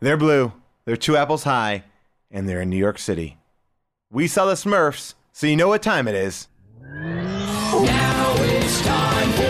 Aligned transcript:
They're 0.00 0.16
blue, 0.16 0.52
they're 0.84 0.96
two 0.96 1.16
apples 1.16 1.42
high, 1.42 1.82
and 2.30 2.48
they're 2.48 2.62
in 2.62 2.70
New 2.70 2.76
York 2.76 2.98
City. 2.98 3.36
We 4.10 4.28
saw 4.28 4.46
the 4.46 4.54
Smurfs, 4.54 5.14
so 5.32 5.48
you 5.48 5.56
know 5.56 5.68
what 5.68 5.82
time 5.82 6.06
it 6.06 6.14
is. 6.14 6.46
Now 6.80 8.34
it's 8.38 8.80
time 8.82 9.32
for 9.32 9.42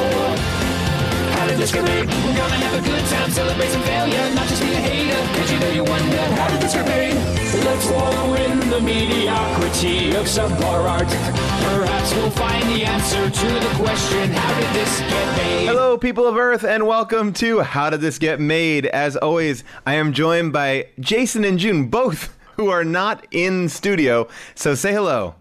How. 1.37 1.48
We're 1.48 2.37
gonna 2.37 2.54
have 2.54 2.82
a 2.82 2.88
good 2.88 3.04
time, 3.06 3.30
celebrate 3.30 3.69
some 3.69 3.82
failure, 3.82 4.34
not 4.34 4.48
just 4.48 4.62
be 4.62 4.72
a 4.72 4.76
hater. 4.76 5.53
You 5.53 5.61
know 5.61 5.71
you 5.71 5.84
wonder 5.84 6.16
how. 6.16 7.38
Let's 7.55 7.91
wallow 7.91 8.35
in 8.35 8.61
the 8.69 8.79
mediocrity 8.79 10.11
of 10.11 10.27
subpar 10.27 10.87
art. 10.87 11.09
Perhaps 11.09 12.15
we'll 12.15 12.30
find 12.30 12.62
the 12.69 12.85
answer 12.85 13.30
to 13.30 13.47
the 13.47 13.73
question, 13.77 14.30
how 14.33 14.61
did 14.61 14.75
this 14.75 15.01
get 15.01 15.37
made? 15.39 15.66
Hello, 15.66 15.97
people 15.97 16.27
of 16.27 16.37
Earth, 16.37 16.62
and 16.62 16.87
welcome 16.87 17.33
to 17.33 17.61
How 17.61 17.89
Did 17.89 18.03
This 18.03 18.19
Get 18.19 18.39
Made? 18.39 18.84
As 18.84 19.16
always, 19.16 19.65
I 19.87 19.95
am 19.95 20.12
joined 20.12 20.53
by 20.53 20.89
Jason 21.01 21.43
and 21.43 21.59
June, 21.59 21.87
both 21.87 22.37
who 22.56 22.69
are 22.69 22.84
not 22.84 23.27
in 23.30 23.70
studio. 23.70 24.28
So 24.55 24.75
say 24.75 24.92
hello. 24.92 25.34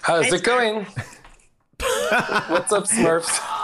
How's 0.00 0.32
it 0.32 0.44
going? 0.44 0.84
What's 2.48 2.72
up, 2.72 2.84
Smurfs? 2.84 3.55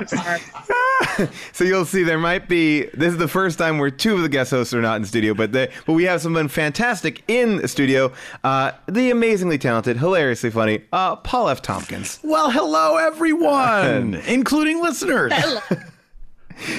So 1.52 1.64
you'll 1.64 1.86
see 1.86 2.02
there 2.02 2.18
might 2.18 2.48
be 2.48 2.84
this 2.92 3.12
is 3.12 3.16
the 3.18 3.28
first 3.28 3.58
time 3.58 3.78
where 3.78 3.90
two 3.90 4.14
of 4.14 4.22
the 4.22 4.28
guest 4.28 4.50
hosts 4.50 4.74
are 4.74 4.82
not 4.82 4.96
in 4.96 5.04
studio, 5.06 5.32
but 5.32 5.52
they, 5.52 5.70
but 5.86 5.94
we 5.94 6.04
have 6.04 6.20
someone 6.20 6.48
fantastic 6.48 7.22
in 7.28 7.56
the 7.56 7.68
studio. 7.68 8.12
Uh, 8.44 8.72
the 8.86 9.10
amazingly 9.10 9.56
talented, 9.56 9.96
hilariously 9.96 10.50
funny, 10.50 10.82
uh, 10.92 11.16
Paul 11.16 11.48
F. 11.48 11.62
Tompkins. 11.62 12.20
Well, 12.22 12.50
hello 12.50 12.96
everyone, 12.98 14.14
including 14.26 14.82
listeners. 14.82 15.32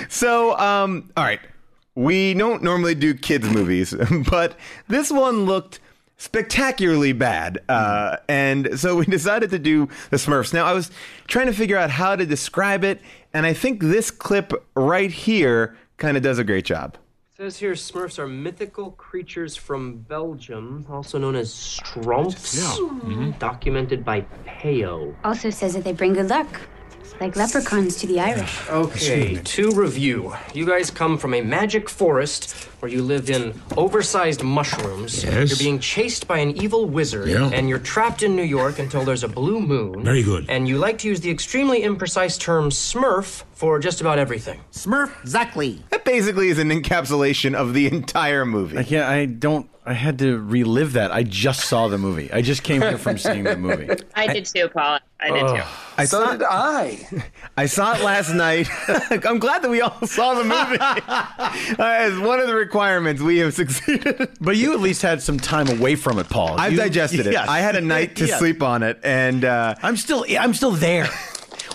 So, 0.09 0.57
um, 0.57 1.11
all 1.15 1.23
right, 1.23 1.39
we 1.93 2.33
don't 2.33 2.63
normally 2.63 2.95
do 2.95 3.13
kids 3.13 3.47
movies, 3.47 3.93
but 4.27 4.57
this 4.87 5.11
one 5.11 5.45
looked 5.45 5.79
spectacularly 6.17 7.13
bad, 7.13 7.59
uh, 7.69 8.17
and 8.27 8.79
so 8.79 8.95
we 8.97 9.05
decided 9.17 9.51
to 9.51 9.59
do 9.59 9.87
the 10.09 10.17
Smurfs. 10.17 10.53
Now, 10.53 10.65
I 10.65 10.73
was 10.73 10.91
trying 11.27 11.47
to 11.47 11.53
figure 11.53 11.77
out 11.77 11.89
how 11.89 12.15
to 12.15 12.25
describe 12.25 12.83
it, 12.83 13.01
and 13.33 13.45
I 13.45 13.53
think 13.53 13.81
this 13.81 14.11
clip 14.11 14.51
right 14.75 15.11
here 15.11 15.77
kind 15.97 16.17
of 16.17 16.23
does 16.23 16.39
a 16.39 16.43
great 16.43 16.65
job. 16.65 16.97
says 17.37 17.57
here 17.57 17.73
Smurfs 17.73 18.19
are 18.19 18.27
mythical 18.27 18.91
creatures 18.91 19.55
from 19.55 19.97
Belgium, 19.97 20.85
also 20.89 21.17
known 21.17 21.35
as 21.35 21.53
Schtroumpfs. 21.53 23.39
Documented 23.39 24.03
by 24.03 24.21
Peyo. 24.45 25.15
Also 25.23 25.49
says 25.49 25.73
that 25.73 25.83
they 25.83 25.93
bring 25.93 26.13
good 26.13 26.29
luck, 26.29 26.47
like 27.19 27.35
leprechauns 27.35 27.95
to 27.97 28.07
the 28.07 28.19
Irish. 28.19 28.59
Okay, 28.69 29.35
to 29.43 29.71
review. 29.71 30.33
You 30.53 30.65
guys 30.65 30.89
come 30.91 31.17
from 31.17 31.33
a 31.33 31.41
magic 31.41 31.89
forest 31.89 32.53
where 32.79 32.91
you 32.91 33.01
live 33.01 33.29
in 33.29 33.59
oversized 33.75 34.43
mushrooms. 34.43 35.23
Yes. 35.23 35.49
You're 35.49 35.57
being 35.57 35.79
chased 35.79 36.27
by 36.27 36.37
an 36.39 36.51
evil 36.61 36.85
wizard, 36.85 37.27
Yeah. 37.27 37.49
and 37.53 37.67
you're 37.67 37.79
trapped 37.79 38.21
in 38.23 38.35
New 38.35 38.43
York 38.43 38.77
until 38.79 39.03
there's 39.03 39.23
a 39.23 39.27
blue 39.27 39.59
moon. 39.59 40.03
Very 40.03 40.21
good. 40.23 40.45
And 40.47 40.67
you 40.67 40.77
like 40.77 40.99
to 40.99 41.07
use 41.07 41.21
the 41.21 41.31
extremely 41.31 41.81
imprecise 41.81 42.39
term 42.39 42.69
Smurf 42.69 43.43
for 43.57 43.79
just 43.79 44.01
about 44.01 44.19
everything. 44.19 44.59
Smurf 44.71 45.11
Zuckley. 45.23 45.79
That 45.89 46.05
basically 46.05 46.49
is 46.49 46.59
an 46.59 46.69
encapsulation 46.69 47.55
of 47.55 47.73
the 47.73 47.87
entire 47.87 48.45
movie. 48.45 48.77
I 48.77 48.83
can't. 48.83 49.03
I 49.05 49.25
don't. 49.25 49.67
I 49.85 49.93
had 49.93 50.19
to 50.19 50.37
relive 50.37 50.93
that. 50.93 51.11
I 51.13 51.23
just 51.23 51.61
saw 51.69 51.87
the 51.87 51.97
movie. 51.97 52.29
I 52.31 52.41
just 52.41 52.61
came 52.61 52.81
here 52.81 52.97
from 52.97 53.17
seeing 53.17 53.45
the 53.45 53.55
movie. 53.67 53.89
I 54.15 54.27
did 54.33 54.45
too, 54.45 54.67
Paul. 54.67 54.99
I 55.19 55.31
did 55.31 55.47
too. 55.47 55.61
I 55.97 56.05
So 56.05 56.23
saw 56.25 56.31
did 56.33 56.43
I. 56.43 57.23
I 57.57 57.65
saw 57.67 57.95
it 57.95 58.01
last 58.03 58.33
night. 58.33 58.67
I'm 59.25 59.39
glad 59.39 59.63
that 59.63 59.69
we 59.71 59.79
all 59.81 60.05
saw 60.05 60.33
the 60.35 60.43
movie. 60.43 60.77
Uh, 60.79 61.83
As 61.83 62.19
one 62.19 62.39
of 62.41 62.47
the 62.47 62.53
requirements, 62.55 63.21
we 63.21 63.37
have 63.37 63.53
succeeded. 63.53 64.29
But 64.41 64.57
you 64.57 64.73
at 64.73 64.81
least 64.81 65.01
had 65.01 65.21
some 65.21 65.39
time 65.39 65.69
away 65.69 65.95
from 65.95 66.19
it, 66.19 66.29
Paul. 66.29 66.59
I've 66.59 66.73
You- 66.73 66.77
digested 66.79 67.25
it. 67.25 67.31
Yes. 67.33 67.47
I 67.47 67.59
had 67.59 67.75
a 67.77 67.81
night 67.81 68.17
to 68.17 68.27
Yes. 68.27 68.37
sleep 68.39 68.61
on 68.61 68.83
it, 68.83 68.99
and 69.03 69.45
uh, 69.45 69.75
I'm 69.81 69.95
still. 69.97 70.25
I'm 70.37 70.53
still 70.53 70.71
there. 70.71 71.07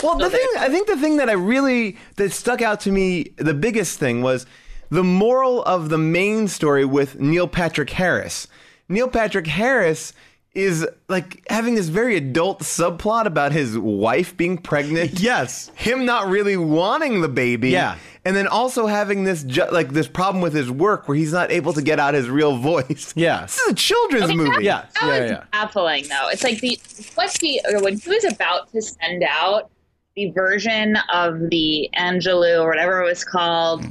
Well, 0.02 0.18
the 0.18 0.30
thing 0.30 0.46
I 0.58 0.68
think 0.68 0.86
the 0.88 0.96
thing 0.96 1.16
that 1.18 1.28
I 1.30 1.34
really 1.34 1.96
that 2.16 2.32
stuck 2.32 2.62
out 2.62 2.80
to 2.80 2.92
me, 2.92 3.32
the 3.36 3.54
biggest 3.54 3.98
thing 3.98 4.22
was 4.22 4.46
the 4.90 5.04
moral 5.04 5.62
of 5.64 5.88
the 5.88 5.98
main 5.98 6.48
story 6.48 6.84
with 6.84 7.18
Neil 7.18 7.48
Patrick 7.48 7.90
Harris. 7.90 8.46
Neil 8.88 9.08
Patrick 9.08 9.46
Harris 9.46 10.12
is 10.54 10.86
like 11.08 11.42
having 11.48 11.74
this 11.76 11.88
very 11.88 12.14
adult 12.14 12.60
subplot 12.60 13.24
about 13.24 13.52
his 13.52 13.78
wife 13.78 14.36
being 14.36 14.58
pregnant. 14.58 15.18
Yes. 15.18 15.70
him 15.74 16.04
not 16.04 16.28
really 16.28 16.58
wanting 16.58 17.22
the 17.22 17.28
baby. 17.28 17.70
Yeah. 17.70 17.96
and 18.26 18.36
then 18.36 18.46
also 18.46 18.86
having 18.86 19.24
this 19.24 19.44
ju- 19.44 19.70
like 19.72 19.88
this 19.94 20.06
problem 20.06 20.42
with 20.42 20.52
his 20.52 20.70
work 20.70 21.08
where 21.08 21.16
he's 21.16 21.32
not 21.32 21.50
able 21.50 21.72
to 21.72 21.80
get 21.80 21.98
out 21.98 22.12
his 22.12 22.28
real 22.28 22.58
voice. 22.58 23.14
Yeah. 23.16 23.40
this 23.42 23.56
is 23.60 23.72
a 23.72 23.74
children's 23.74 24.34
movie. 24.34 24.64
Yeah. 24.64 24.84
That 25.00 25.06
Yeah. 25.06 25.20
was 25.22 25.30
Yeah. 25.30 25.44
baffling, 25.52 26.04
though. 26.08 26.28
It's 26.28 26.44
like 26.44 26.60
the 26.60 26.78
what 27.14 27.34
he 27.40 27.58
or 27.72 27.80
when 27.82 27.96
he 27.98 28.10
was 28.10 28.24
about 28.24 28.70
to 28.72 28.82
send 28.82 29.22
out 29.26 29.70
the 30.16 30.30
version 30.30 30.96
of 31.12 31.50
the 31.50 31.88
Anjelou 31.96 32.60
or 32.62 32.68
whatever 32.68 33.02
it 33.02 33.06
was 33.06 33.24
called, 33.24 33.84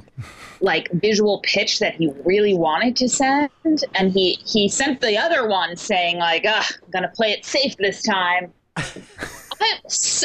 like 0.59 0.89
visual 0.93 1.39
pitch 1.43 1.79
that 1.79 1.95
he 1.95 2.11
really 2.23 2.53
wanted 2.53 2.95
to 2.97 3.09
send, 3.09 3.49
and 3.95 4.11
he 4.11 4.33
he 4.45 4.69
sent 4.69 5.01
the 5.01 5.17
other 5.17 5.47
one 5.47 5.75
saying 5.75 6.17
like, 6.17 6.43
"Ah, 6.47 6.67
I'm 6.83 6.89
gonna 6.91 7.11
play 7.15 7.31
it 7.31 7.45
safe 7.45 7.75
this 7.77 8.03
time." 8.03 8.53
I, 9.63 9.79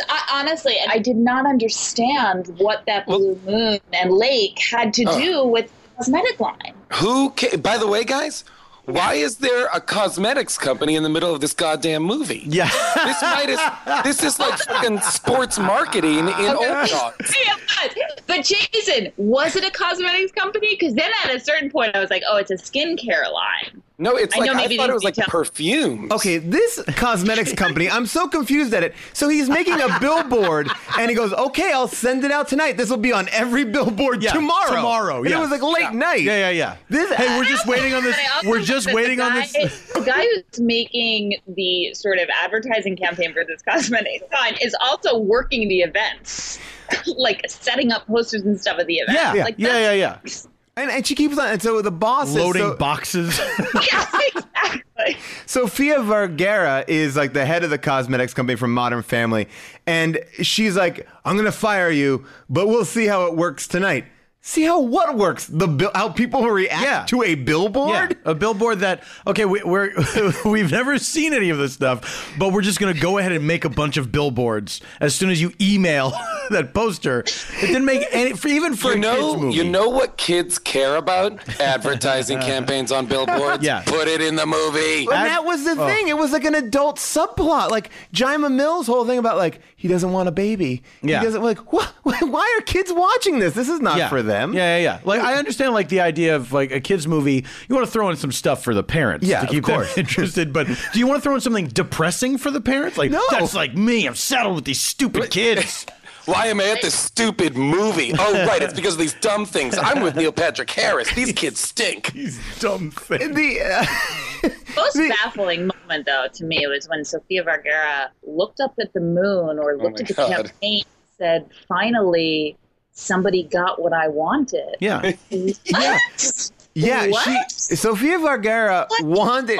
I, 0.08 0.40
honestly, 0.40 0.74
I 0.88 0.98
did 0.98 1.16
not 1.16 1.46
understand 1.46 2.46
what 2.58 2.84
that 2.86 3.06
blue 3.06 3.38
moon 3.44 3.78
and 3.92 4.10
lake 4.10 4.58
had 4.70 4.94
to 4.94 5.04
do 5.04 5.44
with 5.44 5.66
the 5.66 5.96
cosmetic 5.98 6.40
line. 6.40 6.74
Who? 6.94 7.30
Ca- 7.30 7.58
By 7.58 7.76
the 7.76 7.86
way, 7.86 8.04
guys, 8.04 8.44
why 8.86 9.14
is 9.14 9.36
there 9.36 9.66
a 9.74 9.80
cosmetics 9.80 10.56
company 10.56 10.96
in 10.96 11.02
the 11.02 11.08
middle 11.08 11.34
of 11.34 11.40
this 11.40 11.52
goddamn 11.52 12.02
movie? 12.02 12.42
Yeah. 12.46 12.70
This 13.04 13.22
might 13.22 13.48
is 13.48 13.60
this 14.04 14.22
is 14.22 14.38
like 14.38 14.58
fucking 14.60 15.00
sports 15.00 15.58
marketing 15.58 16.28
in 16.28 16.28
old 16.28 16.88
dogs. 16.88 17.34
Yeah, 17.44 17.56
but, 17.80 18.22
but 18.26 18.44
Jason, 18.44 19.12
was 19.16 19.56
it 19.56 19.64
a 19.64 19.70
cosmetics 19.70 20.32
company? 20.32 20.76
Because 20.78 20.94
then 20.94 21.10
at 21.24 21.34
a 21.34 21.40
certain 21.40 21.70
point, 21.70 21.94
I 21.94 22.00
was 22.00 22.10
like, 22.10 22.22
oh, 22.28 22.36
it's 22.36 22.50
a 22.50 22.56
skincare 22.56 23.30
line. 23.32 23.82
No, 23.98 24.16
it's 24.16 24.34
I 24.36 24.40
like 24.40 24.52
know 24.52 24.58
I 24.58 24.68
thought 24.76 24.90
it 24.90 24.92
was 24.92 25.04
like 25.04 25.14
details- 25.14 25.30
perfume. 25.30 26.12
Okay, 26.12 26.36
this 26.36 26.82
cosmetics 26.96 27.52
company, 27.64 27.88
I'm 27.88 28.04
so 28.06 28.28
confused 28.28 28.74
at 28.74 28.82
it. 28.82 28.94
So 29.14 29.28
he's 29.30 29.48
making 29.48 29.80
a 29.80 29.98
billboard 30.00 30.68
and 30.98 31.08
he 31.08 31.16
goes, 31.16 31.32
okay, 31.32 31.72
I'll 31.72 31.88
send 31.88 32.22
it 32.24 32.30
out 32.30 32.46
tonight. 32.48 32.76
This 32.76 32.90
will 32.90 32.98
be 32.98 33.12
on 33.14 33.26
every 33.30 33.64
billboard 33.64 34.22
Yeah, 34.22 34.32
tomorrow. 34.32 34.74
tomorrow, 34.74 35.16
And 35.22 35.28
it 35.32 35.38
was 35.38 35.50
like 35.50 35.62
late 35.62 35.92
night. 35.94 36.22
Yeah. 36.22 36.36
Yeah. 36.36 36.50
Yeah. 36.50 36.76
This, 36.90 37.10
Hey, 37.14 37.38
we're 37.38 37.44
just 37.44 37.66
waiting 37.66 37.94
on 37.94 38.02
this. 38.04 38.16
But 38.16 38.24
I 38.24 38.36
also 38.36 38.50
We're 38.50 38.60
just 38.60 38.84
that 38.84 38.90
the 38.92 38.96
waiting 38.96 39.20
on 39.20 39.32
this. 39.34 39.54
The 39.94 40.02
guy 40.02 40.22
who's 40.26 40.60
making 40.60 41.38
the 41.48 41.94
sort 41.94 42.18
of 42.18 42.28
advertising 42.42 42.96
campaign 42.96 43.32
for 43.32 43.44
this 43.46 43.62
cosmetics 43.62 44.24
line 44.30 44.56
is 44.60 44.76
also 44.80 45.16
working 45.18 45.68
the 45.68 45.80
events, 45.80 46.58
like 47.16 47.42
setting 47.48 47.92
up 47.92 48.06
posters 48.06 48.42
and 48.42 48.60
stuff 48.60 48.78
at 48.78 48.86
the 48.86 48.96
event. 48.98 49.18
Yeah. 49.36 49.42
like 49.44 49.54
Yeah. 49.56 49.92
Yeah. 49.92 50.18
Yeah. 50.24 50.42
And, 50.76 50.90
and 50.90 51.06
she 51.06 51.14
keeps 51.14 51.38
on. 51.38 51.48
And 51.48 51.62
so 51.62 51.80
the 51.82 51.90
boss 51.90 52.28
is 52.28 52.34
Loading 52.36 52.62
so- 52.62 52.76
boxes. 52.76 53.38
yeah, 53.92 54.06
exactly. 54.34 55.16
Sofia 55.46 56.02
Vergara 56.02 56.84
is 56.88 57.16
like 57.16 57.32
the 57.32 57.44
head 57.46 57.62
of 57.64 57.70
the 57.70 57.78
cosmetics 57.78 58.34
company 58.34 58.56
from 58.56 58.72
Modern 58.74 59.02
Family, 59.02 59.48
and 59.86 60.18
she's 60.42 60.76
like, 60.76 61.06
"I'm 61.24 61.36
gonna 61.36 61.52
fire 61.52 61.90
you, 61.90 62.24
but 62.50 62.66
we'll 62.68 62.84
see 62.84 63.06
how 63.06 63.26
it 63.26 63.34
works 63.36 63.68
tonight." 63.68 64.04
See 64.48 64.62
how 64.62 64.78
what 64.80 65.16
works? 65.16 65.46
The 65.46 65.66
bill, 65.66 65.90
how 65.92 66.08
people 66.08 66.48
react 66.48 66.80
Yeah. 66.80 67.04
to 67.08 67.22
a 67.22 67.30
Yeah, 67.30 67.34
billboard. 67.34 68.16
a 68.24 68.32
billboard 68.32 68.78
that 68.78 69.02
okay, 69.26 69.44
we, 69.44 69.60
we're 69.64 69.90
we've 70.44 70.70
never 70.70 70.98
seen 70.98 71.34
any 71.34 71.50
of 71.50 71.58
this 71.58 71.72
stuff, 71.72 72.32
but 72.38 72.52
we're 72.52 72.62
just 72.62 72.78
gonna 72.78 72.94
go 72.94 73.18
ahead 73.18 73.32
and 73.32 73.44
make 73.44 73.64
a 73.64 73.68
bunch 73.68 73.96
of 73.96 74.12
billboards 74.12 74.80
as 75.00 75.16
soon 75.16 75.30
as 75.30 75.40
you 75.42 75.52
email 75.60 76.12
that 76.50 76.72
poster. 76.74 77.20
It 77.20 77.60
didn't 77.60 77.86
make 77.86 78.06
any 78.12 78.34
for 78.34 78.46
even 78.46 78.76
for 78.76 78.92
You 78.92 78.94
a 78.94 78.98
know, 78.98 79.16
kids 79.32 79.42
movie. 79.42 79.56
you 79.56 79.64
know 79.64 79.88
what 79.88 80.16
kids 80.16 80.60
care 80.60 80.94
about? 80.94 81.60
Advertising 81.60 82.38
campaigns 82.52 82.92
on 82.92 83.06
billboards. 83.06 83.64
Yeah. 83.64 83.82
Put 83.84 84.06
it 84.06 84.20
in 84.20 84.36
the 84.36 84.46
movie. 84.46 85.00
And 85.00 85.26
that 85.26 85.44
was 85.44 85.64
the 85.64 85.74
thing. 85.74 86.06
Oh. 86.06 86.10
It 86.10 86.16
was 86.18 86.30
like 86.30 86.44
an 86.44 86.54
adult 86.54 86.98
subplot. 86.98 87.70
Like 87.70 87.90
Jayma 88.14 88.48
Mays' 88.52 88.86
whole 88.86 89.04
thing 89.04 89.18
about 89.18 89.38
like 89.38 89.58
he 89.86 89.92
doesn't 89.92 90.10
want 90.12 90.28
a 90.28 90.32
baby. 90.32 90.82
Yeah. 91.00 91.20
He 91.20 91.26
doesn't 91.26 91.42
like 91.42 91.72
what? 91.72 91.86
Why 92.02 92.56
are 92.58 92.62
kids 92.62 92.92
watching 92.92 93.38
this? 93.38 93.54
This 93.54 93.68
is 93.68 93.80
not 93.80 93.98
yeah. 93.98 94.08
for 94.08 94.20
them. 94.20 94.52
Yeah, 94.52 94.76
yeah, 94.78 94.82
yeah. 94.82 95.00
Like 95.04 95.20
I 95.20 95.34
understand 95.36 95.74
like 95.74 95.88
the 95.88 96.00
idea 96.00 96.34
of 96.34 96.52
like 96.52 96.72
a 96.72 96.80
kids 96.80 97.06
movie. 97.06 97.44
You 97.68 97.74
want 97.74 97.86
to 97.86 97.92
throw 97.92 98.10
in 98.10 98.16
some 98.16 98.32
stuff 98.32 98.64
for 98.64 98.74
the 98.74 98.82
parents 98.82 99.26
Yeah, 99.26 99.40
to 99.40 99.46
of 99.46 99.50
keep 99.52 99.64
them 99.64 99.76
course. 99.76 99.96
interested, 99.98 100.52
but 100.52 100.66
do 100.92 100.98
you 100.98 101.06
want 101.06 101.18
to 101.18 101.22
throw 101.22 101.34
in 101.36 101.40
something 101.40 101.68
depressing 101.68 102.36
for 102.38 102.50
the 102.50 102.60
parents? 102.60 102.98
Like 102.98 103.12
No. 103.12 103.22
that's 103.30 103.54
like 103.54 103.76
me. 103.76 104.06
I'm 104.06 104.16
saddled 104.16 104.56
with 104.56 104.64
these 104.64 104.80
stupid 104.80 105.30
kids. 105.30 105.86
Why 106.26 106.46
am 106.46 106.58
I 106.60 106.70
at 106.70 106.82
this 106.82 106.98
stupid 106.98 107.56
movie? 107.56 108.12
Oh, 108.18 108.46
right. 108.48 108.60
It's 108.60 108.74
because 108.74 108.94
of 108.94 108.98
these 108.98 109.14
dumb 109.14 109.46
things. 109.46 109.78
I'm 109.78 110.02
with 110.02 110.16
Neil 110.16 110.32
Patrick 110.32 110.68
Harris. 110.68 111.08
These 111.14 111.30
kids 111.34 111.60
stink. 111.60 112.12
These 112.12 112.40
dumb 112.58 112.90
things. 112.90 113.32
The 113.32 113.60
uh, 113.62 114.48
Most 114.74 114.96
baffling 114.96 115.70
moment, 115.86 116.06
though, 116.06 116.26
to 116.32 116.44
me 116.44 116.62
it 116.62 116.68
was 116.68 116.88
when 116.88 117.04
Sofia 117.04 117.44
Vergara 117.44 118.10
looked 118.24 118.60
up 118.60 118.74
at 118.80 118.92
the 118.92 119.00
moon 119.00 119.58
or 119.58 119.72
oh 119.72 119.76
looked 119.76 119.98
my 119.98 120.02
at 120.02 120.08
the 120.08 120.14
God. 120.14 120.28
campaign 120.28 120.82
and 120.84 121.16
said, 121.18 121.50
finally, 121.68 122.56
somebody 122.92 123.44
got 123.44 123.80
what 123.80 123.92
I 123.92 124.08
wanted. 124.08 124.76
Yeah. 124.80 125.12
What? 125.70 126.50
Yeah, 126.78 127.06
What? 127.08 127.24
she 127.50 127.74
Sofia 127.76 128.18
Vergara 128.18 128.86
wanted 129.00 129.58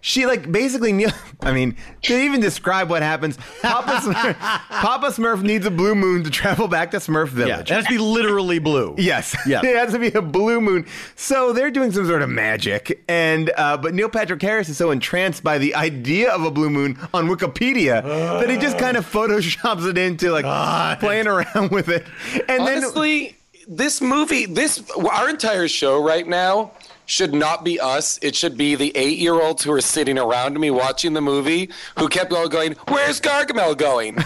she 0.00 0.26
like 0.26 0.50
basically 0.50 0.92
knew 0.92 1.08
I 1.42 1.52
mean, 1.52 1.76
to 2.02 2.18
even 2.18 2.40
describe 2.40 2.88
what 2.88 3.02
happens, 3.02 3.36
Papa 3.60 3.90
Smurf, 4.02 4.36
Papa 4.38 5.06
Smurf 5.08 5.42
needs 5.42 5.66
a 5.66 5.70
blue 5.70 5.94
moon 5.94 6.24
to 6.24 6.30
travel 6.30 6.66
back 6.66 6.90
to 6.92 6.96
Smurf 6.96 7.26
Yeah, 7.26 7.46
Village. 7.46 7.70
it 7.70 7.74
has 7.74 7.84
to 7.84 7.90
be 7.90 7.98
literally 7.98 8.58
blue. 8.58 8.94
Yes. 9.06 9.36
Yeah. 9.46 9.60
it 9.64 9.76
has 9.76 9.92
to 9.92 9.98
be 9.98 10.08
a 10.08 10.22
blue 10.22 10.60
moon. 10.60 10.86
So 11.14 11.52
they're 11.52 11.70
doing 11.70 11.92
some 11.92 12.06
sort 12.06 12.22
of 12.22 12.30
magic, 12.30 13.04
and 13.08 13.52
uh, 13.56 13.76
but 13.76 13.92
Neil 13.94 14.08
Patrick 14.08 14.40
Harris 14.42 14.68
is 14.68 14.76
so 14.78 14.90
entranced 14.90 15.44
by 15.44 15.58
the 15.58 15.74
idea 15.74 16.30
of 16.32 16.42
a 16.42 16.50
blue 16.50 16.70
moon 16.70 16.98
on 17.12 17.28
Wikipedia 17.28 18.02
that 18.02 18.48
he 18.48 18.56
just 18.56 18.78
kind 18.78 18.96
of 18.96 19.04
photoshops 19.10 19.88
it 19.88 19.98
into 19.98 20.30
like 20.32 20.98
playing 21.00 21.26
around 21.26 21.70
with 21.70 21.88
it. 21.88 22.06
And 22.48 22.62
Honestly, 22.62 23.36
this 23.66 24.00
movie, 24.00 24.46
this 24.46 24.82
our 25.12 25.28
entire 25.28 25.68
show 25.68 26.02
right 26.02 26.26
now 26.26 26.72
should 27.08 27.32
not 27.32 27.64
be 27.64 27.78
us. 27.78 28.18
It 28.20 28.34
should 28.34 28.56
be 28.56 28.74
the 28.74 28.90
eight-year-olds 28.96 29.62
who 29.62 29.70
are 29.72 29.80
sitting 29.80 30.18
around 30.18 30.58
me 30.58 30.72
watching 30.72 31.12
the 31.12 31.20
movie 31.20 31.70
who 31.98 32.08
kept 32.08 32.32
all 32.32 32.48
going, 32.48 32.72
"Where's 32.88 33.20
Gargamel 33.20 33.76
going? 33.76 34.16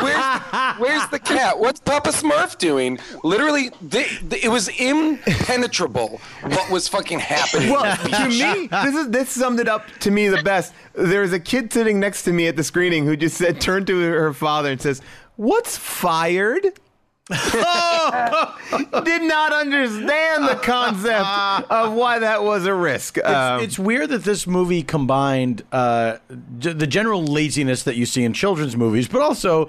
Where's 0.00 0.40
Where's 0.78 1.08
the 1.08 1.18
cat? 1.18 1.58
What's 1.58 1.80
Papa 1.80 2.10
Smurf 2.10 2.56
doing?" 2.58 2.98
Literally, 3.24 3.70
they, 3.82 4.06
they- 4.22 4.40
it 4.42 4.48
was 4.50 4.68
impenetrable 4.68 6.20
what 6.42 6.70
was 6.70 6.88
fucking 6.88 7.18
happening. 7.18 7.70
Well, 7.70 7.96
to 7.96 8.28
me, 8.28 8.66
this 8.70 8.94
is 8.94 9.08
this 9.10 9.30
summed 9.30 9.60
it 9.60 9.68
up 9.68 9.86
to 10.00 10.10
me 10.10 10.28
the 10.28 10.42
best. 10.42 10.72
There 10.94 11.22
was 11.22 11.32
a 11.32 11.40
kid 11.40 11.72
sitting 11.72 11.98
next 12.00 12.22
to 12.24 12.32
me 12.32 12.46
at 12.46 12.56
the 12.56 12.64
screening 12.64 13.04
who 13.04 13.16
just 13.16 13.36
said, 13.36 13.60
turned 13.60 13.86
to 13.88 14.00
her 14.00 14.32
father 14.32 14.70
and 14.70 14.80
says, 14.80 15.02
"What's 15.36 15.76
fired?" 15.76 16.66
Did 19.04 19.22
not 19.22 19.52
understand 19.52 20.44
the 20.48 20.58
concept 20.62 21.70
of 21.70 21.92
why 21.92 22.18
that 22.20 22.42
was 22.42 22.64
a 22.66 22.74
risk. 22.74 23.18
Um, 23.24 23.60
it's 23.62 23.78
weird 23.78 24.08
that 24.10 24.24
this 24.24 24.46
movie 24.46 24.82
combined 24.82 25.62
uh, 25.72 26.18
g- 26.58 26.72
the 26.72 26.86
general 26.86 27.22
laziness 27.24 27.82
that 27.84 27.96
you 27.96 28.06
see 28.06 28.24
in 28.24 28.32
children's 28.32 28.76
movies, 28.76 29.08
but 29.08 29.20
also 29.20 29.68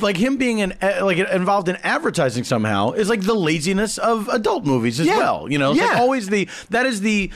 like 0.00 0.16
him 0.16 0.36
being 0.36 0.60
an 0.60 0.74
uh, 0.82 0.98
like 1.02 1.18
involved 1.18 1.68
in 1.68 1.76
advertising 1.76 2.44
somehow 2.44 2.90
is 2.92 3.08
like 3.08 3.22
the 3.22 3.34
laziness 3.34 3.98
of 3.98 4.28
adult 4.28 4.64
movies 4.64 4.98
as 5.00 5.06
Yeah. 5.06 5.18
well. 5.18 5.50
You 5.50 5.58
know, 5.58 5.72
it's 5.72 5.80
like 5.80 5.96
always 5.96 6.28
the 6.28 6.48
that 6.70 6.86
is 6.86 7.00
the. 7.02 7.30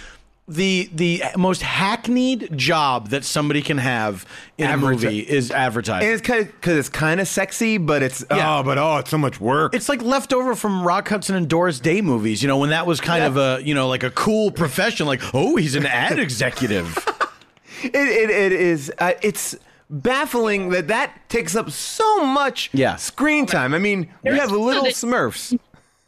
The 0.53 0.91
the 0.93 1.23
most 1.37 1.63
hackneyed 1.63 2.59
job 2.59 3.11
that 3.11 3.25
somebody 3.25 3.63
can 3.63 3.79
have 3.79 4.27
in 4.59 4.69
a 4.69 4.77
movie 4.77 5.21
is 5.21 5.53
advertising. 5.53 6.09
and 6.09 6.19
it's 6.19 6.27
kind 6.27 6.41
of 6.41 6.47
because 6.53 6.77
it's 6.77 6.89
kind 6.89 7.21
of 7.21 7.29
sexy, 7.29 7.79
but 7.79 8.03
it's 8.03 8.25
Yeah. 8.29 8.59
oh, 8.59 8.63
but 8.65 8.77
oh, 8.77 8.97
it's 8.97 9.11
so 9.11 9.17
much 9.19 9.41
work. 9.41 9.75
It's 9.77 9.89
like 9.89 10.03
leftover 10.03 10.57
from 10.57 10.83
Rock 10.83 11.09
Hudson 11.09 11.37
and 11.37 11.49
Doris 11.49 11.79
Day 11.79 12.01
movies, 12.01 12.43
you 12.43 12.49
know, 12.49 12.59
when 12.59 12.71
that 12.71 12.85
was 12.85 13.01
kind 13.01 13.23
of 13.23 13.37
a, 13.37 13.61
you 13.63 13.75
know, 13.75 13.87
like 13.87 14.03
a 14.03 14.11
cool 14.11 14.51
profession. 14.51 15.07
Like, 15.07 15.23
oh, 15.35 15.55
he's 15.55 15.77
an 15.77 15.87
ad 15.87 16.19
executive. 16.19 16.97
it, 17.85 17.95
it, 17.95 18.31
it 18.31 18.53
is 18.53 18.93
uh, 18.99 19.13
it's 19.23 19.55
baffling 19.89 20.71
that 20.71 20.89
that 20.89 21.29
takes 21.29 21.55
up 21.55 21.71
so 21.71 22.25
much 22.25 22.71
Yeah. 22.73 22.97
screen 22.97 23.47
time. 23.47 23.73
I 23.75 23.79
mean, 23.79 24.09
we 24.25 24.37
have 24.39 24.51
little 24.51 24.85
Smurfs. 24.87 25.57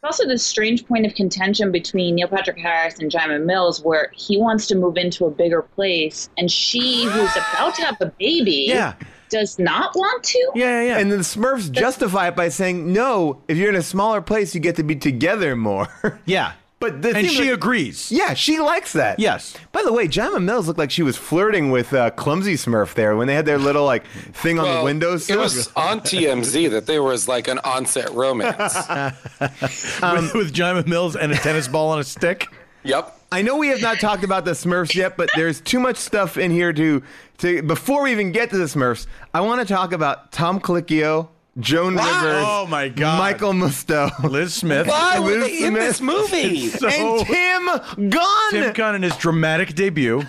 Also 0.03 0.27
this 0.27 0.45
strange 0.45 0.85
point 0.85 1.05
of 1.05 1.15
contention 1.15 1.71
between 1.71 2.15
Neil 2.15 2.27
Patrick 2.27 2.57
Harris 2.57 2.99
and 2.99 3.09
Jayma 3.09 3.43
Mays, 3.43 3.81
where 3.81 4.11
he 4.13 4.37
wants 4.37 4.67
to 4.67 4.75
move 4.75 4.97
into 4.97 5.25
a 5.25 5.31
bigger 5.31 5.61
place, 5.61 6.29
and 6.37 6.51
she, 6.51 7.05
who's 7.05 7.31
about 7.35 7.73
to 7.75 7.83
have 7.83 7.95
a 8.01 8.07
baby, 8.19 8.65
Yeah. 8.67 8.93
does 9.29 9.57
not 9.57 9.95
want 9.95 10.23
to. 10.25 10.51
Yeah, 10.55 10.81
yeah, 10.81 10.87
yeah. 10.87 10.97
And 10.99 11.09
then 11.11 11.19
the 11.19 11.23
Smurfs 11.23 11.71
justify 11.71 12.27
it 12.27 12.35
by 12.35 12.49
saying, 12.49 12.91
"No, 12.91 13.41
if 13.47 13.57
you're 13.57 13.69
in 13.69 13.75
a 13.75 13.81
smaller 13.81 14.21
place, 14.21 14.53
you 14.53 14.59
get 14.59 14.75
to 14.75 14.83
be 14.83 14.95
together 14.95 15.55
more." 15.55 15.87
yeah. 16.25 16.51
But 16.83 17.01
the 17.01 17.15
and 17.15 17.25
she 17.29 17.45
that- 17.47 17.53
agrees. 17.53 18.11
Yeah, 18.11 18.33
she 18.33 18.59
likes 18.59 18.91
that. 18.91 19.17
Yes. 19.17 19.55
By 19.71 19.83
the 19.83 19.93
way, 19.93 20.05
Jayma 20.07 20.43
Mays 20.43 20.67
looked 20.67 20.77
like 20.77 20.91
she 20.91 21.01
was 21.01 21.15
flirting 21.15 21.71
with 21.71 21.93
uh, 21.93 22.09
Clumsy 22.11 22.55
Smurf 22.55 22.93
there 22.93 23.15
when 23.15 23.27
they 23.27 23.35
had 23.35 23.45
their 23.45 23.57
little 23.57 23.85
like 23.85 24.05
thing 24.33 24.59
on 24.59 24.65
the 24.65 24.71
Well, 24.71 24.83
windows. 24.83 25.29
It 25.29 25.37
was 25.39 25.71
on 25.77 26.01
TMZ 26.01 26.71
that 26.71 26.85
there 26.85 27.01
was 27.01 27.29
like 27.29 27.47
an 27.47 27.59
onset 27.63 28.11
romance. 28.11 28.59
with, 29.39 30.33
with 30.33 30.53
Jayma 30.53 30.85
Mays 30.85 31.15
and 31.15 31.31
a 31.31 31.35
tennis 31.35 31.69
ball 31.69 31.91
on 31.91 31.99
a 31.99 32.03
stick. 32.03 32.47
yep. 32.83 33.17
I 33.31 33.41
know 33.41 33.57
we 33.57 33.69
have 33.69 33.81
not 33.81 33.99
talked 33.99 34.23
about 34.23 34.45
the 34.45 34.51
Smurfs 34.51 34.93
yet, 34.93 35.17
but 35.17 35.29
there's 35.35 35.59
too 35.61 35.79
much 35.79 35.97
stuff 35.97 36.37
in 36.37 36.51
here 36.51 36.71
to 36.73 37.01
to 37.39 37.63
before 37.63 38.03
we 38.03 38.11
even 38.11 38.31
get 38.31 38.49
to 38.51 38.57
the 38.57 38.65
Smurfs. 38.65 39.07
I 39.33 39.41
want 39.41 39.65
to 39.65 39.73
talk 39.73 39.91
about 39.91 40.31
Tom 40.31 40.59
Colicchio, 40.59 41.29
Joan 41.59 41.95
Rivers, 41.95 42.43
Oh, 42.47 42.65
my 42.67 42.89
God. 42.89 43.19
Michael 43.19 43.53
Musto, 43.53 44.09
Liz 44.23 44.53
Smith. 44.55 44.87
Why 44.87 45.19
were 45.19 45.37
Liz 45.37 45.45
they 45.47 45.65
in 45.65 45.73
Smith. 45.73 45.83
this 45.87 46.01
movie? 46.01 46.67
So, 46.69 46.87
and 46.87 47.27
Tim 47.27 48.09
Gunn. 48.09 48.51
Tim 48.51 48.73
Gunn 48.73 48.95
in 48.95 49.03
his 49.03 49.15
dramatic 49.17 49.75
debut. 49.75 50.23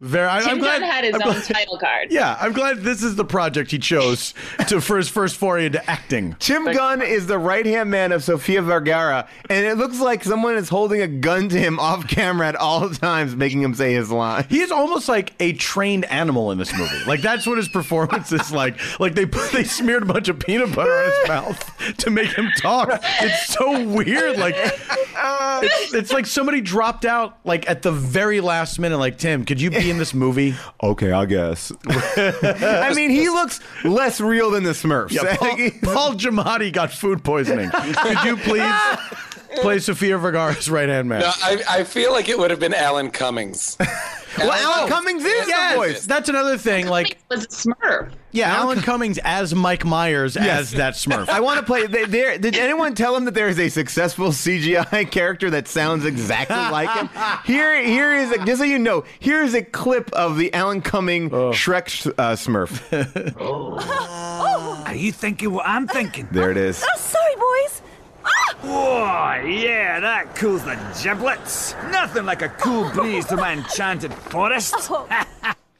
Very, 0.00 0.28
I, 0.28 0.40
Tim 0.40 0.50
I'm 0.50 0.58
glad, 0.58 0.80
Gunn 0.80 0.90
had 0.90 1.04
his 1.04 1.14
I'm 1.14 1.22
own 1.22 1.32
glad- 1.34 1.44
title 1.44 1.78
card. 1.78 2.08
Yeah, 2.10 2.36
I'm 2.40 2.52
glad 2.52 2.78
this 2.82 3.02
is 3.02 3.14
the 3.16 3.24
project 3.24 3.70
he 3.70 3.78
chose 3.78 4.34
to 4.68 4.80
for 4.80 4.96
his 4.98 5.08
first 5.08 5.36
foray 5.36 5.66
into 5.66 5.88
acting. 5.90 6.34
Tim 6.40 6.64
Gunn 6.64 7.00
uh, 7.00 7.04
is 7.04 7.26
the 7.26 7.38
right 7.38 7.64
hand 7.64 7.90
man 7.90 8.12
of 8.12 8.22
Sofia 8.22 8.60
Vergara, 8.60 9.26
and 9.48 9.64
it 9.64 9.78
looks 9.78 10.00
like 10.00 10.22
someone 10.24 10.56
is 10.56 10.68
holding 10.68 11.00
a 11.00 11.06
gun 11.08 11.48
to 11.48 11.58
him 11.58 11.78
off 11.80 12.06
camera 12.08 12.48
at 12.48 12.56
all 12.56 12.90
times, 12.90 13.34
making 13.36 13.62
him 13.62 13.72
say 13.74 13.94
his 13.94 14.10
line. 14.10 14.44
He 14.50 14.60
is 14.60 14.70
almost 14.70 15.08
like 15.08 15.32
a 15.40 15.52
trained 15.54 16.04
animal 16.06 16.50
in 16.50 16.58
this 16.58 16.76
movie. 16.76 17.02
Like 17.06 17.22
that's 17.22 17.46
what 17.46 17.56
his 17.56 17.68
performance 17.68 18.30
is 18.32 18.52
like. 18.52 18.78
Like 19.00 19.14
they 19.14 19.26
put, 19.26 19.50
they 19.52 19.64
smeared 19.64 20.02
a 20.02 20.06
bunch 20.06 20.28
of 20.28 20.38
peanut 20.40 20.74
butter 20.74 20.92
on 20.92 21.04
his 21.06 21.28
mouth 21.28 21.96
to 21.98 22.10
make 22.10 22.36
him 22.36 22.50
talk. 22.60 22.88
It's 23.20 23.46
so 23.54 23.86
weird. 23.88 24.36
Like 24.38 24.54
it's, 24.58 25.94
it's 25.94 26.12
like 26.12 26.26
somebody 26.26 26.60
dropped 26.60 27.04
out 27.04 27.38
like 27.44 27.68
at 27.70 27.82
the 27.82 27.92
very 27.92 28.40
last 28.40 28.78
minute. 28.78 28.98
Like 28.98 29.18
Tim, 29.18 29.44
could 29.44 29.60
you 29.60 29.70
be 29.84 29.90
in 29.90 29.98
this 29.98 30.14
movie? 30.14 30.54
Okay, 30.82 31.12
I 31.12 31.26
guess. 31.26 31.70
I 31.86 32.92
mean, 32.94 33.10
he 33.10 33.28
looks 33.28 33.60
less 33.84 34.20
real 34.20 34.50
than 34.50 34.64
the 34.64 34.70
Smurfs. 34.70 35.12
Yeah, 35.12 35.36
Paul, 35.82 35.94
Paul 35.94 36.14
Giamatti 36.14 36.72
got 36.72 36.90
food 36.90 37.22
poisoning. 37.22 37.70
Could 37.70 38.24
you 38.24 38.36
please 38.38 38.72
play 39.62 39.78
Sofia 39.78 40.18
Vergara's 40.18 40.70
right 40.70 40.88
hand 40.88 41.08
man? 41.08 41.20
No, 41.20 41.30
I, 41.42 41.62
I 41.68 41.84
feel 41.84 42.12
like 42.12 42.28
it 42.28 42.38
would 42.38 42.50
have 42.50 42.60
been 42.60 42.74
Alan 42.74 43.10
Cummings. 43.10 43.76
well, 44.38 44.52
Alan 44.52 44.88
Cummings 44.88 45.24
is 45.24 45.46
the 45.46 45.72
voice. 45.76 46.06
That's 46.06 46.28
another 46.28 46.58
thing. 46.58 46.86
Like, 46.86 47.18
was 47.30 47.44
a 47.44 47.48
Smurf. 47.48 48.12
yeah, 48.32 48.54
Alan 48.56 48.80
Cummings 48.80 49.18
as 49.18 49.54
Mike 49.54 49.84
Myers 49.84 50.36
as 50.36 50.72
that 50.72 50.94
Smurf. 50.94 51.28
I 51.30 51.40
want 51.40 51.60
to 51.60 51.66
play. 51.66 51.86
They, 51.86 52.04
there, 52.04 52.38
did 52.38 52.56
anyone 52.56 52.94
tell 52.94 53.16
him 53.16 53.24
that 53.26 53.34
there 53.34 53.48
is 53.48 53.58
a 53.58 53.68
successful 53.68 54.28
CGI 54.28 55.10
character 55.10 55.50
that 55.50 55.68
sounds 55.68 56.04
exactly 56.04 56.56
like 56.56 56.90
him? 56.90 57.08
Here, 57.44 57.82
here 57.82 58.14
is 58.14 58.30
a, 58.32 58.44
just 58.44 58.58
so 58.58 58.64
you 58.64 58.78
know. 58.78 59.04
Here 59.18 59.42
is 59.42 59.54
a 59.54 59.62
clip 59.62 60.12
of 60.12 60.36
the 60.36 60.52
Alan 60.54 60.80
Cumming 60.80 61.30
Shrek 61.30 62.12
uh, 62.18 62.32
Smurf. 62.34 62.74
Are 64.86 64.94
you 64.94 65.12
thinking 65.12 65.52
what 65.52 65.66
I'm 65.66 65.86
thinking? 65.88 66.28
There 66.30 66.50
it 66.50 66.56
is. 66.56 66.84
Oh, 66.84 66.98
sorry, 66.98 67.34
boys. 67.36 67.82
Whoa, 68.64 69.42
yeah, 69.46 70.00
that 70.00 70.34
cools 70.36 70.64
the 70.64 70.78
giblets. 71.02 71.74
Nothing 71.90 72.24
like 72.24 72.42
a 72.42 72.48
cool 72.48 72.90
breeze 72.94 73.26
through 73.26 73.38
my 73.38 73.52
enchanted 73.52 74.12
forest. 74.14 74.74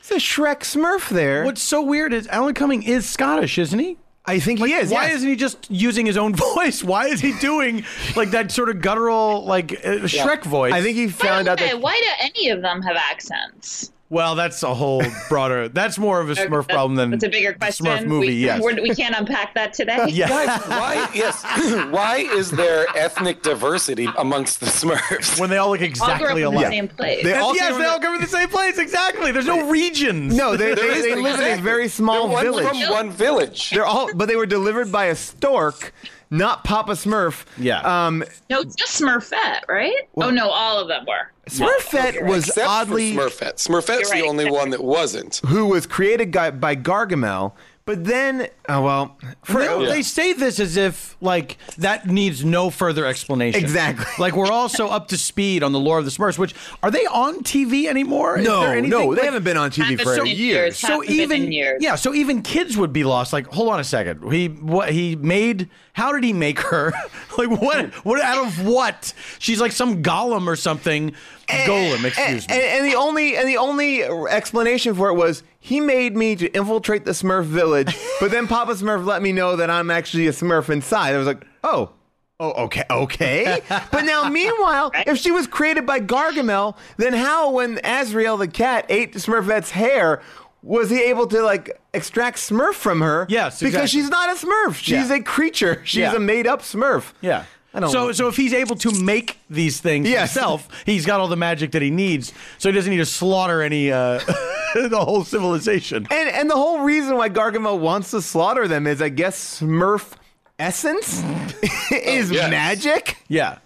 It's 0.07 0.11
a 0.11 0.17
Shrek 0.17 0.59
Smurf 0.59 1.09
there. 1.09 1.47
What's 1.47 1.63
so 1.63 1.81
weird 1.81 2.13
is 2.13 2.29
Alan 2.29 2.53
Cumming 2.53 2.83
is 2.83 3.09
Scottish, 3.09 3.57
isn't 3.57 3.79
he? 3.79 3.97
I 4.27 4.39
think 4.39 4.59
he 4.59 4.71
is. 4.71 4.91
Why 4.91 5.07
yes. 5.07 5.15
isn't 5.17 5.29
he 5.31 5.35
just 5.35 5.71
using 5.71 6.05
his 6.05 6.19
own 6.19 6.35
voice? 6.57 6.85
Why 6.85 7.07
is 7.07 7.21
he 7.21 7.33
doing 7.39 7.87
like 8.15 8.31
that 8.33 8.51
sort 8.51 8.69
of 8.69 8.83
guttural, 8.83 9.47
like 9.47 9.73
uh, 9.73 10.05
Shrek 10.05 10.45
voice? 10.45 10.75
I 10.75 10.83
think 10.83 10.99
he 10.99 11.09
found 11.09 11.47
the 11.47 11.53
out 11.53 11.61
way, 11.61 11.69
that. 11.69 11.81
why 11.81 11.99
do 11.99 12.27
any 12.27 12.51
of 12.51 12.61
them 12.61 12.83
have 12.83 12.97
accents? 12.97 13.93
Well, 14.15 14.37
that's 14.37 14.63
a 14.63 14.73
whole 14.73 15.03
broader. 15.29 15.69
That's 15.69 15.99
more 15.99 16.21
of 16.21 16.31
a 16.31 16.35
Smurf 16.35 16.69
That- 16.69 16.75
problem 16.75 16.95
than 16.95 17.11
That's 17.11 17.25
a 17.25 17.29
bigger 17.29 17.53
question. 17.53 17.87
Smurf 17.87 18.07
movie. 18.07 18.29
we, 18.29 18.33
yes. 18.35 18.63
we're- 18.63 18.95
can't 18.95 19.17
unpack 19.19 19.55
that 19.55 19.73
today. 19.75 20.07
yeah. 20.09 20.29
Guys, 20.29 20.61
why? 20.69 21.11
Yes, 21.13 21.43
why 21.91 22.19
is 22.19 22.53
there 22.53 22.87
ethnic 22.97 23.43
diversity 23.43 24.09
amongst 24.17 24.61
the 24.61 24.67
Smurfs? 24.67 25.41
when 25.41 25.51
they 25.51 25.57
all 25.57 25.71
look 25.71 25.81
exactly 25.81 26.29
All 26.29 26.35
grew 26.35 26.47
up 26.47 26.53
exactly 26.55 26.79
in 26.79 26.85
the 26.85 26.89
same 26.89 26.97
place. 26.97 27.25
They 27.25 27.33
And 27.33 27.43
all 27.43 27.57
yes, 27.57 27.77
they 27.77 27.85
all 27.87 27.99
the- 27.99 28.05
come 28.07 28.15
from 28.15 28.23
the 28.25 28.31
same 28.31 28.49
place. 28.49 28.79
Exactly. 28.79 29.33
There's 29.33 29.47
no 29.47 29.69
regions. 29.69 30.33
No, 30.37 30.57
they, 30.57 30.75
There 30.75 30.95
they, 30.95 31.01
they 31.01 31.15
live 31.17 31.41
in 31.41 31.59
a 31.59 31.61
very 31.63 31.89
small 31.89 32.29
They're 32.29 32.53
one 32.53 32.63
village. 32.63 32.67
from 32.85 32.91
one 32.93 33.11
village. 33.11 33.71
They're 33.71 33.85
all, 33.85 34.11
but 34.15 34.29
they 34.29 34.37
were 34.37 34.47
delivered 34.47 34.93
by 34.93 35.07
a 35.07 35.17
stork, 35.17 35.93
not 36.31 36.65
Papa 36.65 36.93
Smurf. 36.93 37.45
Yeah. 37.59 37.81
Um, 37.81 38.25
no, 38.51 38.65
just 38.65 39.01
Smurfette, 39.01 39.61
right? 39.69 39.95
oh 40.17 40.31
no, 40.31 40.49
all 40.51 40.79
of 40.81 40.89
them 40.89 41.05
were. 41.07 41.31
Smurfette 41.49 42.27
was 42.27 42.49
Except 42.49 42.67
oddly 42.69 43.15
for 43.15 43.29
Smurfette. 43.29 43.55
Smurfette's 43.57 44.11
right, 44.11 44.23
the 44.23 44.29
only 44.29 44.51
one 44.51 44.71
that 44.71 44.83
wasn't. 44.83 45.41
who 45.47 45.67
was 45.67 45.87
created 45.87 46.33
by, 46.33 46.51
by 46.51 46.75
Gargamel, 46.75 47.53
But 47.87 48.05
then, 48.07 48.49
oh 48.67 48.81
well, 48.81 49.19
for, 49.45 49.61
They, 49.61 49.85
they 49.87 50.03
say 50.03 50.33
this 50.33 50.59
as 50.59 50.79
if 50.79 51.19
like 51.21 51.59
that 51.77 52.07
needs 52.07 52.43
no 52.43 52.71
further 52.71 53.05
explanation. 53.05 53.61
Exactly. 53.61 54.07
Like 54.19 54.37
we're 54.37 54.51
all 54.51 54.69
so 54.71 54.89
up 54.89 55.09
to 55.09 55.19
speed 55.19 55.63
on 55.63 55.73
the 55.73 55.79
lore 55.79 55.99
of 55.99 56.07
the 56.07 56.11
Smurfs. 56.11 56.39
Which 56.39 56.55
are 56.83 56.91
they 56.91 57.05
on 57.07 57.43
TV 57.43 57.87
anymore? 57.87 58.39
Is 58.39 58.47
no, 58.47 58.61
there 58.61 58.81
no, 58.81 59.01
they 59.15 59.21
like- 59.21 59.25
haven't 59.25 59.45
been 59.45 59.57
on 59.59 59.71
TV 59.71 59.99
for 59.99 60.17
been 60.17 60.21
in 60.21 60.27
years. 60.29 60.39
years. 60.39 60.79
So 60.79 61.05
even 61.05 61.53
years. 61.53 61.83
yeah, 61.83 61.95
so 61.97 62.15
even 62.15 62.41
kids 62.41 62.77
would 62.77 62.93
be 62.93 63.05
lost. 63.05 63.35
Like, 63.35 63.49
hold 63.49 63.69
on 63.69 63.81
a 63.81 63.85
second. 63.85 64.33
He 64.33 64.47
what 64.49 64.91
he 64.91 65.15
made? 65.17 65.69
How 65.93 66.13
did 66.13 66.25
he 66.25 66.33
make 66.33 66.61
her? 66.61 66.93
like 67.39 67.51
what? 67.51 67.93
What 68.05 68.21
out 68.23 68.47
of 68.47 68.65
what? 68.65 69.13
She's 69.39 69.61
like 69.61 69.73
some 69.73 70.03
golem 70.03 70.47
or 70.47 70.57
something. 70.57 71.15
Eh, 71.49 71.67
golem, 71.67 72.05
excuse 72.05 72.47
and, 72.47 72.51
me. 72.51 72.65
And, 72.65 72.65
and 72.65 72.93
the 72.93 72.97
only 72.97 73.37
and 73.37 73.47
the 73.47 73.59
only 73.59 74.03
explanation 74.03 74.95
for 74.95 75.11
it 75.11 75.15
was 75.15 75.43
he 75.65 75.81
made 75.81 76.15
me 76.15 76.37
to 76.37 76.47
infiltrate 76.55 77.07
the 77.07 77.13
Smurf 77.13 77.45
village, 77.45 77.97
but 78.21 78.31
then 78.31 78.47
Papa 78.47 78.73
Smurf 78.73 79.03
let 79.07 79.23
me 79.23 79.33
know 79.33 79.57
that 79.57 79.71
I'm 79.71 79.91
actually 79.91 80.27
a 80.27 80.31
Smurf 80.31 80.69
inside. 80.69 81.15
I 81.15 81.19
was 81.19 81.27
like, 81.27 81.43
oh. 81.63 81.91
Oh, 82.39 82.65
okay, 82.65 82.83
okay. 82.91 83.61
but 83.91 84.03
now, 84.03 84.29
meanwhile, 84.29 84.91
if 85.07 85.17
she 85.17 85.31
was 85.31 85.47
created 85.47 85.87
by 85.87 86.01
Gargamel, 86.01 86.77
then 86.99 87.15
how, 87.15 87.51
when 87.53 87.81
Azrael 87.83 88.37
the 88.37 88.47
cat 88.49 88.85
ate 88.91 89.15
Smurfette's 89.15 89.71
hair, 89.71 90.21
was 90.61 90.91
he 90.91 91.01
able 91.05 91.27
to 91.29 91.43
like 91.43 91.81
extract 91.95 92.37
Smurf 92.37 92.75
from 92.75 93.01
her? 93.01 93.25
Yes, 93.31 93.63
because 93.63 93.89
she's 93.89 94.11
not 94.11 94.29
a 94.31 94.35
Smurf. 94.47 94.75
She's 94.75 95.09
Yeah. 95.09 95.15
a 95.15 95.23
creature. 95.23 95.81
She's 95.85 96.01
Yeah. 96.01 96.17
a 96.17 96.19
made-up 96.21 96.61
Smurf. 96.61 97.13
Yeah. 97.23 97.45
I 97.75 97.81
don't- 97.81 97.91
So, 97.91 98.13
so 98.13 98.29
if 98.29 98.37
he's 98.37 98.53
able 98.53 98.77
to 98.77 98.93
make 99.03 99.39
these 99.51 99.81
things 99.81 100.09
Yes. 100.09 100.33
himself, 100.33 100.69
he's 100.87 101.05
got 101.05 101.21
all 101.21 101.29
the 101.29 101.37
magic 101.37 101.73
that 101.73 101.83
he 101.83 101.91
needs. 101.91 102.33
So 102.59 102.69
he 102.69 102.75
doesn't 102.75 102.91
need 102.91 102.99
to 102.99 103.07
slaughter 103.07 103.63
any 103.63 103.91
uh, 103.91 104.19
the 104.75 105.01
whole 105.05 105.25
civilization. 105.25 106.07
And 106.11 106.29
and 106.31 106.49
the 106.51 106.55
whole 106.57 106.81
reason 106.81 107.17
why 107.17 107.29
Gargamel 107.31 107.79
wants 107.81 108.11
to 108.13 108.23
slaughter 108.23 108.69
them 108.69 108.87
is, 108.87 109.03
I 109.03 109.09
guess, 109.09 109.61
Smurf 109.61 110.13
essence 110.59 111.23
is 111.91 112.31
yes. 112.31 112.49
magic. 112.51 113.19
Yeah. 113.29 113.59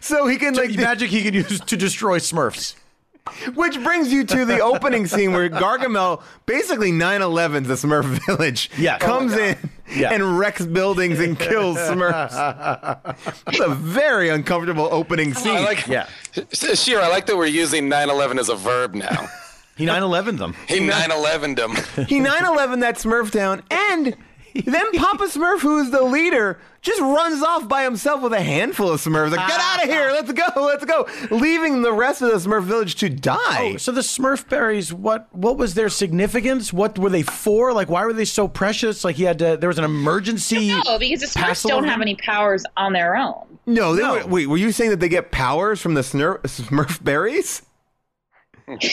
So 0.00 0.26
he 0.26 0.36
can 0.36 0.54
like, 0.54 0.74
magic 0.76 1.10
he 1.10 1.22
can 1.22 1.34
use 1.34 1.60
to 1.60 1.76
destroy 1.76 2.18
Smurfs. 2.18 2.74
which 3.54 3.82
brings 3.82 4.12
you 4.12 4.24
to 4.24 4.44
the 4.44 4.60
opening 4.60 5.06
scene 5.06 5.32
where 5.32 5.48
Gargamel, 5.48 6.22
basically 6.44 6.92
9/11's 6.92 7.68
the 7.68 7.74
Smurf 7.74 8.04
village, 8.26 8.70
Yes. 8.76 9.00
comes 9.00 9.32
in 9.34 9.56
Yeah. 9.94 10.12
and 10.12 10.38
wrecks 10.38 10.64
buildings 10.66 11.20
and 11.20 11.38
kills 11.38 11.76
Smurfs. 11.88 13.16
It's 13.48 13.60
a 13.60 13.68
very 13.68 14.28
uncomfortable 14.28 14.88
opening 14.90 15.34
scene. 15.34 15.56
I 15.56 15.60
like, 15.60 15.86
Yeah. 15.86 16.06
Shira, 16.52 17.04
I 17.04 17.08
like 17.08 17.26
that 17.26 17.36
we're 17.36 17.46
using 17.46 17.88
9/11 17.88 18.38
as 18.38 18.48
a 18.48 18.56
verb 18.56 18.94
now. 18.94 19.28
He 19.76 19.86
9 19.86 20.02
11 20.02 20.36
them. 20.36 20.54
He 20.68 20.78
9/11'd 20.80 21.58
him. 21.58 21.72
he 22.06 22.20
9/11 22.20 22.80
that 22.80 22.96
Smurf 22.96 23.30
town, 23.32 23.62
and 23.70 24.16
then 24.64 24.92
Papa 24.92 25.24
Smurf, 25.24 25.60
who 25.60 25.80
is 25.80 25.90
the 25.90 26.02
leader, 26.02 26.60
just 26.80 27.00
runs 27.00 27.42
off 27.42 27.68
by 27.68 27.82
himself 27.82 28.22
with 28.22 28.32
a 28.32 28.40
handful 28.40 28.88
of 28.90 29.00
Smurfs. 29.00 29.36
Like, 29.36 29.48
get 29.48 29.58
out 29.60 29.82
of 29.82 29.90
here! 29.90 30.12
Let's 30.12 30.32
go! 30.32 30.44
Let's 30.56 30.84
go! 30.84 31.08
Leaving 31.30 31.82
the 31.82 31.92
rest 31.92 32.22
of 32.22 32.30
the 32.30 32.36
Smurf 32.36 32.62
village 32.62 32.94
to 32.96 33.08
die. 33.08 33.72
Oh, 33.74 33.76
so 33.78 33.90
the 33.90 34.02
Smurf 34.02 34.48
berries, 34.48 34.94
what 34.94 35.26
what 35.34 35.56
was 35.56 35.74
their 35.74 35.88
significance? 35.88 36.72
What 36.72 36.98
were 36.98 37.10
they 37.10 37.22
for? 37.22 37.72
Like, 37.72 37.88
why 37.88 38.04
were 38.04 38.12
they 38.12 38.24
so 38.24 38.46
precious? 38.46 39.02
Like, 39.04 39.16
he 39.16 39.24
had 39.24 39.40
to. 39.40 39.56
There 39.56 39.68
was 39.68 39.78
an 39.78 39.84
emergency. 39.84 40.68
No, 40.68 40.98
because 40.98 41.20
the 41.20 41.26
Smurfs 41.26 41.66
don't 41.66 41.84
have 41.84 42.00
any 42.00 42.14
powers 42.16 42.62
on 42.76 42.92
their 42.92 43.16
own. 43.16 43.58
no, 43.66 43.96
they 43.96 44.02
no. 44.02 44.14
Were, 44.14 44.26
wait. 44.26 44.46
Were 44.46 44.56
you 44.56 44.70
saying 44.70 44.90
that 44.90 45.00
they 45.00 45.08
get 45.08 45.32
powers 45.32 45.80
from 45.80 45.94
the 45.94 46.02
Smurf, 46.02 46.42
Smurf 46.42 47.02
berries? 47.02 47.62
Is 48.66 48.92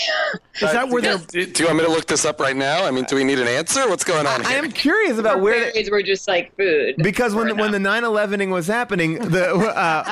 that 0.59 0.89
where 0.89 1.01
they're? 1.01 1.17
Do 1.17 1.39
you 1.39 1.65
want 1.65 1.77
me 1.77 1.85
to 1.85 1.91
look 1.91 2.05
this 2.05 2.25
up 2.25 2.39
right 2.39 2.55
now? 2.55 2.85
I 2.85 2.91
mean, 2.91 3.05
do 3.05 3.15
we 3.15 3.23
need 3.23 3.39
an 3.39 3.47
answer? 3.47 3.87
What's 3.87 4.03
going 4.03 4.27
on 4.27 4.45
I 4.45 4.49
here? 4.49 4.63
am 4.63 4.71
curious 4.71 5.17
about 5.17 5.39
where. 5.39 5.59
They, 5.59 5.71
Berries 5.71 5.91
were 5.91 6.03
just 6.03 6.27
like 6.27 6.55
food. 6.57 6.95
because 6.97 7.33
when 7.33 7.51
Or 7.51 7.55
when 7.55 7.71
the 7.71 7.77
9/11ing 7.77 8.51
was 8.51 8.67
happening, 8.67 9.15
the 9.19 9.53
uh, 9.55 10.03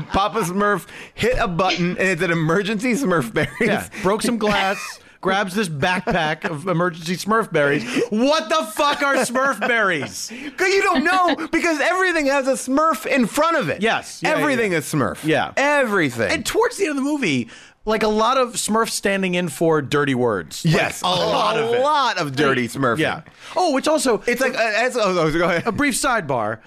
Papa 0.12 0.40
Smurf 0.40 0.86
hit 1.14 1.36
a 1.38 1.48
button 1.48 1.90
and 1.92 2.00
it's 2.08 2.22
an 2.22 2.30
emergency 2.30 2.92
Smurf 2.92 3.32
berries. 3.32 3.50
Yeah, 3.60 3.88
broke 4.02 4.22
some 4.22 4.36
glass. 4.38 5.00
grabs 5.20 5.52
this 5.54 5.68
backpack 5.68 6.48
of 6.48 6.68
emergency 6.68 7.16
Smurf 7.16 7.50
berries. 7.52 7.84
What 8.10 8.48
the 8.48 8.70
fuck 8.74 9.02
are 9.02 9.16
Smurf 9.16 9.58
berries? 9.58 10.28
Because 10.28 10.68
you 10.68 10.82
don't 10.82 11.02
know, 11.02 11.48
because 11.50 11.80
everything 11.80 12.26
has 12.26 12.46
a 12.46 12.52
Smurf 12.52 13.04
in 13.04 13.26
front 13.26 13.56
of 13.56 13.68
it. 13.68 13.82
Yes. 13.82 14.20
Yeah, 14.22 14.30
everything 14.30 14.72
yeah. 14.72 14.78
is 14.78 14.84
Smurf. 14.84 15.24
Yeah. 15.24 15.52
everything. 15.56 16.30
And 16.30 16.46
towards 16.46 16.76
the 16.76 16.84
end 16.84 16.90
of 16.90 16.96
the 16.96 17.02
movie, 17.10 17.48
like 17.88 18.02
a 18.02 18.08
lot 18.08 18.36
of 18.38 18.52
Smurfs 18.54 18.90
standing 18.90 19.34
in 19.34 19.48
for 19.48 19.82
dirty 19.82 20.14
words. 20.14 20.64
Like, 20.64 20.74
yes, 20.74 21.02
a 21.02 21.06
lot 21.06 21.56
a 21.56 21.64
of 21.66 21.74
it. 21.74 21.80
lot 21.80 22.18
of 22.18 22.36
dirty 22.36 22.68
Smurf. 22.68 22.98
Yeah. 22.98 23.22
Oh, 23.56 23.72
which 23.74 23.88
also 23.88 24.22
it's 24.26 24.40
like 24.40 24.54
uh, 24.54 24.72
as, 24.76 24.96
oh, 24.96 25.18
oh, 25.18 25.32
go 25.32 25.46
ahead. 25.46 25.66
a 25.66 25.72
brief 25.72 25.94
sidebar. 25.94 26.60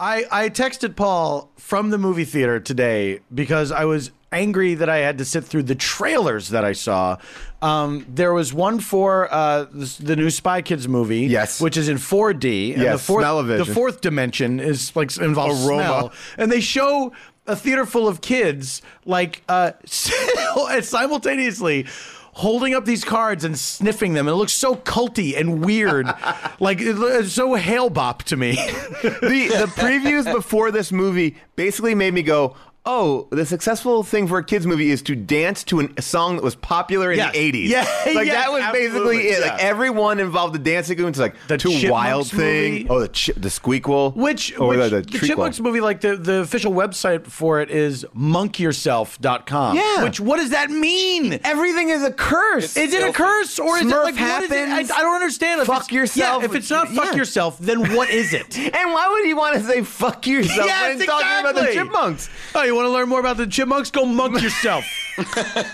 I, 0.00 0.26
I 0.30 0.48
texted 0.48 0.94
Paul 0.94 1.50
from 1.56 1.90
the 1.90 1.98
movie 1.98 2.24
theater 2.24 2.60
today 2.60 3.18
because 3.34 3.72
I 3.72 3.84
was 3.84 4.12
angry 4.30 4.74
that 4.74 4.88
I 4.88 4.98
had 4.98 5.18
to 5.18 5.24
sit 5.24 5.42
through 5.42 5.64
the 5.64 5.74
trailers 5.74 6.50
that 6.50 6.64
I 6.64 6.72
saw. 6.72 7.16
Um, 7.62 8.06
there 8.08 8.32
was 8.32 8.54
one 8.54 8.78
for 8.78 9.26
uh, 9.34 9.64
the, 9.64 9.96
the 10.00 10.14
new 10.14 10.30
Spy 10.30 10.62
Kids 10.62 10.86
movie, 10.86 11.22
Yes. 11.22 11.60
which 11.60 11.76
is 11.76 11.88
in 11.88 11.96
4D. 11.96 12.74
And 12.74 12.82
Yes, 12.82 13.00
the 13.00 13.04
fourth, 13.04 13.46
the 13.48 13.64
fourth 13.64 14.00
dimension 14.00 14.60
is 14.60 14.94
like 14.94 15.16
involves 15.16 15.66
Aroma. 15.66 15.82
smell, 15.82 16.12
and 16.36 16.52
they 16.52 16.60
show 16.60 17.12
a 17.48 17.56
theater 17.56 17.84
full 17.86 18.06
of 18.06 18.20
kids 18.20 18.82
like 19.04 19.42
uh, 19.48 19.72
simultaneously. 20.82 21.86
Holding 22.32 22.72
up 22.72 22.84
these 22.84 23.02
cards 23.02 23.42
and 23.42 23.58
sniffing 23.58 24.12
them, 24.12 24.28
and 24.28 24.34
it 24.34 24.36
looks 24.36 24.52
so 24.52 24.76
culty 24.76 25.36
and 25.36 25.64
weird, 25.64 26.06
like 26.60 26.80
it- 26.80 26.96
it's 26.96 27.32
so 27.32 27.54
Hale-Bopp 27.54 28.22
to 28.24 28.36
me. 28.36 28.52
the 29.02 29.48
the 29.58 29.66
previews 29.74 30.32
before 30.32 30.70
this 30.70 30.92
movie 30.92 31.34
basically 31.56 31.96
made 31.96 32.14
me 32.14 32.22
go, 32.22 32.54
"Oh, 32.84 33.28
the 33.30 33.44
successful 33.44 34.02
thing 34.02 34.26
for 34.28 34.38
a 34.38 34.44
kids 34.44 34.66
movie 34.66 34.90
is 34.90 35.02
to 35.02 35.14
dance 35.16 35.62
to 35.64 35.80
an, 35.80 35.92
a 35.96 36.02
song 36.02 36.36
that 36.36 36.44
was 36.44 36.54
popular 36.54 37.12
in 37.12 37.18
Yes. 37.18 37.32
the 37.32 37.52
'80s." 37.52 37.68
Yeah, 38.08 38.14
like 38.14 38.26
yes, 38.26 38.34
that 38.34 38.52
was 38.52 38.64
basically 38.72 39.18
it. 39.28 39.40
yeah. 39.40 39.50
Like 39.52 39.62
everyone 39.62 40.20
involved 40.20 40.54
the 40.54 40.58
dancing 40.58 40.96
sequence, 40.96 41.18
like 41.18 41.34
The 41.48 41.58
too 41.58 41.70
Chipmunks 41.70 41.90
wild 41.92 42.30
thing. 42.30 42.72
movie. 42.72 42.86
Oh, 42.88 43.00
the 43.00 43.08
chi- 43.08 43.32
the 43.36 43.48
squeakquel, 43.48 44.14
Which, 44.16 44.58
or 44.58 44.68
which 44.68 44.90
the, 44.90 45.00
the, 45.02 45.18
the. 45.18 45.26
Chipmunks 45.26 45.60
movie, 45.60 45.80
like 45.80 46.00
the, 46.00 46.16
the 46.16 46.40
official 46.40 46.72
website 46.72 47.26
for 47.26 47.60
it 47.60 47.70
is 47.70 48.06
monkyourself.com. 48.16 49.76
Yeah. 49.76 50.04
Which, 50.04 50.20
what 50.20 50.38
does 50.38 50.50
that 50.50 50.70
mean? 50.70 51.38
Everything 51.44 51.88
is 51.90 52.02
a 52.02 52.12
curse. 52.12 52.76
Is 52.76 52.92
it 52.94 53.06
a 53.08 53.12
curse 53.12 53.58
or 53.58 53.76
is 53.78 53.82
it 53.82 53.88
Smurf 53.88 54.04
like 54.04 54.14
what 54.16 54.42
is 54.44 54.50
it? 54.52 54.68
I. 54.68 54.78
I 54.80 55.02
don't 55.02 55.14
understand. 55.14 55.60
If 55.60 55.66
Fuck 55.66 55.76
it's- 55.84 55.92
yourself. 55.92 56.42
Yeah, 56.42 56.46
if 56.48 56.54
it's 56.54 56.70
not 56.70 56.88
fuck 56.88 57.12
Yeah. 57.12 57.16
yourself, 57.16 57.58
then 57.58 57.94
what 57.94 58.10
is 58.10 58.32
it? 58.34 58.56
And 58.78 58.92
why 58.92 59.08
would 59.08 59.26
you 59.28 59.36
want 59.36 59.56
to 59.56 59.62
say 59.62 59.82
"fuck 59.82 60.26
yourself" 60.26 60.66
Yes, 60.66 60.98
when 60.98 61.06
talking 61.06 61.40
about 61.40 61.54
the 61.54 61.72
chipmunks? 61.72 62.28
Oh, 62.54 62.62
you 62.62 62.74
want 62.78 62.86
to 62.86 62.92
learn 62.92 63.08
more 63.08 63.20
about 63.20 63.36
the 63.36 63.46
chipmunks? 63.46 63.90
Go 63.90 64.04
monk 64.04 64.40
yourself. 64.42 64.84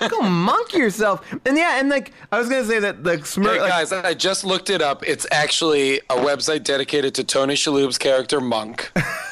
Go 0.08 0.22
monk 0.22 0.72
yourself. 0.72 1.24
And 1.44 1.56
yeah, 1.56 1.78
and 1.78 1.88
like 1.88 2.12
I 2.32 2.38
was 2.38 2.48
gonna 2.48 2.64
say 2.64 2.78
that 2.80 3.04
the 3.04 3.18
Smurf. 3.18 3.54
Hey 3.54 3.60
like, 3.60 3.70
guys, 3.70 3.92
I 3.92 4.14
just 4.14 4.44
looked 4.44 4.70
it 4.70 4.82
up. 4.82 5.06
It's 5.06 5.26
actually 5.30 5.98
a 6.10 6.16
website 6.16 6.64
dedicated 6.64 7.14
to 7.16 7.24
Tony 7.24 7.54
Shalhoub's 7.54 7.98
character 7.98 8.40
Monk. 8.40 8.90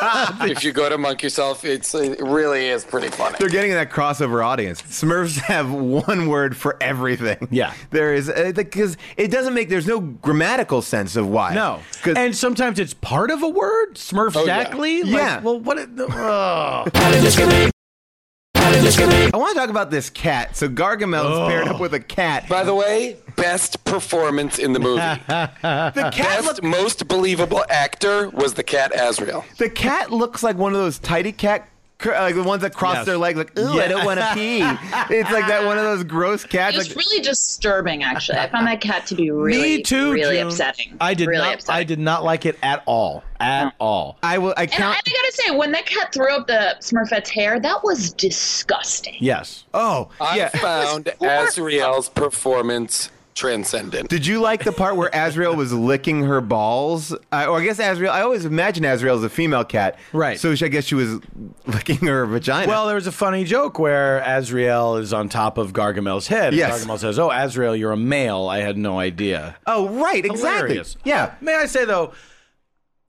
if 0.42 0.64
you 0.64 0.72
go 0.72 0.88
to 0.88 0.98
Monk 0.98 1.22
yourself, 1.22 1.64
it's 1.64 1.94
it 1.94 2.20
really 2.20 2.68
is 2.68 2.84
pretty 2.84 3.08
funny. 3.08 3.36
They're 3.38 3.48
getting 3.48 3.72
that 3.72 3.90
crossover 3.90 4.44
audience. 4.44 4.82
Smurfs 4.82 5.38
have 5.42 5.70
one 5.70 6.28
word 6.28 6.56
for 6.56 6.76
everything. 6.80 7.48
Yeah. 7.50 7.74
there 7.90 8.14
is 8.14 8.28
uh, 8.28 8.52
because 8.54 8.96
it 9.16 9.30
doesn't 9.30 9.54
make. 9.54 9.68
There's 9.68 9.86
no 9.86 10.00
grammatical 10.00 10.82
sense 10.82 11.16
of 11.16 11.28
why. 11.28 11.54
No. 11.54 11.80
And 12.04 12.36
sometimes 12.36 12.78
it's 12.78 12.94
part 12.94 13.30
of 13.30 13.42
a 13.42 13.48
word. 13.48 13.94
Smurf 13.94 14.36
Oh, 14.36 14.44
yeah. 14.44 14.68
Like, 14.74 15.06
Yeah. 15.06 15.40
Well, 15.40 15.60
what? 15.60 15.78
It, 15.78 15.88
oh. 15.98 17.70
I 18.68 19.30
want 19.36 19.54
to 19.54 19.58
talk 19.58 19.70
about 19.70 19.90
this 19.90 20.10
cat. 20.10 20.54
So 20.54 20.68
Gargamel 20.68 21.30
is 21.30 21.38
oh. 21.38 21.48
paired 21.48 21.68
up 21.68 21.80
with 21.80 21.94
a 21.94 22.00
cat. 22.00 22.46
By 22.50 22.64
the 22.64 22.74
way, 22.74 23.16
best 23.34 23.82
performance 23.84 24.58
in 24.58 24.74
the 24.74 24.78
movie. 24.78 25.00
the 25.28 26.10
cat 26.12 26.14
Best, 26.14 26.44
look, 26.44 26.62
most 26.62 27.08
believable 27.08 27.64
actor 27.70 28.28
was 28.28 28.54
the 28.54 28.62
cat 28.62 28.92
Azrael. 28.94 29.44
the 29.56 29.70
cat 29.70 30.10
looks 30.10 30.42
like 30.42 30.56
one 30.56 30.74
of 30.74 30.80
those 30.80 30.98
tidy 30.98 31.32
cat. 31.32 31.66
Cr- 31.98 32.12
uh, 32.12 32.22
Like 32.22 32.34
the 32.34 32.42
ones 32.42 32.62
that 32.62 32.74
cross 32.74 32.96
Yes. 32.96 33.06
their 33.06 33.18
legs, 33.18 33.38
like, 33.38 33.58
ooh, 33.58 33.80
I 33.80 33.88
don't 33.88 34.04
want 34.04 34.20
to 34.20 34.30
pee. 34.34 34.60
It's 35.10 35.30
like 35.30 35.46
that 35.48 35.64
one 35.64 35.78
of 35.78 35.84
those 35.84 36.04
gross 36.04 36.44
cats. 36.44 36.76
It's 36.76 36.88
Like, 36.88 36.96
really 36.96 37.22
disturbing, 37.22 38.02
actually. 38.02 38.38
I 38.38 38.48
found 38.48 38.66
that 38.66 38.80
cat 38.80 39.06
to 39.06 39.14
be 39.14 39.30
really, 39.30 39.78
Me 39.78 39.82
too, 39.82 40.12
really 40.12 40.36
June. 40.36 40.46
upsetting. 40.46 40.96
I 41.00 41.14
did 41.14 41.28
really 41.28 41.42
not. 41.42 41.54
Upsetting. 41.54 41.80
I 41.80 41.84
did 41.84 41.98
not 41.98 42.24
like 42.24 42.46
it 42.46 42.58
at 42.62 42.82
all. 42.86 43.22
At 43.40 43.66
mm. 43.66 43.72
all. 43.78 44.18
I 44.22 44.38
will. 44.38 44.54
I 44.56 44.62
And 44.64 44.72
I, 44.72 44.76
count. 44.76 44.98
I 45.06 45.10
gotta 45.10 45.32
say, 45.32 45.56
when 45.56 45.70
that 45.72 45.86
cat 45.86 46.12
threw 46.12 46.34
up 46.34 46.46
the 46.46 46.76
Smurfette's 46.80 47.30
hair, 47.30 47.60
that 47.60 47.84
was 47.84 48.12
disgusting. 48.12 49.16
Yes. 49.20 49.64
oh, 49.74 50.08
I 50.20 50.36
yeah. 50.36 50.48
found 50.54 51.12
Azrael's 51.20 52.08
performance 52.08 53.10
transcendent. 53.38 54.08
Did 54.10 54.26
you 54.26 54.40
like 54.40 54.64
the 54.64 54.72
part 54.72 54.96
where 54.96 55.08
Azrael 55.14 55.54
was 55.54 55.72
licking 55.72 56.24
her 56.24 56.40
balls? 56.40 57.12
Uh, 57.32 57.46
or 57.48 57.60
I 57.60 57.64
guess 57.64 57.78
Azrael. 57.78 58.10
I 58.12 58.20
always 58.22 58.44
imagine 58.44 58.84
Azrael 58.84 59.16
as 59.16 59.22
a 59.24 59.28
female 59.30 59.64
cat, 59.64 59.96
Right. 60.12 60.38
So 60.38 60.54
she, 60.54 60.64
I 60.64 60.68
guess 60.68 60.84
she 60.84 60.94
was 60.96 61.20
licking 61.66 61.98
her 62.08 62.26
vagina. 62.26 62.66
Well, 62.68 62.86
there 62.86 62.96
was 62.96 63.06
a 63.06 63.12
funny 63.12 63.44
joke 63.44 63.78
where 63.78 64.18
Azrael 64.26 64.96
is 64.96 65.12
on 65.12 65.28
top 65.28 65.56
of 65.56 65.72
Gargamel's 65.72 66.26
head. 66.26 66.48
and 66.48 66.56
Yes. 66.56 66.84
Gargamel 66.84 66.98
says, 66.98 67.18
"Oh, 67.18 67.30
Azrael, 67.30 67.76
you're 67.76 67.92
a 67.92 67.96
male. 67.96 68.48
I 68.48 68.58
had 68.58 68.76
no 68.76 68.98
idea." 68.98 69.56
oh, 69.66 69.88
right, 69.88 70.24
exactly. 70.24 70.50
Hilarious. 70.68 70.96
Yeah. 71.04 71.34
May 71.40 71.54
I 71.54 71.66
say 71.66 71.84
though, 71.84 72.12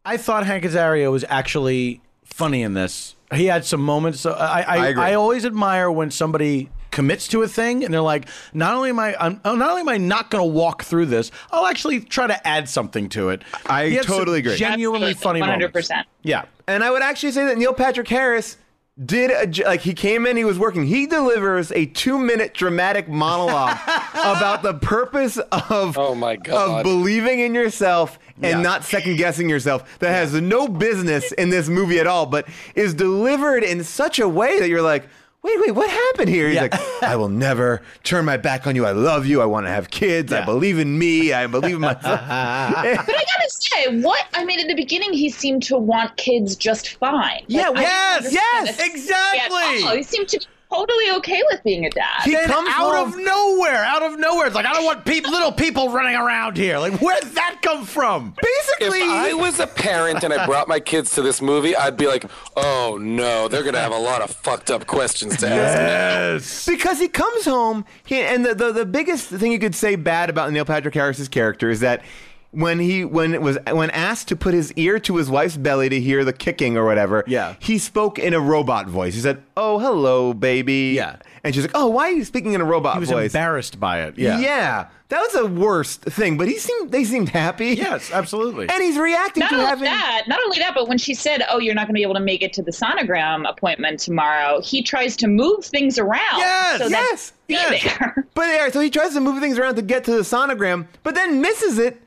I 0.06 0.18
thought 0.18 0.46
Hank 0.46 0.64
Azaria 0.64 1.12
was 1.12 1.26
actually 1.28 2.02
funny 2.24 2.62
in 2.62 2.74
this. 2.76 3.16
He 3.34 3.46
had 3.48 3.66
some 3.66 3.82
moments. 3.82 4.20
So 4.22 4.32
I 4.34 4.62
I, 4.62 4.62
I 4.62 4.78
I, 4.78 4.88
agree. 4.90 5.14
always 5.14 5.46
admire 5.46 5.92
when 5.92 6.12
somebody 6.12 6.70
commits 6.92 7.28
to 7.30 7.42
a 7.44 7.48
thing 7.48 7.84
and 7.84 7.94
they're 7.94 8.02
like, 8.02 8.28
not 8.54 8.74
only 8.74 8.90
am 8.90 9.00
I, 9.00 9.16
I'm, 9.20 9.40
oh, 9.46 9.56
not 9.56 9.70
only 9.70 9.82
am 9.82 9.90
I 9.90 9.98
not 9.98 10.30
going 10.32 10.42
to 10.44 10.52
walk 10.54 10.84
through 10.84 11.06
this, 11.08 11.32
I'll 11.52 11.66
actually 11.68 12.00
try 12.02 12.28
to 12.28 12.48
add 12.48 12.68
something 12.70 13.10
to 13.10 13.30
it. 13.30 13.44
I 13.68 13.88
He 13.90 13.96
had 13.96 14.06
some 14.06 14.18
totally 14.18 14.40
agree. 14.40 14.56
Genuinely 14.56 15.14
funny 15.14 15.40
One 15.42 15.50
hundred 15.50 15.74
moments. 15.74 15.88
percent. 15.90 16.08
Yeah. 16.24 16.46
And 16.68 16.84
I 16.84 16.92
would 16.92 17.02
actually 17.02 17.32
say 17.32 17.46
that 17.46 17.58
Neil 17.58 17.74
Patrick 17.74 18.08
Harris 18.08 18.58
did 19.06 19.32
a, 19.32 19.64
like 19.66 19.80
he 19.80 19.94
came 19.94 20.26
in, 20.26 20.36
he 20.36 20.44
was 20.44 20.60
working. 20.60 20.86
He 20.86 21.06
delivers 21.08 21.72
a 21.72 21.86
two 21.86 22.18
minute 22.20 22.54
dramatic 22.54 23.08
monologue 23.08 23.78
about 24.14 24.62
the 24.62 24.74
purpose 24.74 25.38
of 25.38 25.98
Oh 25.98 26.14
my 26.16 26.36
god 26.36 26.80
of 26.80 26.84
believing 26.84 27.40
in 27.40 27.54
yourself 27.56 28.20
and 28.36 28.44
Yeah. 28.58 28.62
not 28.62 28.84
second 28.84 29.16
guessing 29.16 29.48
yourself. 29.48 30.00
That 30.00 30.10
has 30.12 30.34
no 30.34 30.68
business 30.68 31.32
in 31.32 31.50
this 31.50 31.70
movie 31.70 32.00
at 32.00 32.08
all, 32.08 32.26
but 32.26 32.48
is 32.76 32.94
delivered 32.94 33.64
in 33.64 33.86
such 33.86 34.20
a 34.20 34.28
way 34.28 34.60
that 34.60 34.68
you're 34.68 34.82
like. 34.82 35.08
Wait, 35.42 35.56
wait, 35.62 35.72
what 35.72 35.90
happened 35.90 36.28
here? 36.30 36.48
He's 36.48 36.56
Yeah. 36.56 36.64
like, 36.64 36.74
I 37.04 37.16
will 37.16 37.30
never 37.30 37.82
turn 38.04 38.26
my 38.26 38.36
back 38.38 38.68
on 38.68 38.76
you. 38.76 38.86
I 38.86 38.92
love 38.92 39.26
you. 39.26 39.42
I 39.42 39.46
want 39.46 39.66
to 39.68 39.70
have 39.72 39.90
kids. 39.90 40.34
I 40.34 40.44
believe 40.44 40.80
in 40.80 41.00
me. 41.00 41.32
I 41.32 41.48
believe 41.48 41.76
in 41.76 41.82
myself. 41.82 42.04
But 42.30 42.30
I 42.30 42.96
gotta 43.06 43.50
say, 43.50 44.02
what 44.02 44.26
I 44.34 44.44
mean, 44.44 44.60
in 44.60 44.68
the 44.68 44.76
beginning, 44.76 45.14
he 45.14 45.30
seemed 45.30 45.64
to 45.64 45.78
want 45.78 46.18
kids 46.18 46.56
just 46.58 46.98
fine. 46.98 47.44
Yeah, 47.48 47.70
Like, 47.70 47.82
yes, 47.82 48.34
yes, 48.34 48.80
exactly. 48.86 49.86
at. 49.86 49.92
Oh, 49.94 49.96
he 49.96 50.04
seemed 50.04 50.28
to 50.30 50.46
totally 50.72 51.12
okay 51.18 51.42
with 51.52 51.64
being 51.64 51.86
a 51.86 51.90
dad. 51.90 52.22
He 52.24 52.32
Then 52.32 52.48
comes 52.48 52.70
out 52.70 52.96
home- 52.96 53.14
of 53.14 53.18
nowhere, 53.20 53.84
out 53.84 54.04
of 54.04 54.20
nowhere, 54.20 54.48
it's 54.48 54.56
like 54.56 54.66
I 54.66 54.74
don't 54.74 54.86
want 54.86 55.06
peop 55.06 55.28
little 55.28 55.52
people 55.52 55.90
running 55.90 56.16
around 56.16 56.58
here. 56.58 56.78
Like, 56.78 56.94
where'd 57.02 57.24
that 57.24 57.58
come 57.62 57.86
from? 57.86 58.36
Basically, 58.42 58.88
If 58.88 58.94
Basically, 58.94 59.32
I 59.32 59.34
was 59.34 59.60
a 59.60 59.68
parent 59.68 60.24
and 60.24 60.34
I 60.34 60.46
brought 60.46 60.68
my 60.68 60.80
kids 60.80 61.12
to 61.16 61.22
this 61.22 61.42
movie, 61.42 61.76
I'd 61.76 61.98
be 61.98 62.08
like, 62.08 62.24
"Oh 62.56 62.98
no, 63.02 63.48
they're 63.48 63.64
gonna 63.64 63.80
have 63.82 63.92
a 63.92 63.98
lot 63.98 64.22
of 64.22 64.32
fucked 64.32 64.72
up 64.72 64.88
questions 64.88 65.36
to 65.38 65.48
ask." 65.50 65.78
Yes. 65.78 66.66
Because 66.66 67.00
he 67.00 67.08
comes 67.10 67.46
home, 67.46 67.84
he, 68.06 68.22
and 68.22 68.46
the, 68.46 68.56
the 68.56 68.72
the 68.72 68.86
biggest 68.86 69.28
thing 69.28 69.52
you 69.52 69.60
could 69.60 69.76
say 69.76 69.96
bad 69.96 70.30
about 70.30 70.52
Neil 70.54 70.66
Patrick 70.66 70.94
Harris's 70.94 71.28
character 71.28 71.70
is 71.70 71.82
that 71.82 72.02
when 72.52 72.80
he 72.80 73.06
when 73.06 73.34
it 73.34 73.42
was 73.42 73.58
when 73.72 73.90
asked 73.92 74.28
to 74.30 74.36
put 74.36 74.54
his 74.54 74.74
ear 74.74 75.00
to 75.00 75.18
his 75.18 75.30
wife's 75.30 75.56
belly 75.58 75.88
to 75.90 76.00
hear 76.00 76.26
the 76.26 76.34
kicking 76.34 76.78
or 76.78 76.86
whatever, 76.86 77.24
Yeah. 77.28 77.56
he 77.60 77.78
spoke 77.78 78.18
in 78.18 78.34
a 78.34 78.40
robot 78.40 78.88
voice. 78.88 79.14
He 79.14 79.20
said, 79.22 79.42
"Oh, 79.56 79.78
hello, 79.80 80.34
baby." 80.34 80.94
Yeah. 80.96 81.18
and 81.44 81.54
she's 81.56 81.64
like, 81.64 81.72
"Oh, 81.76 81.88
why 81.88 82.10
are 82.10 82.12
you 82.12 82.26
speaking 82.26 82.54
in 82.54 82.60
a 82.62 82.66
robot 82.66 82.96
He 82.96 83.00
was 83.02 83.12
voice?" 83.12 83.34
embarrassed 83.34 83.80
by 83.80 84.02
it. 84.02 84.18
Yeah. 84.18 84.40
yeah, 84.40 84.88
that 85.10 85.22
was 85.22 85.32
the 85.34 85.46
worst 85.46 86.02
thing. 86.02 86.38
But 86.38 86.48
he 86.50 86.58
seemed 86.58 86.92
they 86.92 87.04
seemed 87.06 87.30
happy. 87.30 87.68
Yes, 87.76 88.12
absolutely. 88.12 88.68
and 88.68 88.82
he's 88.84 88.98
reacting 88.98 89.42
Not 89.42 89.50
to 89.52 89.56
only 89.56 89.68
having. 89.68 89.84
that, 89.86 90.24
not 90.28 90.40
only 90.44 90.58
that, 90.60 90.74
but 90.76 90.90
when 90.90 90.98
she 90.98 91.14
said, 91.14 91.44
"Oh, 91.50 91.60
you're 91.60 91.76
not 91.76 91.82
going 91.82 91.94
to 91.96 92.00
be 92.00 92.04
able 92.04 92.16
to 92.16 92.20
make 92.20 92.42
it 92.42 92.52
to 92.54 92.62
the 92.64 92.72
sonogram 92.72 93.48
appointment 93.50 94.00
tomorrow," 94.00 94.60
he 94.62 94.82
tries 94.82 95.16
to 95.18 95.28
move 95.28 95.64
things 95.64 95.98
around. 96.00 96.20
Yes, 96.40 96.80
so 96.82 96.88
yes, 96.88 97.34
yes. 97.48 97.84
there. 97.84 98.26
But 98.34 98.48
yeah, 98.48 98.70
so 98.70 98.80
he 98.82 98.90
tries 98.90 99.14
to 99.14 99.22
move 99.22 99.40
things 99.40 99.58
around 99.60 99.76
to 99.76 99.82
get 99.82 100.04
to 100.06 100.12
the 100.12 100.22
sonogram, 100.24 100.88
but 101.04 101.14
then 101.16 101.42
misses 101.42 101.78
it 101.78 102.02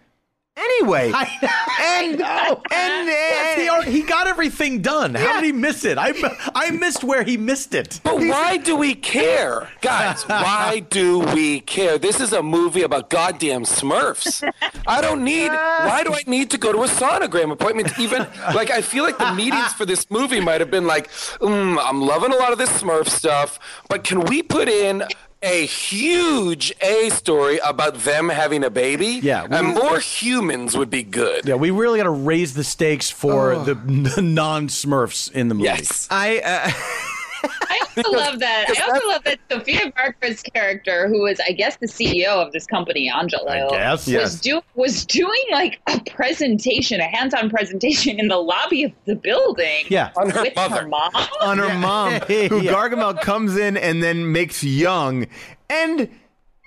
anyway. 0.64 1.12
and 1.12 2.20
and, 2.20 2.58
and, 2.70 3.08
Yes, 3.08 3.84
he, 3.84 3.92
he 3.92 4.02
got 4.02 4.26
everything 4.26 4.82
done. 4.82 5.14
How 5.14 5.34
did 5.34 5.44
he 5.44 5.52
miss 5.52 5.84
it? 5.84 5.98
I, 5.98 6.12
I 6.54 6.70
missed 6.70 7.04
where 7.04 7.22
he 7.22 7.36
missed 7.36 7.74
it. 7.74 8.00
But 8.02 8.16
why 8.16 8.56
do 8.56 8.76
we 8.76 8.94
care? 8.94 9.68
Guys, 9.80 10.22
why 10.28 10.84
do 10.90 11.20
we 11.20 11.60
care? 11.60 11.98
This 11.98 12.20
is 12.20 12.32
a 12.32 12.42
movie 12.42 12.82
about 12.82 13.10
goddamn 13.10 13.64
Smurfs. 13.64 14.48
I 14.86 15.00
don't 15.00 15.24
need, 15.24 15.48
why 15.48 16.02
do 16.04 16.12
I 16.12 16.22
need 16.26 16.50
to 16.50 16.58
go 16.58 16.72
to 16.72 16.82
a 16.82 16.88
sonogram 16.88 17.52
appointment? 17.52 17.98
Even, 17.98 18.26
like, 18.54 18.70
I 18.70 18.82
feel 18.82 19.04
like 19.04 19.18
the 19.18 19.32
meetings 19.32 19.72
for 19.72 19.86
this 19.86 20.10
movie 20.10 20.40
might 20.40 20.60
have 20.60 20.70
been 20.70 20.86
like, 20.86 21.10
mm, 21.10 21.78
I'm 21.82 22.00
loving 22.00 22.32
a 22.32 22.36
lot 22.36 22.52
of 22.52 22.58
this 22.58 22.70
Smurf 22.82 23.08
stuff, 23.08 23.58
but 23.88 24.04
can 24.04 24.20
we 24.22 24.42
put 24.42 24.68
in 24.68 25.04
a 25.42 25.66
huge 25.66 26.72
A 26.80 27.08
story 27.10 27.58
about 27.58 27.94
them 28.00 28.28
having 28.28 28.64
a 28.64 28.70
baby? 28.70 29.20
Yeah, 29.22 29.46
we- 29.46 29.56
And 29.56 29.68
more 29.68 29.98
humans 29.98 30.76
would 30.76 30.90
be 30.90 31.02
good. 31.02 31.46
Yeah, 31.46 31.54
we 31.56 31.70
really 31.70 31.98
got 31.98 32.04
to 32.04 32.10
raise 32.10 32.54
the 32.54 32.64
stakes 32.64 33.10
for 33.10 33.56
the, 33.56 33.74
the 33.74 34.22
non-Smurfs 34.22 35.32
in 35.32 35.48
the 35.48 35.54
movie. 35.54 35.64
Yes. 35.66 36.06
I 36.10 36.38
uh, 36.38 36.70
I 37.44 37.78
also 37.96 38.10
love 38.16 38.38
that. 38.40 38.66
I 38.68 38.80
also 38.92 39.08
love 39.08 39.24
that 39.24 39.38
Sophia 39.50 39.92
Barker's 39.94 40.42
character, 40.42 41.08
who 41.08 41.22
was, 41.22 41.40
I 41.46 41.52
guess, 41.52 41.76
the 41.76 41.86
CEO 41.86 42.28
of 42.44 42.52
this 42.52 42.66
company, 42.66 43.08
Angelo, 43.08 43.48
I 43.50 43.68
guess. 43.70 44.06
was 44.06 44.08
Yes. 44.08 44.40
do 44.40 44.60
was 44.74 45.04
doing 45.06 45.42
like 45.50 45.80
a 45.88 46.00
presentation, 46.10 47.00
a 47.00 47.04
hands-on 47.08 47.50
presentation 47.50 48.18
in 48.18 48.28
the 48.28 48.36
lobby 48.38 48.84
of 48.84 48.92
the 49.06 49.14
building. 49.16 49.84
Yeah. 49.88 50.10
On 50.16 50.30
her 50.30 50.42
with 50.42 50.54
mother. 50.56 50.82
her 50.82 50.88
mom. 50.88 51.10
on 51.40 51.58
her 51.58 51.74
mom, 51.78 52.12
who 52.28 52.60
Yeah. 52.62 52.72
Gargamel 52.72 53.20
comes 53.20 53.56
in 53.56 53.76
and 53.76 54.02
then 54.02 54.32
makes 54.32 54.62
young, 54.64 55.26
and 55.70 56.08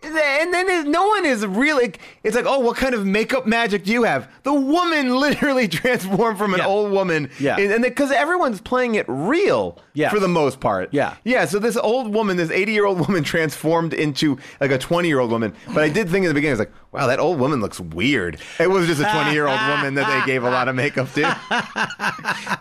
and 0.08 0.54
then 0.54 0.92
no 0.92 1.08
one 1.08 1.26
is 1.26 1.46
really. 1.46 1.94
It's 2.24 2.36
like, 2.36 2.46
oh, 2.48 2.60
what 2.60 2.78
kind 2.78 2.94
of 2.96 3.06
makeup 3.06 3.46
magic 3.46 3.84
do 3.84 3.92
you 3.92 4.04
have? 4.04 4.30
The 4.44 4.54
woman 4.54 5.16
literally 5.20 5.68
transformed 5.68 6.38
from 6.38 6.54
an 6.54 6.60
Yeah. 6.60 6.68
old 6.68 6.92
woman, 6.92 7.30
Yeah. 7.40 7.58
and 7.58 7.84
because 7.84 8.12
everyone's 8.12 8.62
playing 8.62 8.96
it 8.96 9.06
real, 9.08 9.80
Yes. 9.94 10.12
for 10.12 10.20
the 10.20 10.28
most 10.28 10.60
part, 10.60 10.90
Yeah. 10.92 11.16
yeah. 11.24 11.46
So 11.46 11.60
this 11.60 11.78
old 11.78 12.14
woman, 12.14 12.38
this 12.38 12.52
eighty-year-old 12.52 13.00
woman, 13.08 13.24
transformed 13.24 13.94
into 13.94 14.38
like 14.60 14.72
a 14.72 14.78
twenty-year-old 14.78 15.32
woman. 15.32 15.54
But 15.74 15.84
I 15.84 15.90
did 15.90 16.10
think 16.10 16.24
in 16.24 16.30
the 16.30 16.34
beginning, 16.34 16.52
I 16.52 16.60
was 16.60 16.68
like, 16.68 16.74
wow, 16.92 17.08
that 17.08 17.20
old 17.20 17.40
woman 17.40 17.62
looks 17.62 17.80
weird. 17.80 18.40
It 18.60 18.70
was 18.70 18.88
just 18.88 19.02
a 19.02 19.06
twenty-year-old 19.06 19.60
woman 19.70 19.96
that 19.96 20.08
they 20.22 20.26
gave 20.32 20.44
a 20.44 20.50
lot 20.50 20.68
of 20.68 20.76
makeup 20.76 21.12
to. 21.14 21.36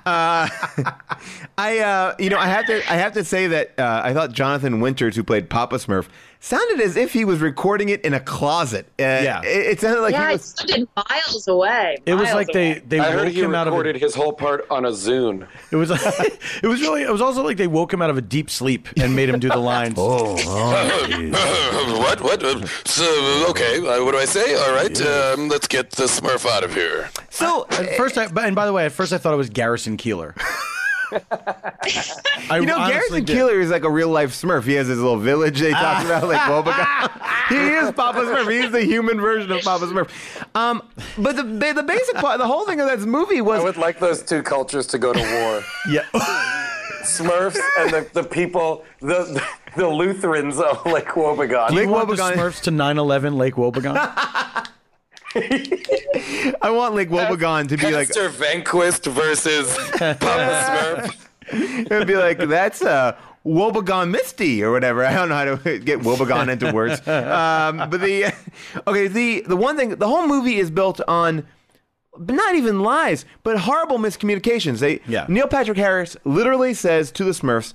Uh, 0.06 0.48
I, 1.56 1.78
uh, 1.78 2.14
you 2.18 2.28
know, 2.28 2.38
I 2.38 2.46
have 2.46 2.66
to, 2.66 2.76
I 2.92 2.96
have 2.96 3.12
to 3.14 3.24
say 3.24 3.46
that 3.48 3.78
uh, 3.78 4.02
I 4.04 4.12
thought 4.12 4.32
Jonathan 4.32 4.80
Winters, 4.80 5.16
who 5.16 5.22
played 5.24 5.48
Papa 5.48 5.76
Smurf, 5.76 6.08
sounded 6.44 6.78
as 6.78 6.94
if 6.94 7.10
he 7.14 7.24
was 7.24 7.40
recording 7.40 7.88
it 7.88 8.02
in 8.02 8.12
a 8.12 8.20
closet. 8.20 8.84
Uh, 9.00 9.02
Yeah. 9.02 9.40
it, 9.42 9.66
it 9.72 9.80
sounded 9.80 10.02
like 10.02 10.12
yeah, 10.12 10.24
he 10.28 10.28
it 10.28 10.32
was. 10.32 10.54
sounded 10.58 10.88
miles 10.94 11.48
away. 11.48 11.96
It 12.04 12.14
was 12.14 12.30
like 12.34 12.48
they 12.52 12.72
away. 12.72 12.82
they 12.86 12.98
I 13.00 13.16
woke 13.16 13.28
he 13.28 13.40
him 13.40 13.54
out 13.54 13.66
of 13.66 13.72
a, 13.72 13.76
recorded 13.76 13.96
his 14.00 14.14
whole 14.14 14.32
part 14.34 14.66
on 14.70 14.84
a 14.84 14.90
Zune. 14.90 15.46
it 15.70 15.76
was 15.76 15.90
it 16.62 16.66
was 16.66 16.82
really 16.82 17.02
it 17.02 17.10
was 17.10 17.22
also 17.22 17.42
like 17.42 17.56
they 17.56 17.66
woke 17.66 17.92
him 17.92 18.02
out 18.02 18.10
of 18.10 18.18
a 18.18 18.22
deep 18.22 18.50
sleep 18.50 18.88
and 19.00 19.16
made 19.16 19.28
him 19.30 19.40
do 19.40 19.48
the 19.48 19.56
lines. 19.56 19.94
Oh, 20.06 20.34
what? 21.98 22.20
What? 22.20 22.42
Uh, 22.42 22.66
So, 22.84 23.04
okay, 23.50 23.78
uh, 23.78 24.04
what 24.04 24.12
do 24.12 24.18
I 24.18 24.24
say? 24.26 24.54
All 24.54 24.72
right, 24.74 25.00
um, 25.02 25.48
let's 25.48 25.66
get 25.66 25.90
the 25.92 26.04
Smurf 26.04 26.46
out 26.46 26.62
of 26.64 26.74
here. 26.74 27.08
So 27.30 27.66
At 27.70 27.96
first, 27.96 28.18
I, 28.18 28.24
and 28.46 28.54
by 28.54 28.66
the 28.66 28.72
way, 28.72 28.84
at 28.84 28.92
first 28.92 29.12
I 29.12 29.18
thought 29.18 29.32
it 29.32 29.36
was 29.38 29.50
Garrison 29.50 29.96
Keillor. 29.96 30.34
I 31.12 32.56
you 32.60 32.66
know, 32.66 32.76
Garrison 32.88 33.24
did. 33.24 33.36
Keillor 33.36 33.60
is 33.60 33.70
like 33.70 33.84
a 33.84 33.90
real 33.90 34.08
life 34.08 34.30
Smurf. 34.30 34.64
He 34.64 34.74
has 34.74 34.86
his 34.88 34.98
little 34.98 35.18
village 35.18 35.60
that 35.60 35.68
he 35.68 35.72
talks 35.72 36.04
about, 36.06 36.28
like 36.28 36.40
Wobegon. 36.40 37.48
he 37.48 37.56
is 37.56 37.92
Papa 37.92 38.20
Smurf. 38.20 38.50
He's 38.50 38.70
the 38.70 38.82
human 38.82 39.20
version 39.20 39.52
of 39.52 39.62
Papa 39.62 39.86
Smurf. 39.86 40.08
Um, 40.54 40.82
but 41.18 41.36
the 41.36 41.42
the 41.42 41.72
the 41.74 41.82
basic 41.82 42.16
part, 42.16 42.38
the 42.38 42.46
whole 42.46 42.66
thing 42.66 42.80
of 42.80 42.86
that 42.88 43.00
movie 43.06 43.40
was 43.40 43.60
I 43.60 43.64
would 43.64 43.76
like 43.76 43.98
those 44.00 44.22
two 44.22 44.42
cultures 44.42 44.86
to 44.88 44.98
go 44.98 45.12
to 45.12 45.20
war. 45.20 45.62
Yeah. 45.90 46.04
Smurfs 47.04 47.58
and 47.78 47.90
the, 47.90 48.08
the 48.14 48.22
people, 48.24 48.84
the 49.00 49.42
the 49.76 49.86
Lutherans 49.88 50.58
of 50.58 50.84
Lake 50.86 51.08
Wobegon. 51.08 51.68
Do 51.68 51.74
you 51.74 51.80
Lake 51.80 51.88
want 51.90 52.08
the 52.08 52.14
Wobegon- 52.14 52.32
Smurfs 52.34 52.62
to 52.62 52.70
9/11 52.70 53.36
Lake 53.36 53.54
Wobegon? 53.56 53.94
I 55.34 56.70
want 56.70 56.94
like 56.94 57.08
Wobegon 57.08 57.68
to 57.68 57.76
be 57.76 57.90
like 57.90 58.08
Pastor 58.08 58.28
Vanquist 58.30 59.10
versus 59.10 59.76
Papa 59.92 60.16
Smurf. 61.52 61.86
It'd 61.90 62.06
be 62.06 62.16
like 62.16 62.38
that's 62.38 62.82
a 62.82 63.16
Wobegon 63.44 64.10
Misty 64.10 64.62
or 64.62 64.70
whatever. 64.72 65.04
I 65.04 65.12
don't 65.12 65.28
know 65.28 65.34
how 65.34 65.56
to 65.56 65.78
get 65.78 66.00
Wobegon 66.00 66.48
into 66.48 66.72
words. 66.72 67.06
Um, 67.06 67.76
but 67.90 68.00
the 68.00 68.32
okay, 68.86 69.08
the 69.08 69.42
the 69.46 69.56
one 69.56 69.76
thing, 69.76 69.90
the 69.96 70.08
whole 70.08 70.26
movie 70.26 70.56
is 70.56 70.70
built 70.70 71.00
on 71.06 71.46
not 72.16 72.54
even 72.54 72.80
lies, 72.80 73.24
but 73.42 73.58
horrible 73.58 73.98
miscommunications. 73.98 74.78
They 74.78 75.00
Yeah. 75.06 75.26
Neil 75.28 75.48
Patrick 75.48 75.78
Harris 75.78 76.16
literally 76.24 76.74
says 76.74 77.10
to 77.12 77.24
the 77.24 77.32
Smurfs. 77.32 77.74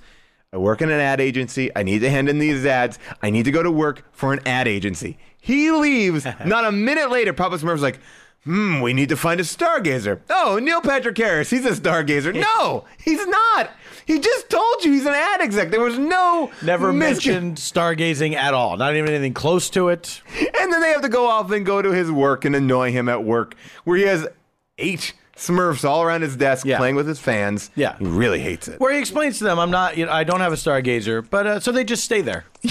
I 0.52 0.56
work 0.56 0.82
in 0.82 0.90
an 0.90 0.98
ad 0.98 1.20
agency. 1.20 1.70
I 1.76 1.84
need 1.84 2.00
to 2.00 2.10
hand 2.10 2.28
in 2.28 2.40
these 2.40 2.66
ads. 2.66 2.98
I 3.22 3.30
need 3.30 3.44
to 3.44 3.52
go 3.52 3.62
to 3.62 3.70
work 3.70 4.02
for 4.10 4.32
an 4.32 4.40
ad 4.46 4.66
agency. 4.66 5.16
He 5.40 5.70
leaves. 5.70 6.24
Not 6.44 6.64
a 6.64 6.72
minute 6.72 7.10
later, 7.10 7.32
Papa 7.32 7.56
Smurf's 7.56 7.82
like, 7.82 7.98
hmm, 8.44 8.80
we 8.80 8.92
need 8.92 9.08
to 9.10 9.16
find 9.16 9.40
a 9.40 9.42
stargazer. 9.42 10.20
Oh, 10.30 10.58
Neil 10.62 10.80
Patrick 10.80 11.16
Harris, 11.18 11.50
he's 11.50 11.64
a 11.66 11.70
stargazer. 11.70 12.34
No, 12.58 12.84
he's 13.02 13.26
not. 13.26 13.70
He 14.06 14.18
just 14.18 14.50
told 14.50 14.84
you 14.84 14.92
he's 14.92 15.06
an 15.06 15.14
ad 15.14 15.40
exec. 15.40 15.70
There 15.70 15.80
was 15.80 15.98
no 15.98 16.50
Never 16.62 16.92
miscom- 16.92 16.96
mentioned 16.98 17.56
stargazing 17.58 18.34
at 18.34 18.54
all. 18.54 18.76
Not 18.76 18.96
even 18.96 19.08
anything 19.10 19.34
close 19.34 19.70
to 19.70 19.88
it. 19.88 20.20
And 20.38 20.48
and 20.60 20.72
then 20.72 20.80
they 20.82 20.90
have 20.92 21.02
to 21.02 21.08
go 21.08 21.26
off 21.28 21.50
and 21.50 21.64
go 21.66 21.80
to 21.82 21.90
his 21.92 22.10
work 22.10 22.44
and 22.44 22.54
annoy 22.56 22.92
him 22.92 23.08
at 23.08 23.24
work, 23.24 23.54
where 23.84 23.96
he 23.98 24.04
has 24.04 24.26
eight 24.78 25.12
Smurfs 25.36 25.88
all 25.88 26.02
around 26.02 26.20
his 26.22 26.36
desk 26.36 26.64
Yeah. 26.66 26.76
playing 26.78 26.96
with 26.96 27.08
his 27.08 27.18
fans. 27.18 27.70
Yeah. 27.74 27.96
he 27.98 28.04
really 28.04 28.40
hates 28.40 28.68
it. 28.68 28.78
Where 28.78 28.92
he 28.92 28.98
explains 29.00 29.38
to 29.38 29.44
them, 29.44 29.58
"I'm 29.58 29.70
not, 29.70 29.96
you 29.96 30.06
know, 30.06 30.12
I 30.12 30.22
don't 30.24 30.40
have 30.40 30.52
a 30.52 30.56
stargazer," 30.56 31.26
but 31.28 31.46
uh, 31.46 31.60
so 31.60 31.72
they 31.72 31.82
just 31.84 32.04
stay 32.04 32.20
there. 32.20 32.44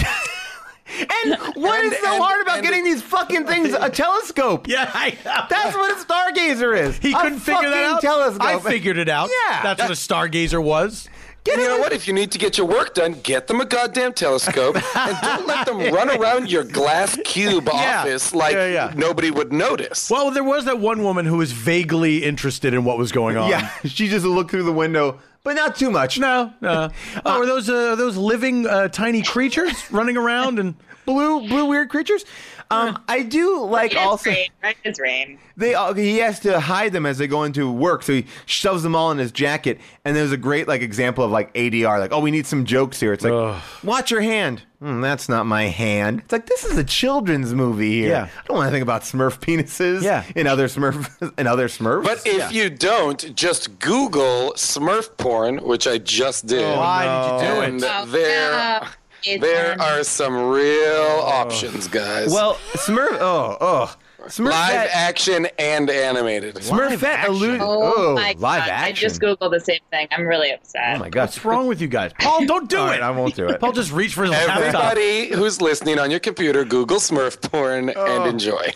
And 0.99 1.37
what 1.55 1.83
is 1.85 1.93
And- 1.93 2.01
so 2.03 2.13
and- 2.13 2.23
hard 2.23 2.41
about 2.41 2.57
and- 2.57 2.63
getting 2.65 2.83
these 2.83 3.01
fucking 3.01 3.45
things 3.45 3.73
a 3.73 3.89
telescope? 3.89 4.67
Yeah, 4.67 4.89
I 4.93 5.17
know. 5.25 5.45
That's 5.49 5.75
what 5.75 5.91
a 5.91 6.03
stargazer 6.05 6.77
is. 6.77 6.97
he 6.97 7.13
couldn't 7.13 7.39
figure 7.39 7.69
that 7.69 7.91
fucking 7.91 7.95
out. 7.95 8.01
Telescope. 8.01 8.41
I 8.43 8.59
figured 8.59 8.97
it 8.97 9.09
out. 9.09 9.29
Yeah. 9.49 9.61
that's 9.63 9.81
what 9.81 9.91
a 9.91 9.93
stargazer 9.93 10.61
was. 10.63 11.07
Get 11.45 11.57
You 11.57 11.69
know 11.69 11.77
what? 11.79 11.93
If 11.93 12.05
you 12.05 12.13
need 12.13 12.31
to 12.33 12.37
get 12.37 12.57
your 12.57 12.67
work 12.67 12.93
done, 12.95 13.13
get 13.23 13.47
them 13.47 13.61
a 13.61 13.65
goddamn 13.65 14.11
telescope 14.11 14.75
and 14.75 15.17
don't 15.21 15.47
let 15.47 15.65
them 15.65 15.77
run 15.93 16.09
around 16.09 16.51
your 16.51 16.65
glass 16.65 17.17
cube 17.23 17.69
Yeah. 17.71 18.01
office 18.01 18.33
like 18.33 18.53
Yeah, 18.55 18.67
yeah. 18.67 18.93
nobody 18.95 19.31
would 19.31 19.53
notice. 19.53 20.09
Well, 20.09 20.31
there 20.31 20.43
was 20.43 20.65
that 20.65 20.79
one 20.79 21.01
woman 21.01 21.25
who 21.25 21.37
was 21.37 21.53
vaguely 21.53 22.25
interested 22.25 22.73
in 22.73 22.83
what 22.83 22.97
was 22.97 23.13
going 23.13 23.37
on. 23.37 23.49
Yeah, 23.49 23.69
she 23.85 24.09
just 24.09 24.25
looked 24.25 24.51
through 24.51 24.63
the 24.63 24.73
window, 24.73 25.19
but 25.43 25.55
not 25.55 25.75
too 25.75 25.89
much. 25.89 26.19
No, 26.19 26.53
no. 26.61 26.89
Oh, 27.25 27.41
are 27.41 27.45
those 27.45 27.69
uh, 27.69 27.95
those 27.95 28.17
living 28.17 28.65
uh, 28.67 28.87
tiny 28.89 29.21
creatures 29.21 29.89
running 29.91 30.17
around 30.17 30.59
and 30.59 30.75
blue, 31.05 31.47
blue 31.47 31.65
weird 31.65 31.89
creatures. 31.89 32.25
Um, 32.71 33.01
I 33.07 33.23
do 33.23 33.63
like 33.65 33.93
It's 33.93 33.99
also 33.99 34.29
rain, 34.29 34.49
right? 34.61 34.77
It's 34.83 34.99
rain. 34.99 35.39
they 35.57 35.73
all, 35.73 35.93
he 35.93 36.17
has 36.19 36.39
to 36.41 36.59
hide 36.59 36.93
them 36.93 37.05
as 37.07 37.17
they 37.17 37.25
go 37.25 37.43
into 37.43 37.71
work, 37.71 38.03
so 38.03 38.13
he 38.13 38.27
shoves 38.45 38.83
them 38.83 38.95
all 38.95 39.11
in 39.11 39.17
his 39.17 39.31
jacket. 39.31 39.79
And 40.05 40.15
there's 40.15 40.31
a 40.31 40.37
great 40.37 40.67
like 40.67 40.81
example 40.81 41.23
of 41.23 41.31
like 41.31 41.51
ADR, 41.55 41.99
like 41.99 42.11
oh 42.13 42.19
we 42.19 42.29
need 42.29 42.45
some 42.45 42.65
jokes 42.65 42.99
here. 42.99 43.11
It's 43.13 43.23
like 43.23 43.61
watch 43.83 44.11
your 44.11 44.21
hand. 44.21 44.61
Hmm, 44.79 45.01
that's 45.01 45.27
not 45.27 45.45
my 45.45 45.63
hand. 45.63 46.19
It's 46.19 46.31
like 46.31 46.45
this 46.45 46.63
is 46.63 46.77
a 46.77 46.83
children's 46.83 47.53
movie 47.53 48.01
here. 48.01 48.09
Yeah. 48.09 48.29
I 48.37 48.47
don't 48.47 48.55
want 48.57 48.67
to 48.67 48.71
think 48.71 48.83
about 48.83 49.01
Smurf 49.01 49.39
penises. 49.39 50.03
Yeah. 50.03 50.23
in 50.35 50.45
other 50.47 50.67
Smurf 50.67 51.33
in 51.39 51.47
other 51.47 51.67
Smurfs. 51.67 52.03
But 52.03 52.21
if 52.25 52.51
you 52.53 52.69
don't, 52.69 53.35
just 53.35 53.79
Google 53.79 54.53
Smurf 54.55 55.17
porn, 55.17 55.57
which 55.57 55.87
I 55.87 55.97
just 55.97 56.45
did. 56.45 56.77
why 56.77 57.03
did 57.39 57.47
you 57.47 57.55
do 57.55 57.61
and 57.61 57.83
it? 57.83 57.89
Oh, 57.91 58.05
there, 58.05 58.51
yeah. 58.51 58.89
It's, 59.25 59.41
there 59.41 59.73
um, 59.73 59.81
are 59.81 60.03
some 60.03 60.35
real 60.49 61.21
options, 61.23 61.87
guys. 61.87 62.31
well, 62.31 62.55
Smurf. 62.73 63.17
Oh, 63.19 63.57
oh, 63.59 63.95
Smurfette. 64.27 64.49
live 64.49 64.89
action 64.91 65.47
and 65.57 65.89
animated. 65.89 66.55
Smurfette 66.55 67.27
allude. 67.27 67.61
Oh, 67.61 67.93
Oh, 68.11 68.15
my 68.15 68.35
live 68.37 68.65
God. 68.67 68.69
I 68.69 68.91
just 68.91 69.21
googled 69.21 69.51
the 69.51 69.59
same 69.59 69.79
thing. 69.91 70.07
I'm 70.11 70.25
really 70.25 70.51
upset. 70.51 70.95
oh 70.95 70.99
my 70.99 71.09
god. 71.09 71.21
What's 71.21 71.45
wrong 71.45 71.67
with 71.67 71.81
you 71.81 71.87
guys? 71.87 72.11
Paul, 72.19 72.45
don't 72.45 72.69
do 72.69 72.77
All 72.77 72.87
it. 72.87 72.91
right, 72.91 73.01
I 73.01 73.11
won't 73.11 73.35
do 73.35 73.47
it. 73.47 73.59
Paul 73.59 73.71
just 73.71 73.91
reach 73.91 74.13
for 74.13 74.23
his 74.23 74.31
laptop. 74.31 74.57
Everybody 74.59 75.29
who's 75.29 75.61
listening 75.61 75.99
on 75.99 76.11
your 76.11 76.19
computer, 76.19 76.65
Google 76.65 76.97
Smurf 76.97 77.41
porn 77.49 77.89
and 77.89 78.25
enjoy. 78.27 78.73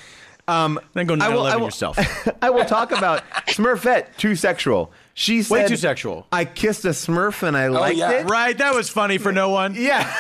Um, 0.47 0.79
then 0.93 1.06
go 1.08 1.15
9 1.15 1.32
I 1.32 1.34
will- 1.34 1.45
I 1.45 1.56
will- 1.56 1.65
yourself. 1.65 1.97
I 2.41 2.49
will 2.49 2.65
talk 2.65 2.91
about 2.91 3.23
Smurfette, 3.47 4.17
too 4.17 4.36
sexual. 4.36 4.91
She 5.13 5.41
said, 5.43 5.53
Way 5.53 5.67
too 5.67 5.77
sexual. 5.77 6.27
I 6.32 6.43
kissed 6.45 6.84
a 6.86 6.89
Smurf 6.89 7.43
and 7.43 7.56
I 7.56 7.67
oh, 7.67 7.71
liked 7.73 7.97
yeah. 7.97 8.12
it. 8.12 8.29
right, 8.29 8.58
that 8.58 8.73
was 8.75 8.89
funny 8.89 9.17
for 9.17 9.32
no 9.32 9.49
one. 9.49 9.75
Yeah. 9.75 10.13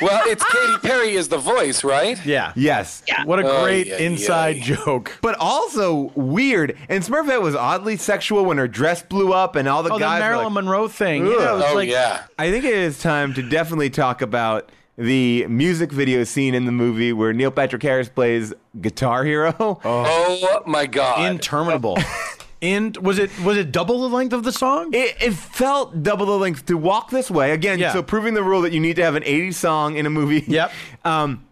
Well, 0.00 0.22
it's 0.26 0.42
Katy 0.44 0.78
Perry 0.78 1.12
is 1.12 1.28
the 1.28 1.36
voice, 1.38 1.84
right? 1.84 2.18
Yeah. 2.26 2.52
yes. 2.56 3.02
What 3.24 3.38
a 3.38 3.48
Oh, 3.48 3.62
great 3.62 3.86
yeah, 3.86 3.98
inside 3.98 4.56
yeah. 4.56 4.74
joke. 4.76 5.16
But 5.22 5.36
also 5.38 6.10
weird. 6.16 6.76
And 6.88 7.04
Smurfette 7.04 7.40
was 7.42 7.54
oddly 7.54 7.96
sexual 7.98 8.44
when 8.44 8.56
her 8.58 8.66
dress 8.66 9.02
blew 9.02 9.32
up 9.34 9.54
and 9.54 9.68
all 9.68 9.82
the 9.82 9.90
Oh, 9.90 9.94
the 9.98 10.00
guys. 10.00 10.18
were 10.20 10.24
Marilyn 10.26 10.44
like, 10.46 10.64
Monroe 10.64 10.88
thing. 10.88 11.26
Ugh. 11.26 11.34
Yeah, 11.38 11.52
it 11.52 11.54
was 11.56 11.64
Oh 11.68 11.74
like, 11.74 11.88
yeah. 11.90 12.24
I 12.38 12.50
think 12.50 12.64
it 12.64 12.74
is 12.74 12.98
time 13.00 13.32
to 13.34 13.42
definitely 13.42 13.90
talk 13.90 14.22
about 14.22 14.72
the 14.96 15.46
music 15.46 15.90
video 15.92 16.24
scene 16.24 16.54
in 16.54 16.66
the 16.66 16.72
movie 16.72 17.12
where 17.12 17.32
Neil 17.32 17.50
Patrick 17.50 17.82
Harris 17.82 18.08
plays 18.08 18.52
Guitar 18.80 19.24
Hero. 19.24 19.52
Oh 19.84 20.62
my 20.66 20.86
God. 20.86 21.30
interminable. 21.30 21.98
In 22.60 22.94
was 23.00 23.18
it 23.18 23.36
was 23.40 23.56
it 23.56 23.72
double 23.72 24.08
the 24.08 24.14
length 24.14 24.32
of 24.32 24.44
the 24.44 24.52
song? 24.52 24.90
It, 24.94 25.16
it 25.20 25.32
felt 25.32 26.04
double 26.04 26.26
the 26.26 26.38
length 26.38 26.66
to 26.66 26.76
walk 26.78 27.10
this 27.10 27.28
way 27.28 27.50
again. 27.50 27.80
Yeah. 27.80 27.92
So 27.92 28.04
proving 28.04 28.34
the 28.34 28.42
rule 28.44 28.60
that 28.60 28.72
you 28.72 28.78
need 28.78 28.94
to 28.96 29.02
have 29.02 29.16
an 29.16 29.24
80s 29.24 29.54
song 29.54 29.96
in 29.96 30.06
a 30.06 30.10
movie. 30.10 30.44
Yep. 30.46 30.70
Um, 31.04 31.44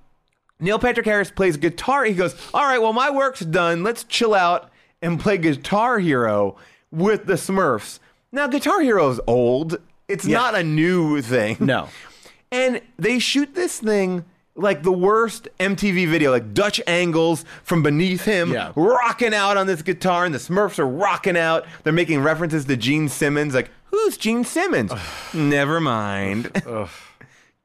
Neil 0.61 0.79
Patrick 0.79 1.07
Harris 1.07 1.29
plays 1.33 1.57
guitar. 1.57 2.05
He 2.05 2.13
goes, 2.15 2.37
"All 2.55 2.63
right, 2.63 2.79
well 2.81 2.93
my 2.93 3.11
work's 3.11 3.41
done. 3.41 3.83
Let's 3.83 4.05
chill 4.05 4.35
out 4.35 4.71
and 5.03 5.19
play 5.19 5.37
Guitar 5.37 5.99
Hero 5.99 6.55
with 6.93 7.27
the 7.27 7.33
Smurfs." 7.35 7.99
Now, 8.31 8.47
Guitar 8.47 8.81
Hero 8.81 9.11
is 9.11 9.21
old. 9.27 9.79
It's 10.07 10.25
Yeah. 10.25 10.39
not 10.39 10.55
a 10.55 10.63
new 10.63 11.21
thing. 11.23 11.57
No. 11.59 11.89
And 12.53 12.81
they 12.99 13.19
shoot 13.19 13.55
this 13.55 13.79
thing 13.81 14.25
like 14.57 14.83
the 14.83 14.93
worst 14.93 15.49
MTV 15.59 16.09
video, 16.09 16.31
like 16.33 16.53
Dutch 16.53 16.81
angles 16.87 17.45
from 17.63 17.83
beneath 17.83 18.25
him, 18.25 18.53
Yeah. 18.53 18.73
rocking 18.77 19.33
out 19.33 19.57
on 19.57 19.67
this 19.67 19.81
guitar, 19.83 20.25
and 20.25 20.35
the 20.35 20.39
Smurfs 20.39 20.79
are 20.79 20.87
rocking 20.87 21.37
out. 21.37 21.65
They're 21.85 21.93
making 21.93 22.21
references 22.23 22.65
to 22.67 22.77
Gene 22.77 23.09
Simmons, 23.09 23.55
like, 23.55 23.71
who's 23.87 24.17
Gene 24.17 24.45
Simmons? 24.45 24.93
Never 25.35 25.81
mind. 25.81 26.51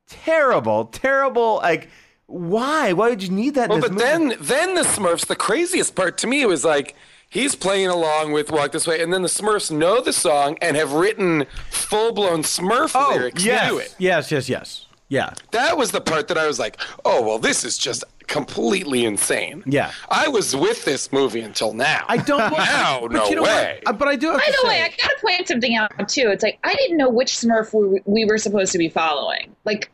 terrible, 0.08 0.86
terrible. 0.86 1.56
Like, 1.56 1.90
why? 2.28 2.94
Why 2.94 3.10
would 3.10 3.24
you 3.24 3.30
need 3.30 3.56
that? 3.56 3.66
in 3.66 3.70
Well, 3.70 3.80
this 3.82 3.90
but 3.90 3.94
movie? 4.22 4.36
then 4.36 4.38
then 4.42 4.76
the 4.76 4.82
Smurfs, 4.82 5.26
the 5.28 5.36
craziest 5.36 5.96
part 5.96 6.18
to 6.20 6.28
me 6.28 6.46
was 6.46 6.64
like 6.66 6.96
he's 7.36 7.54
playing 7.56 7.90
along 7.90 8.32
with 8.32 8.50
Walk 8.52 8.72
This 8.72 8.88
Way, 8.88 9.00
and 9.04 9.14
then 9.14 9.22
the 9.22 9.28
Smurfs 9.28 9.70
know 9.70 10.02
the 10.02 10.12
song 10.14 10.58
and 10.62 10.76
have 10.76 10.94
written 10.94 11.46
full 11.70 12.12
blown 12.14 12.42
Smurf 12.42 12.94
Oh, 12.96 13.14
lyrics 13.16 13.46
yes. 13.46 13.70
to 13.70 13.78
it. 13.78 13.94
Yes, 14.00 14.32
yes, 14.32 14.50
yes. 14.50 14.88
Yeah. 15.08 15.34
That 15.52 15.78
was 15.78 15.92
the 15.92 16.02
part 16.02 16.28
that 16.30 16.38
I 16.40 16.48
was 16.48 16.58
like, 16.58 16.78
oh 17.06 17.22
well, 17.22 17.38
this 17.38 17.64
is 17.64 17.78
just 17.78 18.04
completely 18.26 19.06
insane. 19.06 19.62
Yeah. 19.68 19.92
I 20.10 20.28
was 20.28 20.56
with 20.56 20.84
this 20.84 21.12
movie 21.14 21.42
until 21.42 21.74
now. 21.74 22.06
I 22.08 22.18
don't 22.18 22.52
now, 22.58 23.02
but 23.02 23.12
no 23.12 23.30
you 23.30 23.36
know 23.36 23.44
way. 23.44 23.80
What? 23.84 23.94
Uh, 23.94 23.98
But 23.98 24.08
I 24.08 24.16
do 24.16 24.32
have 24.32 24.40
By 24.40 24.46
to 24.46 24.52
the 24.52 24.58
say, 24.64 24.68
way, 24.68 24.82
I 24.82 24.90
gotta 25.00 25.16
point 25.22 25.48
something 25.48 25.76
out 25.76 25.92
too. 26.10 26.30
It's 26.32 26.42
like 26.42 26.58
I 26.64 26.74
didn't 26.74 26.98
know 26.98 27.10
which 27.10 27.34
Smurf 27.34 27.72
we, 27.72 28.02
we 28.06 28.26
were 28.26 28.40
supposed 28.40 28.72
to 28.72 28.80
be 28.80 28.90
following. 28.90 29.56
Like, 29.64 29.92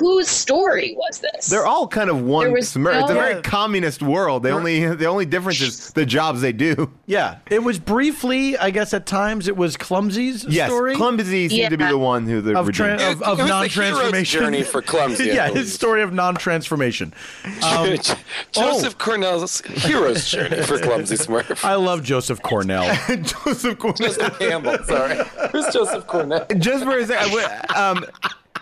whose 0.00 0.28
story 0.28 0.94
was 0.96 1.20
this? 1.20 1.46
They're 1.48 1.66
all 1.66 1.86
kind 1.86 2.10
of 2.10 2.20
one 2.22 2.46
There 2.46 2.52
was 2.54 2.66
Smurf. 2.74 3.00
it's 3.02 3.10
a 3.10 3.14
no- 3.14 3.20
very 3.20 3.42
communist 3.42 4.02
world. 4.02 4.42
They 4.42 4.50
only 4.50 4.84
the 4.94 5.06
only 5.06 5.26
difference 5.26 5.60
is 5.60 5.92
the 5.92 6.04
jobs 6.04 6.40
they 6.40 6.52
do. 6.52 6.90
yeah, 7.06 7.38
it 7.50 7.62
was 7.62 7.78
briefly. 7.78 8.58
I 8.58 8.70
guess 8.70 8.92
at 8.94 9.06
times 9.06 9.46
it 9.48 9.56
was 9.56 9.76
Clumsy's 9.76 10.44
Yes, 10.44 10.68
story. 10.70 10.96
Clumsy 10.96 11.48
seemed 11.48 11.70
to 11.70 11.76
be 11.76 11.86
the 11.86 11.96
one 11.98 12.26
who 12.26 12.40
the 12.40 12.58
of, 12.58 12.66
redeemed. 12.66 12.98
tran 13.00 13.12
of, 13.12 13.22
of 13.22 13.38
It 13.38 13.42
was 13.42 13.42
the 13.42 13.44
hero's 13.44 13.48
non-transformation 13.48 14.40
journey 14.40 14.62
for 14.64 14.82
Clumsy, 14.82 15.24
yeah, 15.26 15.48
his 15.50 15.72
story 15.72 16.02
of 16.02 16.12
non-transformation. 16.12 17.14
Um, 17.64 17.96
Joseph 18.52 18.98
Cornell's 18.98 19.60
hero's 19.60 20.28
journey 20.28 20.62
for 20.62 20.78
Clumsy 20.78 21.16
Smurf. 21.16 21.64
I 21.64 21.74
love 21.76 22.02
Joseph 22.02 22.42
Cornell. 22.42 22.84
Joseph 23.22 23.78
Cornell. 23.78 23.94
Joseph 24.08 24.38
Campbell, 24.38 24.78
sorry. 24.84 25.18
Who's 25.52 25.72
Joseph 25.72 26.06
Cornell? 26.06 26.46
just 26.58 26.84
for 26.84 26.98
a 26.98 27.06
second, 27.06 27.38
I- 27.70 27.90
um, 27.90 28.04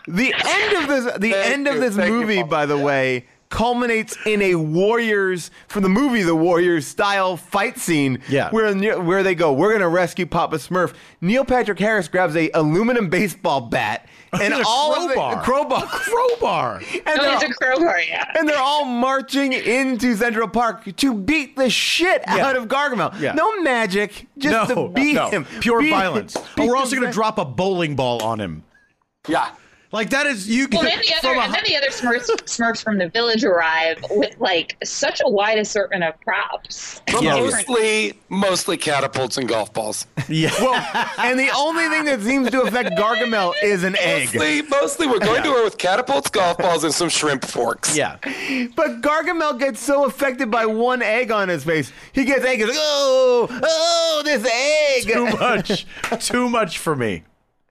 the 0.09 0.35
end 0.37 0.77
of 0.83 0.89
this, 0.89 1.05
the 1.19 1.31
Thank 1.31 1.53
end 1.53 1.69
of 1.69 1.81
this 1.81 1.97
thank 1.97 2.09
you, 2.11 2.21
movie, 2.21 2.43
by 2.43 2.67
the 2.67 2.79
way, 2.79 3.27
culminates 3.51 4.17
in 4.27 4.43
a 4.43 4.55
Warriors 4.57 5.51
from 5.69 5.83
the 5.85 5.89
movie 5.89 6.23
The 6.23 6.35
Warriors 6.35 6.87
style 6.87 7.37
fight 7.37 7.79
scene. 7.79 8.19
Yeah. 8.29 8.51
where 8.51 8.75
where 9.01 9.23
they 9.23 9.35
go, 9.35 9.53
we're 9.53 9.73
gonna 9.73 9.89
rescue 9.89 10.27
Papa 10.27 10.57
Smurf. 10.57 10.93
Neil 11.21 11.45
Patrick 11.45 11.79
Harris 11.79 12.09
grabs 12.09 12.35
a 12.37 12.51
aluminum 12.53 13.09
baseball 13.09 13.61
bat 13.61 14.09
oh, 14.33 14.41
and 14.43 14.53
A 14.55 14.63
all 14.67 15.07
crowbar. 15.07 15.33
of 15.33 15.39
the 15.39 15.45
crowbar, 15.45 15.87
Crowbar. 15.87 16.77
and 16.93 17.03
oh, 17.07 17.23
they're, 17.23 17.35
it's 17.35 17.45
a 17.45 17.55
crowbar, 17.55 18.01
yeah. 18.01 18.25
and 18.37 18.49
they're 18.49 18.59
all 18.59 18.85
marching 18.85 19.53
into 19.53 20.17
Central 20.17 20.49
Park 20.49 20.85
to 20.97 21.15
beat 21.15 21.57
the 21.57 21.71
shit 21.71 22.23
Yeah. 22.27 22.47
out 22.49 22.57
of 22.57 22.67
Gargamel. 22.67 23.19
Yeah. 23.21 23.35
No 23.35 23.61
magic, 23.63 24.27
just 24.37 24.69
no, 24.69 24.89
to 24.89 24.93
beat 24.93 25.15
no. 25.15 25.29
him. 25.31 25.45
Pure 25.61 25.81
Beat- 25.83 25.91
violence. 25.91 26.35
beat 26.37 26.45
But 26.57 26.67
we're 26.67 26.77
also 26.77 26.97
going 26.97 27.07
to 27.07 27.13
drop 27.15 27.39
a 27.39 27.45
bowling 27.45 27.95
ball 27.95 28.23
on 28.25 28.41
him. 28.41 28.65
Yeah. 29.29 29.51
Like 29.95 30.11
that 30.11 30.27
is 30.27 30.49
you. 30.49 30.67
Well, 30.73 30.83
then 30.83 30.99
the 30.99 31.15
other, 31.29 31.35
a- 31.39 31.41
and 31.43 31.55
then 31.55 31.63
the 31.67 31.77
other 31.77 31.87
Smurfs, 31.89 32.27
Smurfs 32.47 32.83
from 32.83 32.99
the 32.99 33.09
village 33.09 33.45
arrive 33.45 34.05
with 34.11 34.35
like 34.41 34.77
such 34.83 35.21
a 35.25 35.31
wide 35.31 35.57
assortment 35.59 36.03
of 36.03 36.21
props. 36.21 37.01
But 37.07 37.23
Yeah. 37.23 37.37
mostly, 37.37 38.15
mostly 38.29 38.77
catapults 38.77 39.39
and 39.39 39.49
golf 39.49 39.73
balls. 39.73 40.07
yeah. 40.29 40.51
Well, 40.61 40.75
and 41.19 41.39
the 41.39 41.49
only 41.57 41.89
thing 41.89 42.07
that 42.07 42.21
seems 42.23 42.51
to 42.51 42.63
affect 42.63 42.91
Gargamel 42.99 43.55
is 43.63 43.85
an 43.85 43.97
egg. 44.01 44.35
Mostly, 44.35 44.63
mostly, 44.63 45.07
we're 45.07 45.21
going 45.21 45.45
to 45.45 45.53
her 45.53 45.63
with 45.65 45.79
catapults, 45.79 46.29
golf 46.29 46.59
balls, 46.59 46.83
and 46.83 46.93
some 46.93 47.09
shrimp 47.09 47.45
forks. 47.45 47.97
yeah. 47.97 48.17
But 48.75 49.01
Gargamel 49.01 49.61
gets 49.61 49.79
so 49.81 50.07
affected 50.07 50.51
by 50.51 50.67
one 50.67 51.03
egg 51.03 51.31
on 51.31 51.49
his 51.49 51.63
face. 51.63 51.93
He 52.13 52.25
gets 52.25 52.45
egg. 52.45 52.59
He's 52.59 52.67
like, 52.67 52.77
oh, 52.79 53.49
oh, 53.63 54.23
this 54.25 54.45
egg. 54.45 55.13
Too 55.13 55.27
much. 55.39 55.87
Too 56.27 56.49
much 56.49 56.79
for 56.79 56.97
me. 56.97 57.23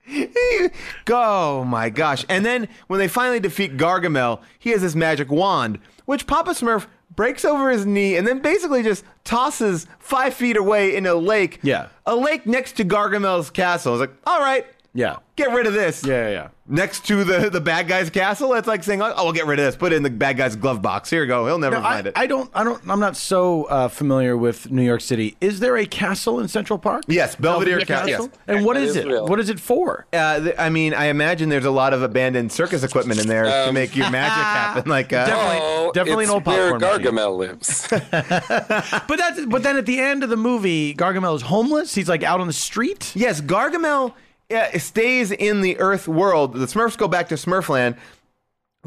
oh 1.09 1.63
my 1.63 1.89
gosh. 1.89 2.25
And 2.29 2.45
then 2.45 2.67
when 2.87 2.99
they 2.99 3.07
finally 3.07 3.39
defeat 3.39 3.77
Gargamel, 3.77 4.41
he 4.59 4.71
has 4.71 4.81
this 4.81 4.95
magic 4.95 5.31
wand, 5.31 5.79
which 6.05 6.27
Papa 6.27 6.51
Smurf 6.51 6.87
breaks 7.15 7.45
over 7.45 7.69
his 7.69 7.85
knee 7.85 8.15
and 8.15 8.27
then 8.27 8.39
basically 8.39 8.83
just 8.83 9.03
tosses 9.23 9.87
five 9.99 10.33
feet 10.33 10.57
away 10.57 10.95
in 10.95 11.05
a 11.05 11.13
lake. 11.15 11.59
Yeah. 11.63 11.87
A 12.05 12.15
lake 12.15 12.45
next 12.45 12.73
to 12.77 12.85
Gargamel's 12.85 13.49
castle. 13.49 13.93
It's 13.93 14.01
like, 14.01 14.15
all 14.25 14.39
right, 14.39 14.65
Yeah. 14.95 15.17
Get 15.35 15.49
rid 15.51 15.65
of 15.65 15.73
this. 15.73 16.05
Yeah, 16.05 16.27
yeah, 16.27 16.29
yeah. 16.29 16.47
Next 16.67 17.05
to 17.07 17.23
the 17.23 17.49
the 17.49 17.59
bad 17.59 17.87
guy's 17.87 18.11
castle, 18.11 18.53
it's 18.53 18.67
like 18.67 18.83
saying, 18.83 19.01
"Oh, 19.01 19.11
we'll 19.23 19.33
get 19.33 19.47
rid 19.47 19.57
of 19.57 19.65
this. 19.65 19.75
Put 19.75 19.91
it 19.91 19.95
in 19.95 20.03
the 20.03 20.11
bad 20.11 20.37
guy's 20.37 20.55
glove 20.55 20.81
box. 20.83 21.09
Here 21.09 21.21
you 21.23 21.27
go. 21.27 21.45
He'll 21.47 21.57
never 21.57 21.77
No, 21.77 21.81
find 21.81 22.05
I, 22.05 22.09
it." 22.09 22.13
I 22.17 22.27
don't. 22.27 22.49
I 22.53 22.63
don't. 22.63 22.79
I'm 22.87 22.99
not 22.99 23.17
so 23.17 23.63
uh, 23.65 23.87
familiar 23.87 24.37
with 24.37 24.69
New 24.71 24.83
York 24.83 25.01
City. 25.01 25.35
Is 25.41 25.59
there 25.59 25.75
a 25.75 25.87
castle 25.87 26.39
in 26.39 26.47
Central 26.47 26.77
Park? 26.77 27.03
Yes, 27.07 27.35
Belvedere 27.35 27.79
Castle. 27.81 28.29
And 28.47 28.63
what 28.63 28.75
That 28.75 28.83
is 28.83 28.91
is 28.91 28.95
it? 28.97 29.07
real. 29.07 29.25
What 29.27 29.39
is 29.39 29.49
it 29.49 29.59
for? 29.59 30.05
Uh, 30.13 30.39
th- 30.39 30.55
I 30.59 30.69
mean, 30.69 30.93
I 30.93 31.05
imagine 31.05 31.49
there's 31.49 31.65
a 31.65 31.71
lot 31.71 31.93
of 31.93 32.03
abandoned 32.03 32.51
circus 32.51 32.83
equipment 32.83 33.19
in 33.19 33.27
there 33.27 33.43
to 33.45 33.67
Um, 33.69 33.73
make 33.73 33.95
your 33.95 34.09
magic 34.11 34.31
happen. 34.43 34.89
Like, 34.89 35.11
uh, 35.11 35.25
Definitely- 35.25 35.59
Oh, 35.63 35.91
definitely 35.93 36.23
it's 36.25 36.29
an 36.31 36.35
old 36.35 36.45
where 36.45 36.71
popcorn 36.79 37.01
machine. 37.01 37.15
Gargamel 37.17 37.37
lives. 37.37 37.87
But 39.07 39.17
that's. 39.17 39.45
But 39.47 39.63
then 39.63 39.77
at 39.77 39.85
the 39.87 39.99
end 39.99 40.23
of 40.23 40.29
the 40.29 40.37
movie, 40.37 40.93
Gargamel 40.93 41.35
is 41.35 41.41
homeless. 41.41 41.95
He's 41.95 42.07
like 42.07 42.23
out 42.23 42.39
on 42.39 42.47
the 42.47 42.53
street. 42.53 43.11
Yes, 43.15 43.41
Gargamel 43.41 44.13
uh, 44.51 44.77
stays 44.79 45.31
in 45.31 45.61
the 45.61 45.77
Earth 45.79 46.07
world. 46.07 46.53
The 46.53 46.65
Smurfs 46.65 46.97
go 46.97 47.07
back 47.07 47.29
to 47.29 47.35
Smurfland. 47.35 47.97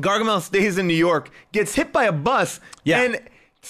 Gargamel 0.00 0.40
stays 0.42 0.76
in 0.78 0.86
New 0.86 0.94
York, 0.94 1.30
gets 1.52 1.74
hit 1.74 1.92
by 1.92 2.04
a 2.04 2.12
bus, 2.12 2.60
Yeah. 2.84 3.02
and 3.02 3.20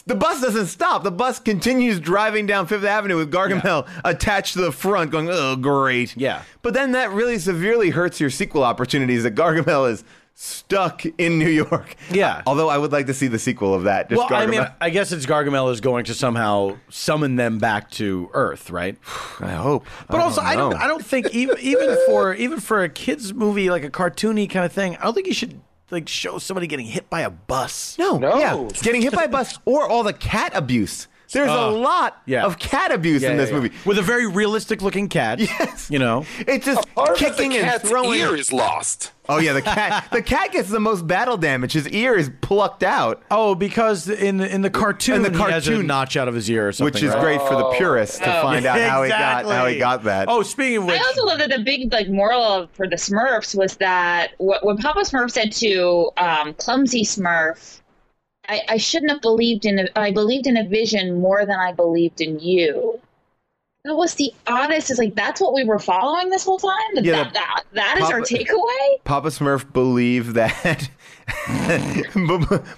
the 0.07 0.15
bus 0.17 0.41
doesn't 0.43 0.67
stop. 0.67 1.05
The 1.05 1.11
bus 1.13 1.39
continues 1.39 2.01
driving 2.01 2.47
down 2.47 2.67
Fifth 2.67 2.85
Avenue 2.85 3.17
with 3.17 3.33
Gargamel 3.33 3.89
attached 4.05 4.55
to 4.55 4.61
the 4.61 4.73
front, 4.73 5.11
going, 5.11 5.29
"Oh, 5.31 5.57
great!" 5.57 6.17
Yeah. 6.17 6.43
But 6.63 6.75
then 6.75 6.93
that 6.93 7.11
really 7.13 7.39
severely 7.39 7.91
hurts 7.91 8.21
your 8.21 8.29
sequel 8.29 8.63
opportunities. 8.65 9.23
That 9.23 9.35
Gargamel 9.37 9.91
is 9.91 10.05
stuck 10.39 11.05
in 11.19 11.39
New 11.39 11.49
York. 11.49 11.97
Yeah. 12.13 12.37
Uh, 12.37 12.43
although 12.47 12.69
I 12.69 12.77
would 12.79 12.93
like 12.93 13.07
to 13.07 13.15
see 13.15 13.27
the 13.27 13.39
sequel 13.39 13.75
of 13.75 13.85
that. 13.85 14.11
Just 14.11 14.31
Well, 14.31 14.41
I 14.41 14.47
mean, 14.47 14.65
I 14.81 14.91
guess 14.91 15.11
it's 15.11 15.25
Gargamel 15.27 15.73
is 15.73 15.81
going 15.81 16.05
to 16.05 16.15
somehow 16.15 16.77
summon 16.91 17.37
them 17.37 17.59
back 17.59 17.91
to 17.93 18.31
Earth, 18.35 18.71
right? 18.71 18.97
I 19.41 19.53
hope. 19.53 19.87
But 20.09 20.21
also, 20.21 20.43
I 20.43 20.55
don't. 20.55 20.75
I 20.75 20.87
don't 20.87 21.05
think 21.05 21.35
even 21.35 21.57
even 21.59 21.97
for 22.07 22.35
even 22.35 22.61
for 22.61 22.85
a 22.85 22.89
kids 22.89 23.33
movie 23.35 23.71
like 23.71 23.83
a 23.83 23.91
cartoony 23.91 24.49
kind 24.49 24.65
of 24.67 24.73
thing, 24.73 24.97
I 24.99 25.05
don't 25.05 25.15
think 25.15 25.27
you 25.27 25.35
should 25.35 25.61
like 25.91 26.09
show 26.09 26.39
somebody 26.39 26.67
getting 26.67 26.87
hit 26.87 27.09
by 27.09 27.23
a 27.23 27.31
bus. 27.31 27.97
No, 27.99 28.19
No. 28.19 28.39
yeah, 28.39 28.69
getting 28.83 29.01
hit 29.03 29.15
by 29.15 29.25
a 29.25 29.29
bus 29.29 29.59
or 29.65 29.89
all 29.89 30.03
the 30.03 30.13
cat 30.13 30.53
abuse. 30.55 31.09
There's 31.33 31.51
a 31.51 31.67
lot 31.69 32.23
yeah. 32.27 32.45
of 32.45 32.59
cat 32.59 32.93
abuse 32.93 33.23
in 33.23 33.37
this 33.37 33.51
movie. 33.51 33.73
with 33.85 33.99
a 33.99 34.03
very 34.03 34.27
realistic 34.27 34.83
looking 34.83 35.09
cat. 35.09 35.41
Yes. 35.47 35.91
you 35.91 35.99
know. 35.99 36.25
It's 36.41 36.67
just 36.67 36.93
Part 36.95 37.11
of 37.11 37.17
kicking 37.17 37.51
the 37.51 37.59
and 37.59 37.67
cat's 37.67 37.89
throwing. 37.89 38.19
ear 38.21 38.35
is 38.37 38.53
lost. 38.53 39.13
Oh 39.29 39.39
yeah, 39.39 39.53
the 39.55 39.63
cat. 39.63 40.09
the 40.13 40.23
cat 40.23 40.53
gets 40.53 40.69
the 40.69 40.79
most 40.81 41.07
battle 41.07 41.37
damage. 41.37 41.73
His 41.73 41.89
ear 41.89 42.15
is 42.15 42.31
plucked 42.43 42.83
out, 42.83 43.23
Oh, 43.31 43.55
because 43.55 44.09
in 44.09 44.37
the 44.37 44.49
in 44.53 44.63
the 44.63 44.71
cartoon, 44.71 45.17
In 45.17 45.23
the 45.23 45.31
he 45.31 45.51
has 45.51 45.67
a 45.67 45.71
cartoon- 45.73 45.87
notch 45.87 46.17
out 46.17 46.29
of 46.29 46.35
his 46.35 46.49
ear 46.51 46.69
or 46.69 46.73
something, 46.73 46.93
which 46.95 47.03
is 47.03 47.13
right? 47.13 47.21
great 47.21 47.41
for 47.43 47.57
the 47.57 47.71
purists 47.77 48.19
to 48.19 48.25
find 48.25 48.65
out 48.67 48.79
how 48.81 49.03
he 49.03 49.09
got 49.09 49.45
how 49.47 49.67
he 49.67 49.79
got 49.79 50.05
that. 50.05 50.29
Oh, 50.29 50.43
speaking 50.43 50.77
of 50.79 50.85
which, 50.87 51.01
I 51.01 51.05
also 51.05 51.25
love 51.25 51.39
that 51.39 51.51
the 51.51 51.61
big 51.65 51.93
like 51.93 52.09
moral 52.09 52.43
of, 52.43 52.71
for 52.73 52.87
the 52.87 52.97
Smurfs 52.97 53.55
was 53.57 53.77
that 53.79 54.33
what, 54.39 54.65
when 54.65 54.77
Papa 54.79 55.01
Smurf 55.01 55.31
said 55.33 55.53
to 55.53 56.11
um, 56.19 56.55
Clumsy 56.55 57.03
Smurf, 57.03 57.81
I, 58.49 58.63
I 58.69 58.77
shouldn't 58.77 59.11
have 59.11 59.21
believed 59.21 59.65
in 59.65 59.79
a, 59.79 59.89
I 59.97 60.11
believed 60.13 60.47
in 60.47 60.57
a 60.57 60.65
vision 60.65 61.21
more 61.21 61.45
than 61.45 61.59
I 61.59 61.73
believed 61.73 62.21
in 62.21 62.39
you. 62.41 63.01
That 63.85 63.95
was 63.95 64.15
the 64.15 64.33
oddest. 64.49 64.91
Is 64.91 64.99
like 64.99 65.15
that's 65.15 65.41
what 65.41 65.55
we 65.55 65.63
were 65.63 65.79
following 65.79 66.29
this 66.31 66.45
whole 66.45 66.59
time. 66.59 66.95
That, 66.95 67.05
Yeah, 67.05 67.23
that, 67.25 67.33
that, 67.35 67.63
that 67.75 67.97
is 67.99 68.03
Papa- 68.03 68.15
our 68.15 68.21
takeaway. 68.21 69.05
Papa 69.05 69.29
Smurf 69.29 69.73
believed 69.73 70.35
that 70.35 70.91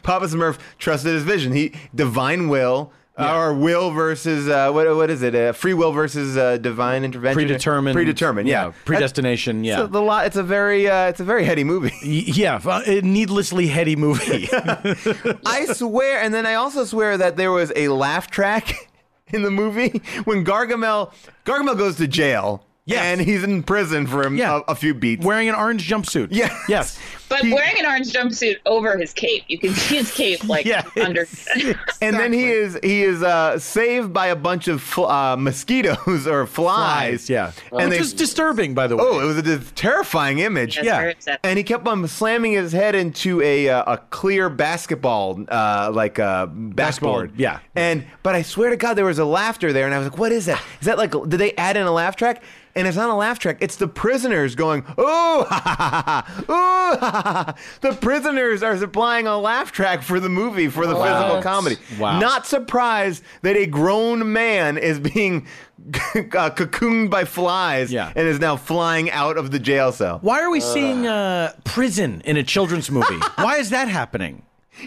Papa 0.02 0.26
Smurf 0.26 0.59
trusted 0.78 1.14
his 1.14 1.22
vision. 1.22 1.52
He 1.52 1.74
divine 1.94 2.48
will. 2.48 2.92
Or 3.18 3.52
will 3.52 3.90
versus 3.90 4.48
uh, 4.48 4.70
what? 4.70 4.87
What 4.94 5.11
is 5.11 5.22
it? 5.22 5.35
Uh, 5.35 5.52
free 5.52 5.74
will 5.74 5.90
versus 5.92 6.37
uh, 6.37 6.57
divine 6.59 7.02
intervention. 7.04 7.35
predetermined, 7.35 7.94
Predetermined. 7.94 8.48
Yeah. 8.48 8.72
predestination. 8.85 9.64
Yeah, 9.64 9.81
It's 9.81 9.88
a, 9.88 9.92
the 9.92 10.00
lot. 10.00 10.26
It's 10.26 10.37
a 10.37 10.42
very. 10.44 10.88
Uh, 10.88 11.09
it's 11.09 11.18
a 11.18 11.24
very 11.24 11.44
heady 11.44 11.64
movie. 11.64 11.92
Yeah, 12.38 12.61
uh, 12.64 12.83
a 12.87 13.00
needlessly 13.00 13.66
heady 13.66 13.96
movie. 13.96 14.48
I 14.52 15.66
swear, 15.72 16.20
and 16.20 16.33
then 16.33 16.46
I 16.46 16.54
also 16.54 16.85
swear 16.85 17.16
that 17.18 17.37
there 17.37 17.50
was 17.50 17.72
a 17.74 17.88
laugh 17.88 18.31
track 18.31 18.88
in 19.28 19.42
the 19.42 19.50
movie 19.50 20.00
when 20.24 20.44
Gargamel 20.44 21.12
Gargamel 21.44 21.76
goes 21.76 21.96
to 21.96 22.07
jail. 22.07 22.64
Yes. 22.88 23.05
and 23.05 23.20
he's 23.20 23.42
in 23.44 23.62
prison 23.62 24.07
for 24.07 24.22
a, 24.22 24.31
Yeah. 24.33 24.61
a, 24.66 24.72
a 24.72 24.74
few 24.74 24.94
beats. 24.94 25.24
Wearing 25.24 25.48
an 25.48 25.55
orange 25.55 25.88
jumpsuit. 25.88 26.29
Yes. 26.31 26.53
yes. 26.68 26.98
But 27.29 27.40
He- 27.40 27.53
wearing 27.53 27.79
an 27.79 27.85
orange 27.85 28.11
jumpsuit 28.11 28.57
over 28.64 28.96
his 28.96 29.12
cape, 29.12 29.44
you 29.48 29.59
can 29.59 29.74
see 29.74 29.96
his 29.96 30.11
cape 30.11 30.48
like 30.48 30.64
Yeah. 30.64 30.83
under. 31.05 31.27
and 32.01 32.16
then 32.16 32.33
he 32.33 32.46
is 32.51 32.79
he 32.83 33.03
is 33.03 33.22
uh, 33.22 33.59
saved 33.59 34.14
by 34.14 34.29
a 34.29 34.35
bunch 34.37 34.66
of 34.66 34.81
fl- 34.81 35.05
uh, 35.05 35.37
mosquitoes 35.37 36.27
or 36.27 36.46
flies. 36.46 37.29
Yeah, 37.29 37.53
and 37.70 37.90
which 37.90 37.98
they. 37.98 37.98
is 37.98 38.14
disturbing, 38.14 38.72
by 38.72 38.87
the 38.87 38.96
way. 38.96 39.03
Oh, 39.07 39.20
it 39.20 39.27
was 39.27 39.37
a 39.37 39.42
dis- 39.42 39.70
terrifying 39.74 40.38
image. 40.38 40.77
That's 40.81 41.27
Yeah. 41.27 41.37
And 41.44 41.59
he 41.59 41.64
kept 41.64 41.87
on 41.87 42.09
slamming 42.09 42.53
his 42.53 42.72
head 42.72 42.94
into 42.94 43.42
a 43.42 43.68
uh, 43.68 43.92
a 43.92 43.98
clear 43.98 44.48
basketball, 44.48 45.44
uh, 45.51 45.90
like 45.92 46.18
a 46.18 46.48
basketboard. 46.51 47.33
yeah. 47.37 47.59
And 47.77 48.07
but 48.22 48.37
I 48.37 48.40
swear 48.42 48.70
to 48.70 48.77
God, 48.79 48.94
there 48.94 49.05
was 49.05 49.18
a 49.18 49.27
laughter 49.27 49.70
there, 49.74 49.85
and 49.85 49.94
I 49.94 49.98
was 49.98 50.09
like, 50.09 50.18
"What 50.18 50.33
is 50.33 50.46
that? 50.46 50.62
Is 50.81 50.87
that 50.87 50.96
like? 50.96 51.11
Did 51.11 51.38
they 51.40 51.53
add 51.57 51.77
in 51.77 51.87
a 51.87 51.92
laugh 51.92 52.16
track?" 52.16 52.42
And 52.74 52.87
it's 52.87 52.96
not 52.96 53.11
a 53.11 53.14
laugh 53.14 53.38
track. 53.38 53.59
It's 53.61 53.76
the 53.76 53.88
prisoners 53.88 54.54
going, 54.54 54.85
"Oh, 54.96 55.46
ha, 55.50 55.62
ha, 55.64 55.76
ha, 55.90 56.02
ha, 56.07 56.44
oh!" 56.48 56.96
ha, 57.00 57.11
ha, 57.22 57.33
ha." 57.46 57.54
The 57.81 57.92
prisoners 57.92 58.62
are 58.62 58.76
supplying 58.78 59.26
a 59.26 59.37
laugh 59.38 59.72
track 59.72 60.02
for 60.02 60.20
the 60.20 60.28
movie 60.28 60.68
for 60.68 60.87
the 60.87 60.94
physical 60.94 61.42
comedy. 61.42 61.76
Wow. 61.98 62.18
Not 62.20 62.46
surprised 62.46 63.22
that 63.42 63.57
a 63.57 63.66
grown 63.66 64.33
man 64.33 64.78
is 64.78 65.00
being 65.00 65.46
uh, 65.94 66.50
cocooned 66.50 67.11
by 67.11 67.24
flies 67.24 67.90
Yeah. 67.92 68.12
and 68.14 68.28
is 68.28 68.38
now 68.40 68.57
flying 68.57 69.11
out 69.11 69.37
of 69.38 69.50
the 69.50 69.59
jail 69.59 69.90
cell. 69.92 70.18
Why 70.22 70.40
are 70.42 70.50
we 70.50 70.61
seeing 70.61 71.07
uh, 71.07 71.52
prison 71.64 72.20
in 72.24 72.37
a 72.37 72.42
children's 72.42 72.90
movie? 72.90 73.18
Why 73.37 73.57
is 73.57 73.70
that 73.70 73.88
happening? 73.88 74.42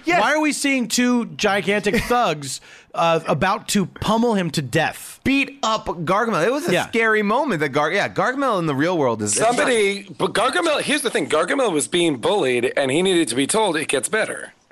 Yes. 0.06 0.22
Why 0.22 0.34
are 0.34 0.40
we 0.40 0.52
seeing 0.54 0.88
two 0.88 1.26
gigantic 1.26 1.96
thugs 2.04 2.62
uh, 2.94 3.20
about 3.28 3.68
to 3.70 3.86
pummel 3.86 4.34
him 4.36 4.50
to 4.52 4.62
death? 4.62 5.20
beat 5.24 5.60
up 5.62 5.86
Gargamel. 5.86 6.44
It 6.46 6.52
was 6.52 6.68
a 6.68 6.74
Yeah. 6.74 6.88
scary 6.88 7.22
moment 7.22 7.60
that 7.60 7.70
Gar 7.70 7.92
yeah, 7.92 8.10
Gargamel 8.10 8.58
in 8.58 8.66
the 8.66 8.74
real 8.74 8.98
world 8.98 9.22
is 9.22 9.34
it's 9.34 9.40
not- 9.40 9.50
Somebody, 9.56 10.04
but 10.18 10.34
Gargamel. 10.34 10.82
Here's 10.82 11.02
the 11.04 11.10
thing: 11.12 11.30
Gargamel 11.30 11.72
was 11.72 11.88
being 11.88 12.18
bullied, 12.18 12.74
and 12.76 12.90
he 12.90 13.02
needed 13.04 13.28
to 13.28 13.36
be 13.36 13.46
told 13.46 13.76
it 13.78 13.88
gets 13.88 14.10
better. 14.10 14.54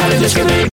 Did 0.00 0.72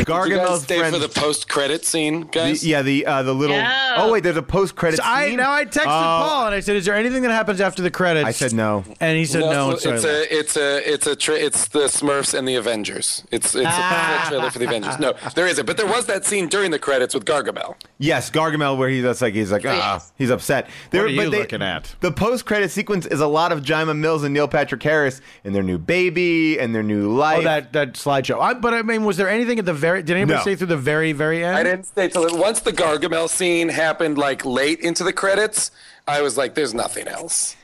you 0.00 0.04
guys 0.06 0.28
Gargamel's 0.28 0.62
stay 0.62 0.78
friend. 0.78 0.94
for 0.94 1.00
the 1.00 1.08
post-credit 1.08 1.84
scene, 1.84 2.20
the- 2.20 2.26
guys? 2.26 2.66
yeah, 2.66 2.82
the 2.82 3.06
uh, 3.06 3.22
the 3.22 3.34
little. 3.34 3.56
No. 3.56 3.94
Oh 3.96 4.12
wait, 4.12 4.22
there's 4.22 4.36
a 4.36 4.42
post 4.42 4.74
credit 4.76 4.96
So 4.98 5.02
I 5.04 5.28
scene. 5.28 5.36
now 5.36 5.52
I 5.52 5.64
texted 5.64 5.82
Oh. 5.86 6.26
Paul 6.28 6.46
and 6.46 6.54
I 6.54 6.60
said, 6.60 6.76
"Is 6.76 6.84
there 6.84 6.94
anything 6.94 7.22
that 7.22 7.30
happens 7.32 7.60
after 7.60 7.82
the 7.82 7.90
credits?" 7.90 8.26
I 8.26 8.30
said 8.32 8.52
no. 8.52 8.84
and 9.00 9.18
he 9.18 9.24
said, 9.24 9.40
"No." 9.40 9.70
it's, 9.72 9.84
and 9.84 10.00
so 10.00 10.08
I 10.08 10.12
left. 10.12 10.30
a, 10.32 10.38
it's 10.38 10.56
a, 10.56 10.92
it's 10.92 11.06
a, 11.06 11.16
tra- 11.16 11.34
it's 11.34 11.68
the 11.68 11.80
Smurfs 11.80 12.36
and 12.38 12.46
the 12.48 12.54
Avengers. 12.56 13.24
It's, 13.30 13.54
it's 13.54 13.66
a 13.66 13.70
full 13.70 14.28
trailer 14.28 14.50
for 14.50 14.58
the 14.58 14.64
Avengers. 14.66 14.98
No, 14.98 15.14
there 15.34 15.46
isn't. 15.46 15.66
But 15.66 15.76
there 15.76 15.86
was 15.86 16.06
that 16.06 16.24
scene 16.24 16.48
during 16.48 16.70
the 16.70 16.78
credits 16.78 17.14
with 17.14 17.24
Gargamel. 17.24 17.74
Yes, 17.98 18.30
Gargamel, 18.30 18.78
where 18.78 18.88
he's 18.88 19.02
just 19.02 19.20
like 19.20 19.34
he's 19.34 19.52
like 19.52 19.66
ah, 19.66 20.02
he's 20.16 20.30
upset. 20.30 20.68
There, 20.90 21.04
are 21.04 21.08
you 21.08 21.22
but 21.24 21.30
they- 21.30 21.38
looking 21.40 21.62
at? 21.62 21.94
The 22.00 22.12
post 22.12 22.46
credit 22.46 22.70
sequence 22.70 23.06
is 23.06 23.20
a 23.20 23.26
lot 23.26 23.52
of 23.52 23.60
Jayma 23.62 23.96
Mays 23.98 24.22
and 24.22 24.32
Neil 24.32 24.48
Patrick 24.48 24.82
Harris 24.82 25.20
and 25.44 25.54
their 25.54 25.62
new 25.62 25.78
baby 25.78 26.58
and 26.58 26.74
their 26.74 26.82
new 26.82 27.12
life. 27.14 27.40
Oh, 27.40 27.42
that 27.42 27.72
that 27.74 27.92
slideshow. 27.94 28.40
I, 28.40 28.54
but 28.54 28.72
I 28.72 28.82
mean, 28.82 29.04
was 29.04 29.16
there 29.16 29.28
anything 29.28 29.58
at 29.58 29.66
the 29.66 29.74
very? 29.74 29.89
Did 29.96 30.10
anybody 30.10 30.36
No. 30.36 30.40
stay 30.42 30.56
through 30.56 30.66
the 30.68 30.76
very 30.76 31.12
very 31.12 31.44
end? 31.44 31.56
I 31.56 31.62
didn't 31.62 31.86
stay 31.86 32.08
till 32.08 32.24
it, 32.26 32.32
once 32.32 32.60
the 32.60 32.72
Gargamel 32.72 33.28
scene 33.28 33.68
happened, 33.68 34.18
like 34.18 34.44
late 34.44 34.80
into 34.80 35.04
the 35.04 35.12
credits. 35.12 35.70
I 36.08 36.22
was 36.22 36.36
like, 36.36 36.54
"There's 36.54 36.74
nothing 36.74 37.06
else." 37.08 37.56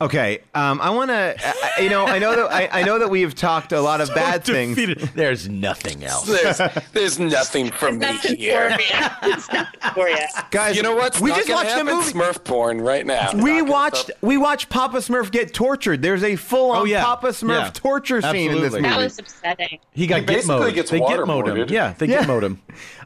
Okay, 0.00 0.40
um, 0.54 0.80
I 0.80 0.90
want 0.90 1.10
to. 1.10 1.36
You 1.80 1.88
know, 1.90 2.06
I 2.06 2.18
know 2.18 2.34
that 2.36 2.52
I, 2.52 2.80
I 2.80 2.82
know 2.84 2.98
that 3.00 3.10
we've 3.10 3.34
talked 3.34 3.72
a 3.72 3.80
lot 3.80 4.00
of 4.00 4.08
bad 4.14 4.44
things. 4.44 4.76
There's 5.14 5.48
nothing 5.48 6.04
else. 6.04 6.26
There's, 6.26 6.60
there's 6.92 7.18
nothing 7.18 7.70
for 7.70 7.90
me 7.92 7.98
Nothing 7.98 8.36
here. 8.36 8.70
you. 8.70 8.76
It's 9.22 9.46
for 9.94 10.08
you. 10.08 10.16
Guys, 10.50 10.76
You 10.76 10.82
know 10.82 10.94
what? 10.94 11.20
We 11.20 11.30
just 11.30 11.48
watched 11.50 11.76
the 11.76 11.84
movie. 11.84 12.12
Smurf 12.12 12.44
porn 12.44 12.80
right 12.80 13.04
now. 13.06 13.30
We 13.34 13.62
watched 13.62 14.10
we 14.20 14.36
watched 14.36 14.68
Papa 14.68 14.98
Smurf 14.98 15.30
get 15.30 15.52
tortured. 15.52 16.02
There's 16.02 16.22
a 16.24 16.36
full 16.36 16.70
on 16.70 16.78
Oh, 16.82 16.84
yeah. 16.84 17.02
Papa 17.02 17.28
Smurf 17.28 17.48
Yeah. 17.64 17.70
torture 17.74 18.22
scene 18.22 18.52
in 18.52 18.60
this 18.60 18.72
movie. 18.74 18.82
That 18.88 18.98
was 18.98 19.18
upsetting. 19.18 19.78
He 19.92 20.06
got 20.06 20.20
He 20.20 20.26
basically 20.26 20.70
gitmoed. 20.70 20.74
gets 20.74 20.90
they 20.90 21.00
gitmoed 21.00 21.56
him. 21.58 21.66
Yeah, 21.68 21.94
they 21.98 22.06
Yeah. 22.06 22.22
gitmoed 22.24 22.42
him. 22.44 22.62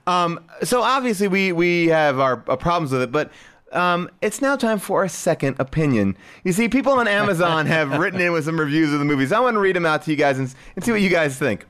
Um, 0.07 0.41
so 0.63 0.83
obviously 0.83 1.29
we 1.29 1.53
we 1.53 1.87
have 1.89 2.19
our 2.19 2.43
uh, 2.49 2.57
problems 2.57 2.93
with 2.93 3.03
it, 3.03 3.13
but 3.13 3.31
um, 3.73 4.11
it's 4.21 4.41
now 4.41 4.57
time 4.57 4.79
for 4.79 5.05
a 5.05 5.09
second 5.09 5.57
opinion. 5.59 6.17
You 6.45 6.53
see, 6.53 6.69
people 6.69 6.93
on 6.93 7.09
Amazon 7.09 7.67
have 7.67 7.91
written 7.99 8.21
in 8.21 8.33
with 8.33 8.45
some 8.45 8.59
reviews 8.59 8.93
of 8.93 8.99
the 8.99 9.05
movies. 9.05 9.33
I 9.33 9.41
want 9.41 9.55
to 9.55 9.61
read 9.61 9.77
them 9.77 9.87
out 9.87 10.03
to 10.03 10.11
you 10.11 10.17
guys 10.17 10.39
and, 10.39 10.55
and 10.77 10.85
see 10.85 10.93
what 10.93 11.01
you 11.01 11.09
guys 11.09 11.39
think. 11.39 11.67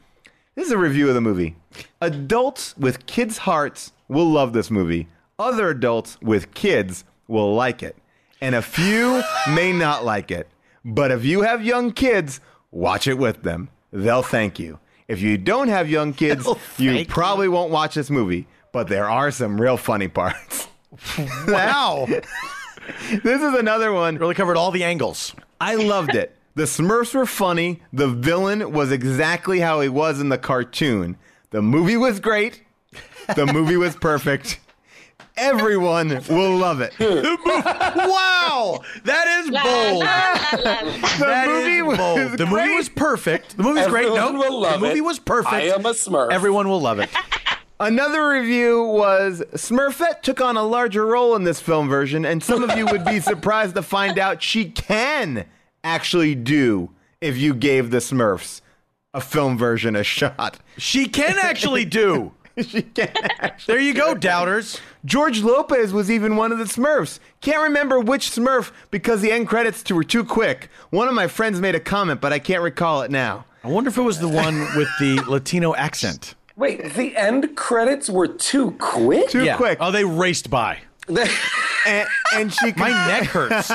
This 0.54 0.66
is 0.66 0.72
a 0.72 0.78
review 0.78 1.08
of 1.08 1.14
the 1.14 1.20
movie. 1.20 1.56
Adults 2.00 2.76
with 2.76 3.06
kids' 3.06 3.38
hearts 3.38 3.92
will 4.08 4.26
love 4.28 4.52
this 4.52 4.70
movie. 4.70 5.08
Other 5.38 5.70
adults 5.70 6.20
with 6.20 6.52
kids 6.54 7.04
will 7.26 7.54
like 7.54 7.82
it, 7.82 7.96
and 8.40 8.54
a 8.54 8.62
few 8.62 9.22
may 9.48 9.72
not 9.72 10.04
like 10.04 10.30
it. 10.30 10.48
But 10.84 11.10
if 11.10 11.24
you 11.24 11.42
have 11.42 11.64
young 11.64 11.92
kids, 11.92 12.40
watch 12.70 13.06
it 13.06 13.18
with 13.18 13.42
them. 13.42 13.70
They'll 13.92 14.22
thank 14.22 14.58
you. 14.58 14.78
If 15.08 15.20
you 15.20 15.38
don't 15.38 15.68
have 15.68 15.90
young 15.90 16.12
kids, 16.12 16.48
you 16.78 17.04
probably 17.06 17.48
won't 17.48 17.70
watch 17.70 17.94
this 17.94 18.10
movie. 18.10 18.46
But 18.72 18.88
there 18.88 19.08
are 19.08 19.30
some 19.30 19.60
real 19.60 19.76
funny 19.76 20.08
parts. 20.08 20.68
Wow. 21.48 22.06
This 23.22 23.40
is 23.42 23.54
another 23.54 23.92
one. 23.92 24.16
Really 24.16 24.34
covered 24.34 24.56
all 24.56 24.70
the 24.72 24.82
angles. 24.84 25.34
I 25.60 25.76
loved 25.76 26.14
it. 26.16 26.36
The 26.56 26.64
Smurfs 26.64 27.14
were 27.14 27.26
funny. 27.26 27.80
The 27.92 28.08
villain 28.08 28.72
was 28.72 28.90
exactly 28.92 29.60
how 29.60 29.80
he 29.80 29.88
was 29.88 30.20
in 30.20 30.28
the 30.30 30.38
cartoon. 30.38 31.16
The 31.50 31.62
movie 31.62 31.96
was 31.96 32.18
great. 32.20 32.62
The 33.36 33.46
movie 33.46 33.76
was 33.76 33.94
perfect. 33.96 34.58
Everyone 35.36 36.08
will 36.28 36.56
love 36.56 36.80
it. 36.82 36.92
Wow, 36.98 38.80
that 39.04 39.26
is 39.44 39.50
bold. 39.50 40.02
The 40.02 41.24
That 41.24 41.46
movie 41.46 41.76
is 41.78 41.84
was 41.84 41.98
bold. 41.98 42.18
The 42.38 42.46
movie 42.46 42.64
great. 42.64 42.74
was 42.76 42.88
perfect. 42.88 43.56
The 43.56 43.62
movie's 43.62 43.86
great. 43.86 44.06
Everyone 44.06 44.34
No, 44.34 44.40
will 44.40 44.60
love 44.60 44.80
the 44.80 44.86
movie 44.88 44.98
it. 44.98 45.02
was 45.02 45.18
perfect. 45.18 45.54
I 45.54 45.60
am 45.68 45.86
a 45.86 45.90
Smurf. 45.92 46.32
Everyone 46.32 46.68
will 46.68 46.80
love 46.80 46.98
it. 46.98 47.08
Another 47.82 48.28
review 48.28 48.84
was 48.84 49.42
Smurfette 49.54 50.22
took 50.22 50.40
on 50.40 50.56
a 50.56 50.62
larger 50.62 51.04
role 51.04 51.34
in 51.34 51.42
this 51.42 51.58
film 51.58 51.88
version, 51.88 52.24
and 52.24 52.40
some 52.40 52.62
of 52.62 52.78
you 52.78 52.86
would 52.86 53.04
be 53.04 53.18
surprised 53.20 53.74
to 53.74 53.82
find 53.82 54.20
out 54.20 54.40
she 54.40 54.66
can 54.66 55.46
actually 55.82 56.36
do 56.36 56.90
if 57.20 57.36
you 57.36 57.52
gave 57.52 57.90
the 57.90 57.98
Smurfs 57.98 58.60
a 59.12 59.20
film 59.20 59.58
version 59.58 59.96
a 59.96 60.04
shot. 60.04 60.60
She 60.78 61.08
can 61.08 61.34
actually 61.42 61.84
do. 61.84 62.32
she 62.56 62.82
can. 62.82 63.12
There 63.66 63.80
you 63.80 63.94
go, 63.94 64.14
doubters. 64.14 64.80
George 65.04 65.42
Lopez 65.42 65.92
was 65.92 66.08
even 66.08 66.36
one 66.36 66.52
of 66.52 66.58
the 66.58 66.66
Smurfs. 66.66 67.18
Can't 67.40 67.64
remember 67.64 67.98
which 67.98 68.30
Smurf 68.30 68.70
because 68.92 69.22
the 69.22 69.32
end 69.32 69.48
credits 69.48 69.90
were 69.90 70.04
too 70.04 70.22
quick. 70.22 70.68
One 70.90 71.08
of 71.08 71.14
my 71.14 71.26
friends 71.26 71.60
made 71.60 71.74
a 71.74 71.80
comment, 71.80 72.20
but 72.20 72.32
I 72.32 72.38
can't 72.38 72.62
recall 72.62 73.02
it 73.02 73.10
now. 73.10 73.44
I 73.64 73.68
wonder 73.68 73.90
if 73.90 73.98
it 73.98 74.02
was 74.02 74.20
the 74.20 74.28
one 74.28 74.60
with 74.76 74.88
the 75.00 75.24
Latino 75.26 75.74
accent. 75.74 76.36
Wait, 76.56 76.94
the 76.94 77.16
end 77.16 77.56
credits 77.56 78.08
were 78.10 78.28
too 78.28 78.72
quick? 78.72 79.30
Too 79.30 79.44
yeah. 79.44 79.56
quick. 79.56 79.78
Oh, 79.80 79.90
they 79.90 80.04
raced 80.04 80.50
by. 80.50 80.78
and, 81.08 82.08
and 82.34 82.52
she 82.52 82.72
My 82.76 82.90
neck 82.90 83.24
hurts. 83.28 83.72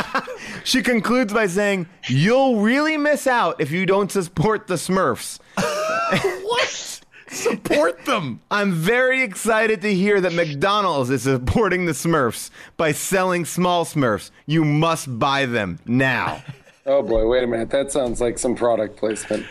she 0.63 0.81
concludes 0.81 1.33
by 1.33 1.47
saying, 1.47 1.87
"You'll 2.07 2.61
really 2.61 2.95
miss 2.95 3.27
out 3.27 3.59
if 3.59 3.71
you 3.71 3.85
don't 3.85 4.11
support 4.11 4.67
the 4.67 4.75
Smurfs." 4.75 5.39
what? 6.43 7.01
Support 7.29 8.05
them. 8.05 8.39
I'm 8.49 8.71
very 8.71 9.21
excited 9.21 9.81
to 9.81 9.93
hear 9.93 10.21
that 10.21 10.31
McDonald's 10.33 11.09
is 11.09 11.23
supporting 11.23 11.85
the 11.85 11.91
Smurfs 11.91 12.49
by 12.77 12.93
selling 12.93 13.43
small 13.43 13.83
Smurfs. 13.83 14.31
You 14.45 14.63
must 14.63 15.19
buy 15.19 15.45
them 15.45 15.79
now. 15.85 16.41
Oh 16.89 17.01
boy, 17.03 17.27
wait 17.27 17.43
a 17.43 17.47
minute. 17.47 17.69
That 17.71 17.91
sounds 17.91 18.21
like 18.21 18.39
some 18.39 18.55
product 18.55 18.95
placement. 18.95 19.45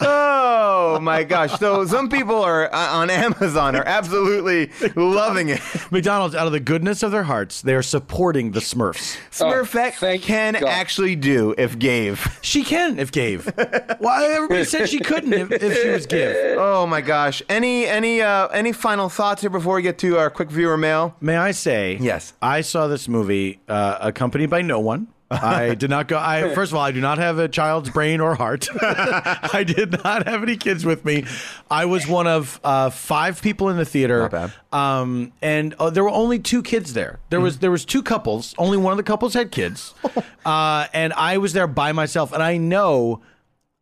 Oh 0.00 0.98
my 1.00 1.22
gosh. 1.22 1.56
So 1.60 1.86
some 1.86 2.08
people 2.08 2.42
are 2.42 2.74
uh, 2.74 2.96
on 2.96 3.08
Amazon 3.08 3.76
are 3.76 3.86
absolutely 3.86 4.72
loving 4.96 5.50
it. 5.50 5.60
McDonald's, 5.92 6.34
out 6.34 6.46
of 6.46 6.52
the 6.52 6.58
goodness 6.58 7.04
of 7.04 7.12
their 7.12 7.22
hearts, 7.22 7.62
they 7.62 7.74
are 7.76 7.82
supporting 7.84 8.50
the 8.50 8.58
Smurfs. 8.58 9.16
Smurfette 9.30 9.94
thank 9.94 10.22
can 10.22 10.54
God. 10.54 10.64
actually 10.64 11.14
do 11.14 11.54
if 11.56 11.78
gave. 11.78 12.36
She 12.42 12.64
can 12.64 12.98
if 12.98 13.12
gave. 13.12 13.48
Well, 14.00 14.20
everybody 14.20 14.64
said 14.64 14.88
she 14.88 14.98
couldn't 14.98 15.32
if, 15.32 15.52
if 15.52 15.80
she 15.80 15.88
was 15.88 16.06
give. 16.06 16.58
Oh 16.58 16.86
my 16.88 17.00
gosh. 17.00 17.40
Any 17.48 17.86
any 17.86 18.20
uh 18.20 18.48
any 18.48 18.72
final 18.72 19.08
thoughts 19.08 19.42
here 19.42 19.50
before 19.50 19.76
we 19.76 19.82
get 19.82 19.98
to 19.98 20.18
our 20.18 20.28
quick 20.28 20.50
viewer 20.50 20.76
mail? 20.76 21.14
May 21.20 21.36
I 21.36 21.52
say? 21.52 21.98
Yes. 22.00 22.32
I 22.42 22.62
saw 22.62 22.88
this 22.88 23.06
movie 23.06 23.60
uh, 23.68 23.98
accompanied 24.00 24.50
by 24.50 24.62
no 24.62 24.80
one. 24.80 25.11
I 25.32 25.74
did 25.74 25.90
not 25.90 26.08
go. 26.08 26.18
I 26.18 26.54
first 26.54 26.72
of 26.72 26.76
all, 26.76 26.82
I 26.82 26.92
do 26.92 27.00
not 27.00 27.18
have 27.18 27.38
a 27.38 27.48
child's 27.48 27.90
brain 27.90 28.20
or 28.20 28.34
heart. 28.34 28.68
I 28.82 29.64
did 29.66 30.02
not 30.04 30.26
have 30.26 30.42
any 30.42 30.56
kids 30.56 30.84
with 30.84 31.04
me. 31.04 31.24
I 31.70 31.84
was 31.86 32.06
one 32.06 32.26
of 32.26 32.60
uh, 32.62 32.90
five 32.90 33.40
people 33.42 33.68
in 33.68 33.76
the 33.76 33.84
theater. 33.84 34.20
Not 34.20 34.30
bad. 34.30 34.52
Um, 34.72 35.32
and 35.42 35.74
uh, 35.78 35.90
there 35.90 36.04
were 36.04 36.10
only 36.10 36.38
two 36.38 36.62
kids 36.62 36.94
there. 36.94 37.20
There 37.30 37.40
was 37.40 37.58
there 37.58 37.70
was 37.70 37.84
two 37.84 38.02
couples. 38.02 38.54
Only 38.58 38.76
one 38.76 38.92
of 38.92 38.96
the 38.96 39.02
couples 39.02 39.34
had 39.34 39.50
kids, 39.50 39.94
uh, 40.44 40.86
and 40.92 41.12
I 41.14 41.38
was 41.38 41.52
there 41.52 41.66
by 41.66 41.92
myself. 41.92 42.32
And 42.32 42.42
I 42.42 42.56
know. 42.56 43.22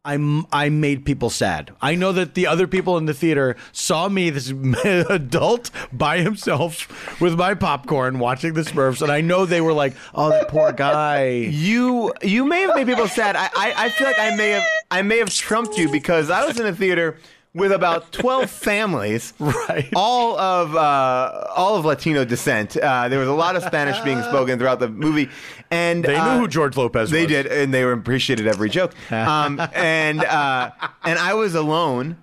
I, 0.03 0.45
I 0.51 0.71
made 0.71 1.05
people 1.05 1.29
sad. 1.29 1.73
I 1.83 1.95
know 1.95 2.13
that 2.13 2.35
the 2.35 2.47
other 2.47 2.67
people 2.67 2.97
in 2.97 3.05
the 3.05 3.13
theater 3.13 3.57
saw 3.71 4.09
me, 4.09 4.31
this 4.31 4.49
adult 4.85 5.71
by 5.93 6.21
himself 6.21 7.21
with 7.21 7.35
my 7.35 7.53
popcorn 7.53 8.19
watching 8.19 8.55
the 8.55 8.63
Smurfs, 8.63 9.03
and 9.03 9.13
I 9.13 9.21
know 9.21 9.45
they 9.45 9.61
were 9.61 9.75
like, 9.75 9.95
"Oh, 10.15 10.31
that 10.31 10.49
poor 10.49 10.73
guy." 10.73 11.29
You 11.33 12.15
you 12.23 12.47
may 12.47 12.63
have 12.63 12.77
made 12.77 12.87
people 12.87 13.09
sad. 13.09 13.37
I, 13.37 13.51
I, 13.55 13.75
I 13.77 13.89
feel 13.91 14.07
like 14.07 14.19
I 14.19 14.35
may 14.37 14.51
have 14.51 14.65
I 14.91 15.03
may 15.03 15.19
have 15.19 15.29
trumped 15.29 15.77
you 15.77 15.91
because 15.91 16.31
I 16.31 16.47
was 16.47 16.59
in 16.59 16.67
a 16.67 16.75
theater 16.75 17.19
with 17.55 17.73
about 17.73 18.13
twelve 18.13 18.51
families, 18.69 19.33
Right. 19.39 19.89
All 19.97 20.39
of 20.39 20.77
uh, 20.77 21.47
all 21.57 21.77
of 21.77 21.85
Latino 21.85 22.25
descent. 22.25 22.77
Uh, 22.77 23.09
there 23.09 23.19
was 23.19 23.29
a 23.29 23.33
lot 23.35 23.57
of 23.57 23.63
Spanish 23.65 23.99
being 24.05 24.23
spoken 24.23 24.59
throughout 24.59 24.79
the 24.81 24.89
movie, 24.89 25.29
and 25.71 26.05
They 26.05 26.15
uh, 26.17 26.35
knew 26.35 26.41
who 26.41 26.49
George 26.49 26.77
Lopez 26.77 27.03
was. 27.03 27.11
They 27.11 27.23
was. 27.23 27.29
did, 27.33 27.47
and 27.47 27.73
they 27.75 27.85
were 27.85 27.93
appreciated 27.93 28.47
every 28.47 28.71
joke. 28.71 28.95
Um, 29.13 29.61
and 29.75 30.23
uh, 30.25 30.71
and 31.05 31.19
I 31.19 31.35
was 31.35 31.55
alone. 31.55 32.17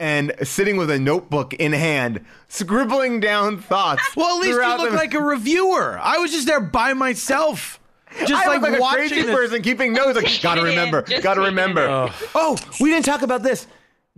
And 0.00 0.32
sitting 0.44 0.76
with 0.76 0.90
a 0.90 0.98
notebook 1.00 1.54
in 1.54 1.72
hand, 1.72 2.24
scribbling 2.46 3.18
down 3.18 3.58
thoughts. 3.58 4.00
Well, 4.14 4.28
at 4.36 4.42
least 4.42 4.46
you 4.50 4.54
throughout 4.54 4.78
look 4.78 4.90
the- 4.90 4.96
like 4.96 5.12
a 5.12 5.20
reviewer. 5.20 5.98
I 6.00 6.18
was 6.18 6.30
just 6.30 6.46
there 6.46 6.60
by 6.60 6.92
myself, 6.92 7.80
just 8.20 8.32
I 8.32 8.46
like, 8.46 8.60
was 8.62 8.70
like 8.78 8.80
a 8.80 8.94
crazy 8.96 9.22
this- 9.22 9.34
person 9.34 9.60
keeping 9.60 9.92
notes. 9.94 10.14
Like, 10.14 10.40
gotta 10.40 10.62
remember, 10.62 11.02
kidding, 11.02 11.20
gotta 11.24 11.40
just 11.40 11.48
remember. 11.48 12.12
Oh, 12.32 12.56
we 12.80 12.90
didn't 12.90 13.06
talk 13.06 13.22
about 13.22 13.42
this. 13.42 13.66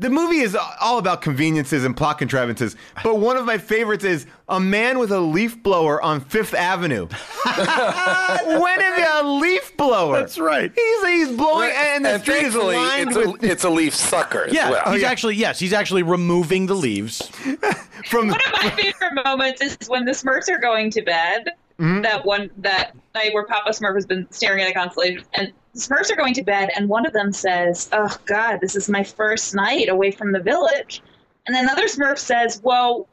The 0.00 0.08
movie 0.08 0.38
is 0.38 0.56
all 0.80 0.96
about 0.96 1.20
conveniences 1.20 1.84
and 1.84 1.94
plot 1.94 2.16
contrivances, 2.16 2.74
but 3.04 3.18
one 3.18 3.36
of 3.36 3.44
my 3.44 3.58
favorites 3.58 4.02
is 4.02 4.24
a 4.48 4.58
man 4.58 4.98
with 4.98 5.12
a 5.12 5.20
leaf 5.20 5.62
blower 5.62 6.00
on 6.00 6.20
Fifth 6.22 6.54
Avenue. 6.54 7.06
when 7.44 8.80
is 8.80 9.06
a 9.10 9.22
leaf 9.24 9.76
blower? 9.76 10.18
That's 10.18 10.38
right. 10.38 10.72
He's 10.74 11.06
he's 11.06 11.36
blowing, 11.36 11.70
and 11.76 12.06
the 12.06 12.14
and 12.14 12.22
street 12.22 12.44
is 12.44 12.56
lined 12.56 13.08
it's 13.10 13.16
a, 13.16 13.30
with 13.30 13.44
it's 13.44 13.64
a 13.64 13.68
leaf 13.70 13.94
sucker 13.94 14.44
as 14.44 14.54
Yeah, 14.54 14.70
well. 14.70 14.84
he's 14.86 14.92
oh, 14.94 14.96
yeah. 14.96 15.10
actually 15.10 15.36
yes, 15.36 15.58
he's 15.58 15.74
actually 15.74 16.02
removing 16.02 16.64
the 16.64 16.74
leaves. 16.74 17.20
from. 18.06 18.28
One 18.28 18.40
of 18.40 18.52
my 18.62 18.70
favorite 18.70 19.22
moments 19.22 19.60
is 19.60 19.76
when 19.88 20.06
the 20.06 20.12
Smurfs 20.12 20.48
are 20.50 20.58
going 20.58 20.90
to 20.92 21.02
bed. 21.02 21.50
Mm-hmm. 21.80 22.02
That 22.02 22.26
one 22.26 22.50
that 22.58 22.94
night 23.14 23.32
where 23.32 23.46
Papa 23.46 23.70
Smurf 23.70 23.94
has 23.94 24.04
been 24.04 24.30
staring 24.30 24.62
at 24.62 24.70
a 24.70 24.74
constellation, 24.74 25.24
and 25.34 25.52
Smurfs 25.74 26.12
are 26.12 26.16
going 26.16 26.34
to 26.34 26.42
bed, 26.42 26.70
and 26.76 26.88
one 26.90 27.06
of 27.06 27.14
them 27.14 27.32
says, 27.32 27.88
"Oh 27.92 28.14
God, 28.26 28.58
this 28.60 28.76
is 28.76 28.88
my 28.88 29.02
first 29.02 29.54
night 29.54 29.88
away 29.88 30.10
from 30.10 30.32
the 30.32 30.40
village," 30.40 31.00
and 31.46 31.56
another 31.56 31.86
Smurf 31.86 32.18
says, 32.18 32.60
"Well." 32.62 33.08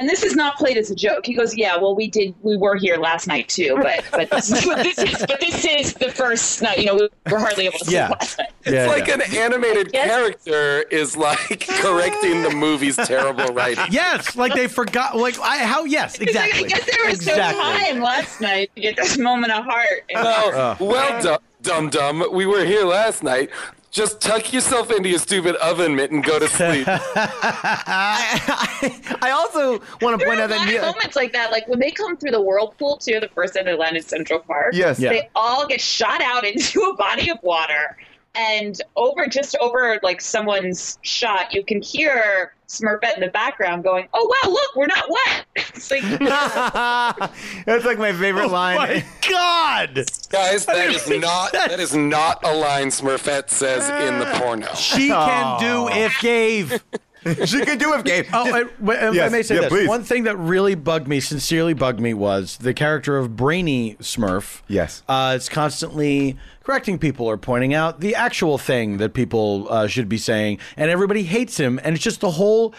And 0.00 0.08
this 0.08 0.22
is 0.22 0.34
not 0.34 0.56
played 0.56 0.78
as 0.78 0.90
a 0.90 0.94
joke. 0.94 1.26
He 1.26 1.34
goes, 1.34 1.54
"Yeah, 1.54 1.76
well, 1.76 1.94
we 1.94 2.08
did. 2.08 2.34
We 2.42 2.56
were 2.56 2.76
here 2.76 2.96
last 2.96 3.26
night 3.26 3.50
too, 3.50 3.78
but 3.82 4.02
but 4.10 4.30
this, 4.30 4.50
is, 4.50 4.64
but 4.64 4.78
this 4.82 4.98
is 4.98 5.18
but 5.28 5.38
this 5.40 5.64
is 5.66 5.92
the 5.94 6.10
first 6.10 6.62
night. 6.62 6.78
You 6.78 6.86
know, 6.86 6.94
we 6.94 7.08
were 7.30 7.38
hardly 7.38 7.66
able 7.66 7.78
to 7.80 7.84
sleep 7.84 7.94
Yeah. 7.96 8.08
last 8.08 8.38
night." 8.38 8.48
It's 8.62 8.72
Yeah, 8.74 8.86
like 8.86 9.06
yeah. 9.08 9.14
an 9.14 9.22
animated 9.36 9.90
Yes. 9.92 10.06
character 10.08 10.82
is 10.90 11.16
like 11.18 11.66
correcting 11.68 12.42
the 12.42 12.50
movie's 12.50 12.96
terrible 12.96 13.52
writing. 13.54 13.84
Yes, 13.90 14.36
like 14.36 14.54
they 14.54 14.68
forgot. 14.68 15.16
Like 15.18 15.38
I, 15.40 15.58
how? 15.58 15.84
Yes, 15.84 16.16
He's 16.16 16.34
like, 16.34 16.48
exactly. 16.48 16.64
I 16.64 16.68
guess 16.68 16.84
there 16.96 17.04
was 17.06 17.14
exactly. 17.16 17.62
no 17.62 17.78
time 17.78 18.00
last 18.02 18.40
night 18.40 18.70
to 18.74 18.80
get 18.80 18.96
this 18.96 19.18
moment 19.18 19.52
of 19.52 19.64
heart. 19.64 20.04
And 20.10 20.26
Oh, 20.26 20.76
well, 20.80 21.22
du- 21.22 21.38
dum 21.62 21.88
dum, 21.90 22.24
we 22.32 22.46
were 22.46 22.64
here 22.64 22.84
last 22.84 23.22
night. 23.22 23.50
Just 23.90 24.20
tuck 24.20 24.52
yourself 24.52 24.90
into 24.92 25.08
your 25.08 25.18
stupid 25.18 25.56
oven 25.56 25.96
mitt 25.96 26.12
and 26.12 26.22
go 26.22 26.38
to 26.38 26.46
sleep. 26.46 26.86
I, 26.88 29.18
I 29.20 29.30
also 29.32 29.80
want 30.00 30.14
to 30.14 30.18
There 30.18 30.28
point 30.28 30.40
out 30.40 30.48
that 30.50 30.58
lot 30.58 30.66
of 30.68 30.72
Neil. 30.72 30.82
moments 30.82 31.16
like 31.16 31.32
that, 31.32 31.50
like 31.50 31.66
when 31.66 31.80
they 31.80 31.90
come 31.90 32.16
through 32.16 32.30
the 32.30 32.40
whirlpool 32.40 32.98
too, 32.98 33.18
the 33.20 33.28
first 33.28 33.54
time 33.54 33.64
they 33.64 33.74
land 33.74 33.96
in 33.96 34.02
Central 34.02 34.38
Park. 34.38 34.74
Yes. 34.74 35.00
Yeah. 35.00 35.10
They 35.10 35.28
all 35.34 35.66
get 35.66 35.80
shot 35.80 36.22
out 36.22 36.44
into 36.46 36.80
a 36.82 36.94
body 36.96 37.30
of 37.30 37.38
water, 37.42 37.96
and 38.34 38.80
over 38.96 39.26
just 39.26 39.56
over 39.60 39.98
like 40.02 40.20
someone's 40.20 40.98
shot, 41.02 41.52
you 41.52 41.64
can 41.64 41.82
hear 41.82 42.52
Smurfette 42.68 43.16
in 43.16 43.20
the 43.20 43.28
background 43.28 43.82
going, 43.82 44.06
"Oh 44.14 44.24
wow, 44.24 44.50
look, 44.50 44.76
we're 44.76 44.86
not 44.86 45.04
wet." 45.08 45.46
It's 45.74 45.90
like 45.90 46.02
That's 47.66 47.84
like 47.84 47.98
my 47.98 48.12
favorite 48.12 48.44
Oh 48.44 48.48
line. 48.48 48.76
my 48.76 49.04
God! 49.28 50.04
Guys, 50.30 50.66
that 50.66 50.90
is 50.90 51.08
not 51.08 51.52
that 51.52 51.80
is 51.80 51.94
not 51.94 52.40
a 52.44 52.54
line 52.54 52.88
Smurfette 52.88 53.50
says 53.50 53.88
in 53.88 54.18
the 54.20 54.26
ah. 54.26 54.38
porno. 54.38 54.74
She 54.74 55.08
can 55.08 55.60
do 55.60 55.66
oh. 55.66 55.88
if 55.90 56.20
gave. 56.20 56.82
she 57.44 57.64
could 57.64 57.78
do 57.78 57.94
it, 57.94 58.04
Gabe. 58.04 58.26
Oh, 58.32 58.44
Just- 58.44 58.54
I, 58.56 58.92
if 58.92 59.22
I 59.22 59.28
may 59.28 59.42
say 59.42 59.56
yeah, 59.56 59.60
this. 59.62 59.70
please. 59.70 59.88
One 59.88 60.02
thing 60.04 60.24
that 60.24 60.36
really 60.36 60.74
bugged 60.74 61.08
me, 61.08 61.20
sincerely 61.20 61.74
bugged 61.74 62.00
me, 62.00 62.14
was 62.14 62.56
the 62.58 62.74
character 62.74 63.18
of 63.18 63.36
Brainy 63.36 63.96
Smurf. 64.00 64.62
Yes. 64.68 65.02
Uh, 65.08 65.34
it's 65.36 65.48
constantly 65.48 66.36
correcting 66.64 66.98
people 66.98 67.26
or 67.26 67.36
pointing 67.36 67.74
out 67.74 68.00
the 68.00 68.14
actual 68.14 68.56
thing 68.58 68.98
that 68.98 69.12
people 69.12 69.66
uh, 69.70 69.86
should 69.86 70.08
be 70.08 70.18
saying, 70.18 70.58
and 70.76 70.90
everybody 70.90 71.22
hates 71.24 71.58
him. 71.58 71.80
And 71.82 71.94
it's 71.94 72.04
just 72.04 72.20
the 72.20 72.30
whole 72.32 72.74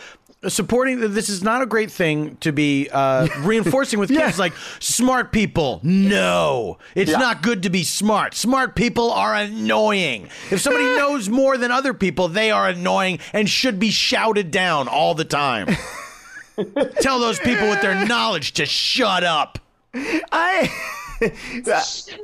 supporting 0.47 0.99
this 1.13 1.29
is 1.29 1.43
not 1.43 1.61
a 1.61 1.65
great 1.67 1.91
thing 1.91 2.35
to 2.37 2.51
be 2.51 2.89
uh, 2.91 3.27
reinforcing 3.41 3.99
with 3.99 4.09
kids 4.09 4.39
like 4.39 4.53
smart 4.79 5.31
people 5.31 5.79
no 5.83 6.79
it's 6.95 7.11
not 7.11 7.43
good 7.43 7.61
to 7.63 7.69
be 7.69 7.83
smart 7.83 8.33
smart 8.33 8.75
people 8.75 9.11
are 9.11 9.35
annoying 9.35 10.27
if 10.49 10.59
somebody 10.59 10.85
knows 10.97 11.29
more 11.29 11.57
than 11.57 11.69
other 11.69 11.93
people 11.93 12.27
they 12.27 12.49
are 12.49 12.67
annoying 12.69 13.19
and 13.33 13.47
should 13.49 13.79
be 13.79 13.91
shouted 13.91 14.49
down 14.49 14.87
all 14.87 15.13
the 15.13 15.25
time 15.25 15.67
tell 17.01 17.19
those 17.19 17.37
people 17.39 17.69
with 17.69 17.81
their 17.81 18.05
knowledge 18.07 18.53
to 18.53 18.65
shut 18.65 19.23
up 19.23 19.59
I 19.93 20.71
th- 21.19 21.33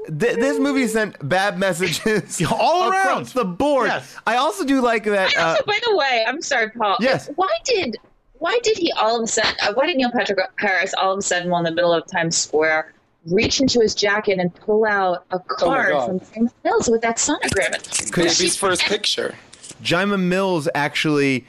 this 0.07 0.57
movie 0.59 0.87
sent 0.87 1.17
bad 1.27 1.59
messages 1.59 2.41
All 2.51 2.89
around. 2.89 3.01
across 3.07 3.33
the 3.33 3.45
board. 3.45 3.87
Yes. 3.89 4.15
I 4.25 4.37
also 4.37 4.63
do 4.63 4.81
like 4.81 5.03
that. 5.03 5.37
I 5.37 5.41
Uh, 5.41 5.47
also, 5.49 5.63
by 5.65 5.79
the 5.85 5.95
way, 5.95 6.25
I'm 6.27 6.41
sorry, 6.41 6.71
Paul. 6.71 6.97
Yes. 6.99 7.29
Why 7.35 7.49
did 7.65 7.97
why 8.39 8.59
did 8.63 8.77
he 8.77 8.91
all 8.93 9.17
of 9.17 9.23
a 9.23 9.27
sudden? 9.27 9.53
Uh, 9.61 9.73
why 9.73 9.87
did 9.87 9.97
Neil 9.97 10.11
Patrick 10.11 10.39
Harris 10.57 10.93
all 10.93 11.13
of 11.13 11.19
a 11.19 11.21
sudden, 11.21 11.49
while 11.49 11.59
in 11.59 11.65
the 11.65 11.71
middle 11.71 11.93
of 11.93 12.05
Times 12.07 12.37
Square, 12.37 12.93
reach 13.25 13.59
into 13.59 13.79
his 13.79 13.93
jacket 13.95 14.39
and 14.39 14.53
pull 14.55 14.85
out 14.85 15.25
a 15.31 15.39
card 15.39 15.91
God. 15.91 16.07
from 16.07 16.19
Jayma 16.19 16.51
Mays 16.63 16.89
with 16.89 17.01
that 17.01 17.17
sonogram? 17.17 18.15
Baby's 18.15 18.55
first 18.55 18.81
picture. 18.83 19.35
Jayma 19.81 20.19
Mays 20.19 20.67
actually 20.73 21.45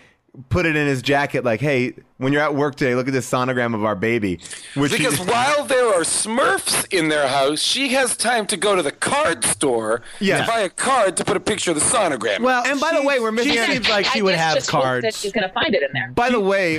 put 0.50 0.66
it 0.66 0.76
in 0.76 0.86
his 0.86 1.02
jacket, 1.02 1.44
like, 1.44 1.60
"Hey, 1.60 1.94
when 2.18 2.32
you're 2.32 2.42
at 2.42 2.54
work 2.54 2.76
today, 2.76 2.94
look 2.94 3.08
at 3.08 3.12
this 3.12 3.28
sonogram 3.28 3.74
of 3.74 3.84
our 3.84 3.94
baby." 3.96 4.38
Which 4.74 4.92
he- 4.92 4.98
Because 4.98 5.18
while 5.20 5.64
there 5.64 5.88
are 5.88 6.02
Smurfs 6.02 6.86
in 6.92 7.08
their 7.08 7.26
house, 7.26 7.60
she 7.60 7.88
has 7.90 8.16
time 8.16 8.46
to 8.46 8.56
go 8.56 8.76
to 8.76 8.82
the 8.82 8.92
card 8.92 9.44
store 9.44 10.02
Yes. 10.20 10.46
to 10.46 10.52
buy 10.52 10.60
a 10.60 10.68
card 10.68 11.16
to 11.16 11.24
put 11.24 11.36
a 11.36 11.40
picture 11.40 11.70
of 11.72 11.78
the 11.80 11.84
sonogram. 11.84 12.40
Well, 12.40 12.62
And 12.66 12.78
by 12.80 12.92
the 12.94 13.02
way, 13.02 13.18
we're 13.18 13.32
missing 13.32 13.52
She 13.52 13.58
out- 13.58 13.66
seems 13.68 13.88
like 13.88 14.06
she 14.06 14.20
I 14.20 14.22
would 14.22 14.34
have 14.36 14.64
cards. 14.66 15.02
that 15.04 15.14
she's 15.14 15.32
gonna 15.32 15.50
find 15.52 15.74
it 15.74 15.82
in 15.82 15.88
there. 15.92 16.10
By 16.14 16.30
the 16.30 16.40
way, 16.40 16.78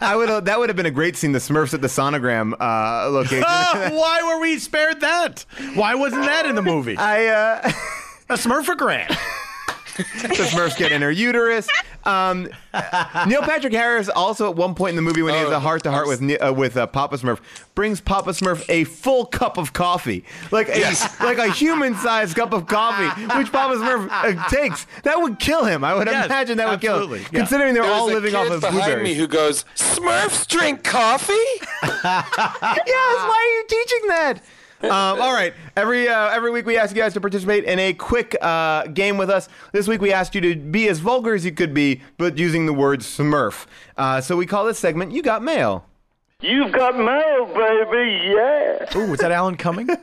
I 0.00 0.16
would 0.16 0.44
that 0.46 0.58
would 0.58 0.68
have 0.68 0.76
been 0.76 0.86
a 0.86 0.90
great 0.90 1.16
scene. 1.16 1.32
The 1.32 1.38
Smurfs 1.38 1.74
at 1.74 1.82
the 1.82 1.88
sonogram 1.88 2.54
uh, 2.60 3.08
location. 3.10 3.42
Why 3.94 4.22
were 4.24 4.40
we 4.40 4.58
spared 4.58 5.00
that? 5.00 5.44
Why 5.74 5.94
wasn't 5.94 6.24
that 6.24 6.46
in 6.46 6.54
the 6.56 6.62
movie? 6.62 6.96
I 6.96 7.26
uh, 7.26 7.72
A 8.30 8.34
Smurfagram. 8.34 9.14
the 9.96 10.28
Smurfs 10.44 10.76
get 10.76 10.90
in 10.92 11.02
her 11.02 11.10
uterus. 11.10 11.68
Um, 12.04 12.48
Neil 13.26 13.42
Patrick 13.42 13.72
Harris 13.72 14.08
also 14.08 14.50
at 14.50 14.56
one 14.56 14.74
point 14.74 14.90
in 14.90 14.96
the 14.96 15.02
movie 15.02 15.22
when 15.22 15.34
he 15.34 15.40
has 15.40 15.50
a 15.50 15.60
heart 15.60 15.82
to 15.84 15.90
heart 15.90 16.08
with 16.08 16.22
uh, 16.42 16.52
with 16.52 16.76
uh, 16.76 16.86
Papa 16.86 17.16
Smurf 17.16 17.38
brings 17.74 18.00
Papa 18.00 18.30
Smurf 18.30 18.64
a 18.68 18.84
full 18.84 19.26
cup 19.26 19.58
of 19.58 19.72
coffee, 19.72 20.24
like 20.50 20.68
a 20.68 20.94
like 21.20 21.38
a 21.38 21.50
human 21.52 21.94
sized 21.94 22.34
cup 22.36 22.52
of 22.52 22.66
coffee, 22.66 23.08
which 23.38 23.52
Papa 23.52 23.74
Smurf 23.76 24.08
uh, 24.10 24.48
takes. 24.48 24.86
That 25.04 25.20
would 25.20 25.38
kill 25.38 25.64
him. 25.64 25.84
I 25.84 25.94
would 25.94 26.06
Yes, 26.08 26.26
imagine 26.26 26.56
that 26.58 26.68
would 26.70 26.80
kill 26.80 27.06
him, 27.12 27.20
yeah. 27.20 27.38
considering 27.40 27.74
they're 27.74 27.82
There's 27.84 27.94
all 27.94 28.06
living 28.06 28.34
off 28.34 28.50
of 28.50 28.60
behind 28.62 28.76
me 29.02 29.14
blueberries. 29.14 29.16
who 29.18 29.26
goes, 29.28 29.64
Smurfs 29.76 30.46
drink 30.48 30.82
coffee? 30.84 31.32
yes, 31.82 32.02
why 32.02 33.38
are 33.38 33.52
you 33.58 33.64
teaching 33.68 34.08
that? 34.08 34.40
Um, 34.82 35.20
all 35.20 35.32
right. 35.32 35.54
Every 35.76 36.08
uh, 36.08 36.30
every 36.30 36.50
week 36.50 36.66
we 36.66 36.76
ask 36.76 36.94
you 36.94 37.00
guys 37.00 37.12
to 37.14 37.20
participate 37.20 37.64
in 37.64 37.78
a 37.78 37.92
quick 37.92 38.36
uh, 38.40 38.86
game 38.88 39.16
with 39.16 39.30
us. 39.30 39.48
This 39.72 39.86
week 39.86 40.00
we 40.00 40.12
asked 40.12 40.34
you 40.34 40.40
to 40.40 40.56
be 40.56 40.88
as 40.88 40.98
vulgar 40.98 41.34
as 41.34 41.44
you 41.44 41.52
could 41.52 41.72
be, 41.72 42.00
but 42.18 42.36
using 42.36 42.66
the 42.66 42.72
word 42.72 43.00
Smurf. 43.00 43.66
Uh, 43.96 44.20
so 44.20 44.36
we 44.36 44.46
call 44.46 44.64
this 44.64 44.78
segment 44.78 45.12
"You 45.12 45.22
Got 45.22 45.42
Mail." 45.42 45.86
You've 46.40 46.72
got 46.72 46.96
mail, 46.96 47.46
baby, 47.54 48.32
yeah. 48.34 48.98
Ooh, 48.98 49.08
was 49.08 49.20
that 49.20 49.30
Alan 49.30 49.56
Cumming? 49.56 49.88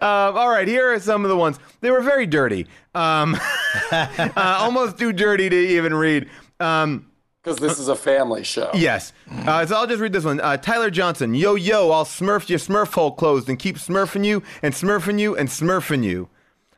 Um, 0.00 0.36
all 0.36 0.50
right, 0.50 0.68
here 0.68 0.92
are 0.92 1.00
some 1.00 1.24
of 1.24 1.30
the 1.30 1.36
ones. 1.36 1.58
They 1.80 1.90
were 1.90 2.02
very 2.02 2.26
dirty, 2.26 2.66
um, 2.94 3.36
uh, 3.92 4.28
almost 4.36 4.98
too 4.98 5.12
dirty 5.12 5.48
to 5.48 5.56
even 5.56 5.94
read. 5.94 6.28
Um, 6.60 7.06
Because 7.42 7.58
this 7.58 7.80
is 7.80 7.88
a 7.88 7.96
family 7.96 8.44
show. 8.44 8.70
Yes. 8.72 9.12
Uh, 9.28 9.66
so 9.66 9.74
I'll 9.74 9.86
just 9.88 10.00
read 10.00 10.12
this 10.12 10.24
one. 10.24 10.40
Uh, 10.40 10.56
Tyler 10.56 10.90
Johnson. 10.90 11.34
Yo, 11.34 11.56
yo, 11.56 11.90
I'll 11.90 12.04
smurf 12.04 12.48
your 12.48 12.60
smurf 12.60 12.92
hole 12.92 13.10
closed 13.10 13.48
and 13.48 13.58
keep 13.58 13.78
smurfing 13.78 14.24
you 14.24 14.44
and 14.62 14.72
smurfing 14.72 15.18
you 15.18 15.36
and 15.36 15.48
smurfing 15.48 16.04
you. 16.04 16.28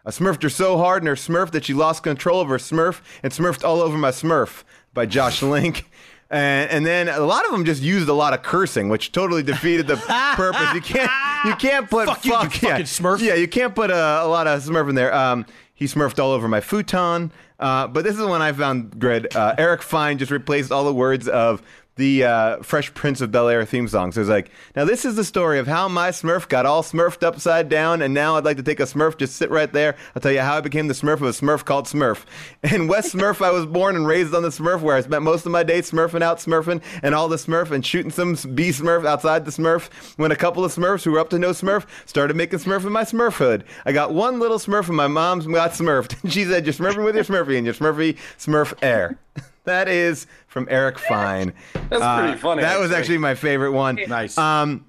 I 0.06 0.10
smurfed 0.10 0.42
her 0.42 0.48
so 0.48 0.78
hard 0.78 1.02
in 1.02 1.06
her 1.06 1.16
smurf 1.16 1.50
that 1.50 1.66
she 1.66 1.74
lost 1.74 2.02
control 2.02 2.40
of 2.40 2.48
her 2.48 2.56
smurf 2.56 3.02
and 3.22 3.30
smurfed 3.30 3.62
all 3.62 3.82
over 3.82 3.98
my 3.98 4.10
smurf 4.10 4.64
by 4.94 5.04
Josh 5.04 5.42
Link. 5.42 5.90
And, 6.30 6.70
and 6.70 6.86
then 6.86 7.08
a 7.08 7.20
lot 7.20 7.44
of 7.44 7.52
them 7.52 7.66
just 7.66 7.82
used 7.82 8.08
a 8.08 8.14
lot 8.14 8.32
of 8.32 8.42
cursing, 8.42 8.88
which 8.88 9.12
totally 9.12 9.42
defeated 9.42 9.86
the 9.86 9.96
purpose. 10.34 10.72
You 10.72 10.80
can't, 10.80 11.10
you 11.44 11.54
can't 11.56 11.90
put 11.90 12.06
Fuck 12.06 12.24
you, 12.24 12.32
you 12.32 12.38
yeah. 12.38 12.48
fucking 12.48 12.86
smurf. 12.86 13.20
Yeah, 13.20 13.34
you 13.34 13.48
can't 13.48 13.74
put 13.74 13.90
a, 13.90 14.22
a 14.22 14.28
lot 14.28 14.46
of 14.46 14.62
smurf 14.64 14.88
in 14.88 14.94
there. 14.94 15.14
Um, 15.14 15.44
he 15.74 15.84
smurfed 15.84 16.18
all 16.18 16.30
over 16.30 16.48
my 16.48 16.60
futon. 16.60 17.32
Uh, 17.64 17.86
but 17.86 18.04
this 18.04 18.14
is 18.14 18.22
one 18.22 18.42
I 18.42 18.52
found 18.52 18.98
good. 18.98 19.34
Uh, 19.34 19.54
Eric 19.56 19.80
Fine 19.80 20.18
just 20.18 20.30
replaced 20.30 20.70
all 20.70 20.84
the 20.84 20.92
words 20.92 21.28
of 21.28 21.62
the 21.96 22.24
uh, 22.24 22.62
Fresh 22.62 22.94
Prince 22.94 23.20
of 23.20 23.30
Bel 23.30 23.48
Air 23.48 23.64
theme 23.64 23.86
song. 23.86 24.12
So 24.12 24.20
it's 24.20 24.30
like, 24.30 24.50
now 24.74 24.84
this 24.84 25.04
is 25.04 25.16
the 25.16 25.24
story 25.24 25.58
of 25.58 25.66
how 25.66 25.88
my 25.88 26.10
Smurf 26.10 26.48
got 26.48 26.66
all 26.66 26.82
Smurfed 26.82 27.22
upside 27.22 27.68
down, 27.68 28.02
and 28.02 28.12
now 28.12 28.36
I'd 28.36 28.44
like 28.44 28.56
to 28.56 28.62
take 28.62 28.80
a 28.80 28.84
Smurf, 28.84 29.16
just 29.16 29.36
sit 29.36 29.50
right 29.50 29.72
there. 29.72 29.96
I'll 30.14 30.22
tell 30.22 30.32
you 30.32 30.40
how 30.40 30.56
I 30.56 30.60
became 30.60 30.88
the 30.88 30.94
Smurf 30.94 31.14
of 31.14 31.22
a 31.22 31.30
Smurf 31.30 31.64
called 31.64 31.86
Smurf. 31.86 32.24
In 32.74 32.88
West 32.88 33.14
Smurf, 33.14 33.44
I 33.44 33.50
was 33.50 33.66
born 33.66 33.96
and 33.96 34.06
raised 34.06 34.34
on 34.34 34.42
the 34.42 34.48
Smurf, 34.48 34.80
where 34.80 34.96
I 34.96 35.00
spent 35.02 35.22
most 35.22 35.46
of 35.46 35.52
my 35.52 35.62
days 35.62 35.90
Smurfing 35.90 36.22
out, 36.22 36.38
Smurfing, 36.38 36.82
and 37.02 37.14
all 37.14 37.28
the 37.28 37.36
Smurf, 37.36 37.70
and 37.70 37.84
shooting 37.84 38.10
some 38.10 38.34
B 38.54 38.70
Smurf 38.70 39.06
outside 39.06 39.44
the 39.44 39.52
Smurf. 39.52 39.88
When 40.16 40.32
a 40.32 40.36
couple 40.36 40.64
of 40.64 40.74
Smurfs 40.74 41.04
who 41.04 41.12
were 41.12 41.20
up 41.20 41.30
to 41.30 41.38
no 41.38 41.50
Smurf 41.50 41.86
started 42.06 42.36
making 42.36 42.58
Smurf 42.58 42.84
in 42.84 42.92
my 42.92 43.04
Smurf 43.04 43.34
hood, 43.34 43.64
I 43.84 43.92
got 43.92 44.12
one 44.12 44.40
little 44.40 44.58
Smurf, 44.58 44.88
and 44.88 44.96
my 44.96 45.06
mom's 45.06 45.46
got 45.46 45.72
Smurfed. 45.72 46.16
she 46.30 46.44
said, 46.44 46.66
"You're 46.66 46.74
Smurfing 46.74 47.04
with 47.04 47.14
your 47.14 47.24
Smurfy, 47.24 47.56
and 47.56 47.66
your 47.66 47.74
Smurfy 47.74 48.18
Smurf 48.38 48.74
air." 48.82 49.18
That 49.64 49.88
is 49.88 50.26
from 50.46 50.66
Eric 50.70 50.98
Fine. 50.98 51.52
That's 51.88 52.20
pretty 52.22 52.38
funny, 52.38 52.62
That 52.62 52.78
was 52.78 52.90
actually. 52.90 53.00
actually 53.00 53.18
my 53.18 53.34
favorite 53.34 53.72
one. 53.72 53.98
Nice. 54.08 54.36
Um, 54.38 54.84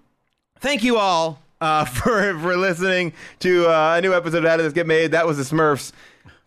thank 0.60 0.84
you 0.84 0.98
all 0.98 1.42
uh, 1.62 1.86
for 1.86 2.38
for 2.40 2.58
listening 2.58 3.14
to 3.40 3.68
uh, 3.68 3.96
a 3.98 4.02
new 4.02 4.14
episode 4.14 4.44
of 4.44 4.50
How 4.50 4.58
Did 4.58 4.64
This 4.66 4.74
Get 4.74 4.88
Made. 4.88 5.12
That 5.12 5.26
was 5.26 5.38
the 5.38 5.44
Smurfs. 5.44 5.92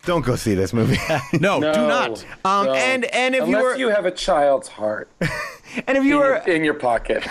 Don't 0.05 0.23
go 0.25 0.35
see 0.37 0.53
this 0.55 0.71
movie. 0.73 0.97
No, 1.39 1.59
No, 1.59 1.73
do 1.73 1.81
not. 1.87 2.25
Um, 2.45 2.67
no. 2.67 2.73
and 2.73 3.03
and 3.05 3.35
if 3.35 3.41
you 3.41 3.47
Unless 3.57 3.63
were 3.63 3.75
you 3.77 3.89
have 3.89 4.05
a 4.05 4.11
child's 4.11 4.67
heart 4.69 5.09
and 5.87 5.97
if 5.97 6.05
you 6.05 6.13
in, 6.13 6.19
were 6.19 6.41
your, 6.45 6.55
in 6.55 6.63
your 6.63 6.73
pocket. 6.75 7.27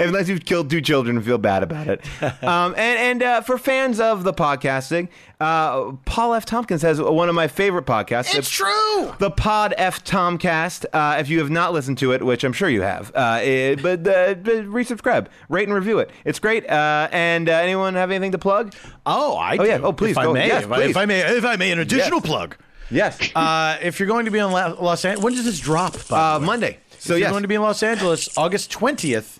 Unless 0.00 0.28
you've 0.28 0.44
killed 0.44 0.70
two 0.70 0.80
children 0.80 1.16
and 1.16 1.24
feel 1.24 1.38
bad 1.38 1.62
about 1.62 1.86
it. 1.88 2.04
Um, 2.42 2.74
and 2.76 2.98
and 2.98 3.22
uh, 3.22 3.40
for 3.42 3.58
fans 3.58 4.00
of 4.00 4.24
the 4.24 4.32
podcasting, 4.32 5.08
uh, 5.40 5.92
Paul 6.04 6.34
F. 6.34 6.44
Tompkins 6.44 6.82
has 6.82 7.00
one 7.00 7.28
of 7.28 7.34
my 7.34 7.48
favorite 7.48 7.86
podcasts. 7.86 8.34
It's 8.34 8.50
true. 8.50 9.14
The 9.18 9.30
Pod 9.30 9.74
F 9.76 10.04
Tomcast. 10.04 10.86
Uh, 10.92 11.16
if 11.20 11.28
you 11.28 11.38
have 11.38 11.50
not 11.50 11.72
listened 11.72 11.98
to 11.98 12.12
it, 12.12 12.24
which 12.24 12.44
I'm 12.44 12.52
sure 12.52 12.68
you 12.68 12.82
have, 12.82 13.12
uh, 13.14 13.40
it, 13.42 13.82
but, 13.82 14.00
uh, 14.06 14.34
but 14.34 14.64
resubscribe, 14.66 15.26
rate 15.48 15.68
and 15.68 15.74
review 15.74 15.98
it. 15.98 16.10
It's 16.24 16.38
great. 16.38 16.68
Uh, 16.68 17.08
and 17.12 17.48
uh, 17.48 17.52
anyone 17.52 17.94
have 17.94 18.10
anything 18.10 18.32
to 18.32 18.38
plug? 18.38 18.74
Oh, 19.06 19.36
I 19.36 19.56
Oh, 19.58 19.64
yeah. 19.64 19.78
Oh, 19.82 19.92
please, 19.92 20.12
If 20.12 20.18
I 20.18 20.24
go. 20.24 20.32
may, 20.34 20.46
Yes, 20.48 20.64
if, 20.64 20.72
I, 20.72 20.82
if 20.84 20.96
I 20.96 21.04
may, 21.06 21.20
if 21.20 21.44
I 21.44 21.56
may, 21.56 21.70
an 21.72 21.78
additional 21.78 22.18
Yes. 22.20 22.26
plug. 22.26 22.56
Yes. 22.90 23.18
Uh, 23.36 23.78
if 23.82 24.00
you're 24.00 24.08
going 24.08 24.24
to 24.24 24.30
be 24.32 24.38
in 24.40 24.50
La- 24.50 24.74
Los 24.80 25.04
Angeles, 25.04 25.22
when 25.24 25.34
does 25.34 25.44
this 25.44 25.60
drop? 25.60 25.92
by 26.08 26.18
Uh, 26.18 26.34
the 26.38 26.40
way? 26.40 26.46
Monday. 26.46 26.78
So 27.00 27.14
if 27.14 27.20
you're 27.20 27.30
going 27.30 27.42
to 27.42 27.48
be 27.48 27.54
in 27.54 27.62
Los 27.62 27.82
Angeles, 27.82 28.36
August 28.36 28.70
20th, 28.72 29.38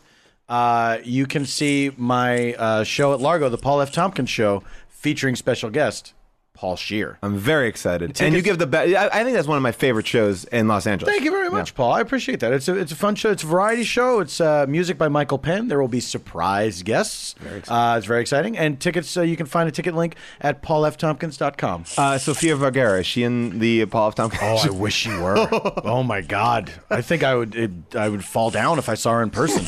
uh, 0.48 0.96
you 1.04 1.26
can 1.26 1.44
see 1.44 1.92
my 1.94 2.54
uh, 2.54 2.84
show 2.84 3.12
at 3.12 3.20
Largo, 3.20 3.50
the 3.50 3.58
Paul 3.58 3.82
F. 3.82 3.92
Tompkins 3.92 4.30
Show, 4.30 4.62
featuring 4.88 5.36
special 5.36 5.68
guest 5.68 6.14
Paul 6.60 6.76
Scheer. 6.76 7.16
I'm 7.22 7.38
very 7.38 7.68
excited. 7.68 8.14
Take 8.14 8.26
and 8.26 8.36
you 8.36 8.42
give 8.42 8.58
the 8.58 8.66
best. 8.66 8.94
I, 8.94 9.06
I 9.06 9.24
think 9.24 9.34
that's 9.34 9.48
one 9.48 9.56
of 9.56 9.62
my 9.62 9.72
favorite 9.72 10.06
shows 10.06 10.44
in 10.44 10.68
Los 10.68 10.86
Angeles. 10.86 11.10
Thank 11.10 11.24
you 11.24 11.30
very 11.30 11.48
much, 11.48 11.74
Paul. 11.74 11.90
I 11.90 12.02
appreciate 12.02 12.40
that. 12.40 12.52
It's 12.52 12.68
a 12.68 12.76
it's 12.76 12.92
a 12.92 12.96
fun 12.96 13.14
show. 13.14 13.30
It's 13.30 13.42
a 13.42 13.46
variety 13.46 13.82
show. 13.82 14.20
It's 14.20 14.42
uh, 14.42 14.66
music 14.68 14.98
by 14.98 15.08
Michael 15.08 15.38
Penn. 15.38 15.68
There 15.68 15.80
will 15.80 15.88
be 15.88 16.00
surprise 16.00 16.82
guests. 16.82 17.34
Uh, 17.66 17.94
it's 17.96 18.06
very 18.06 18.20
exciting. 18.20 18.58
And 18.58 18.78
tickets, 18.78 19.16
uh, 19.16 19.22
you 19.22 19.38
can 19.38 19.46
find 19.46 19.70
a 19.70 19.72
ticket 19.72 19.94
link 19.94 20.16
at 20.38 20.62
paulftompkins.com. 20.62 21.84
Uh, 21.96 22.18
Sofia 22.18 22.56
Vergara, 22.56 23.00
is 23.00 23.06
she 23.06 23.22
in 23.22 23.58
the 23.58 23.86
Paul 23.86 24.08
F. 24.08 24.16
Tompkins? 24.16 24.42
Oh, 24.44 24.58
I 24.62 24.68
wish 24.68 25.06
you 25.06 25.18
were. 25.18 25.36
oh 25.82 26.02
my 26.02 26.20
God! 26.20 26.70
I 26.90 27.00
think 27.00 27.22
I 27.22 27.36
would 27.36 27.54
it, 27.54 27.96
I 27.96 28.10
would 28.10 28.22
fall 28.22 28.50
down 28.50 28.78
if 28.78 28.90
I 28.90 28.94
saw 28.96 29.12
her 29.12 29.22
in 29.22 29.30
person. 29.30 29.64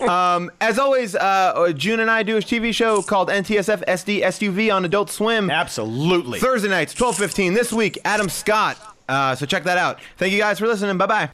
As 0.60 0.78
always, 0.78 1.16
uh, 1.16 1.72
June 1.74 1.98
and 1.98 2.08
I 2.08 2.22
do 2.22 2.36
a 2.36 2.40
TV 2.40 2.72
show 2.72 3.02
called 3.02 3.28
NTSF 3.28 3.84
SD 3.86 4.22
SUV 4.22 4.72
on 4.72 4.84
Adult 4.84 5.10
Swim. 5.10 5.50
Absolutely. 5.50 5.79
Thursday 6.40 6.68
nights, 6.68 6.94
12:15 6.94 7.54
this 7.54 7.72
week. 7.72 7.98
Adam 8.04 8.28
Scott. 8.28 8.76
Uh, 9.08 9.34
so 9.34 9.44
check 9.44 9.64
that 9.64 9.76
out. 9.76 9.98
Thank 10.18 10.32
you 10.32 10.38
guys 10.38 10.58
for 10.58 10.66
listening. 10.66 10.96
Bye 10.96 11.06
bye. 11.06 11.28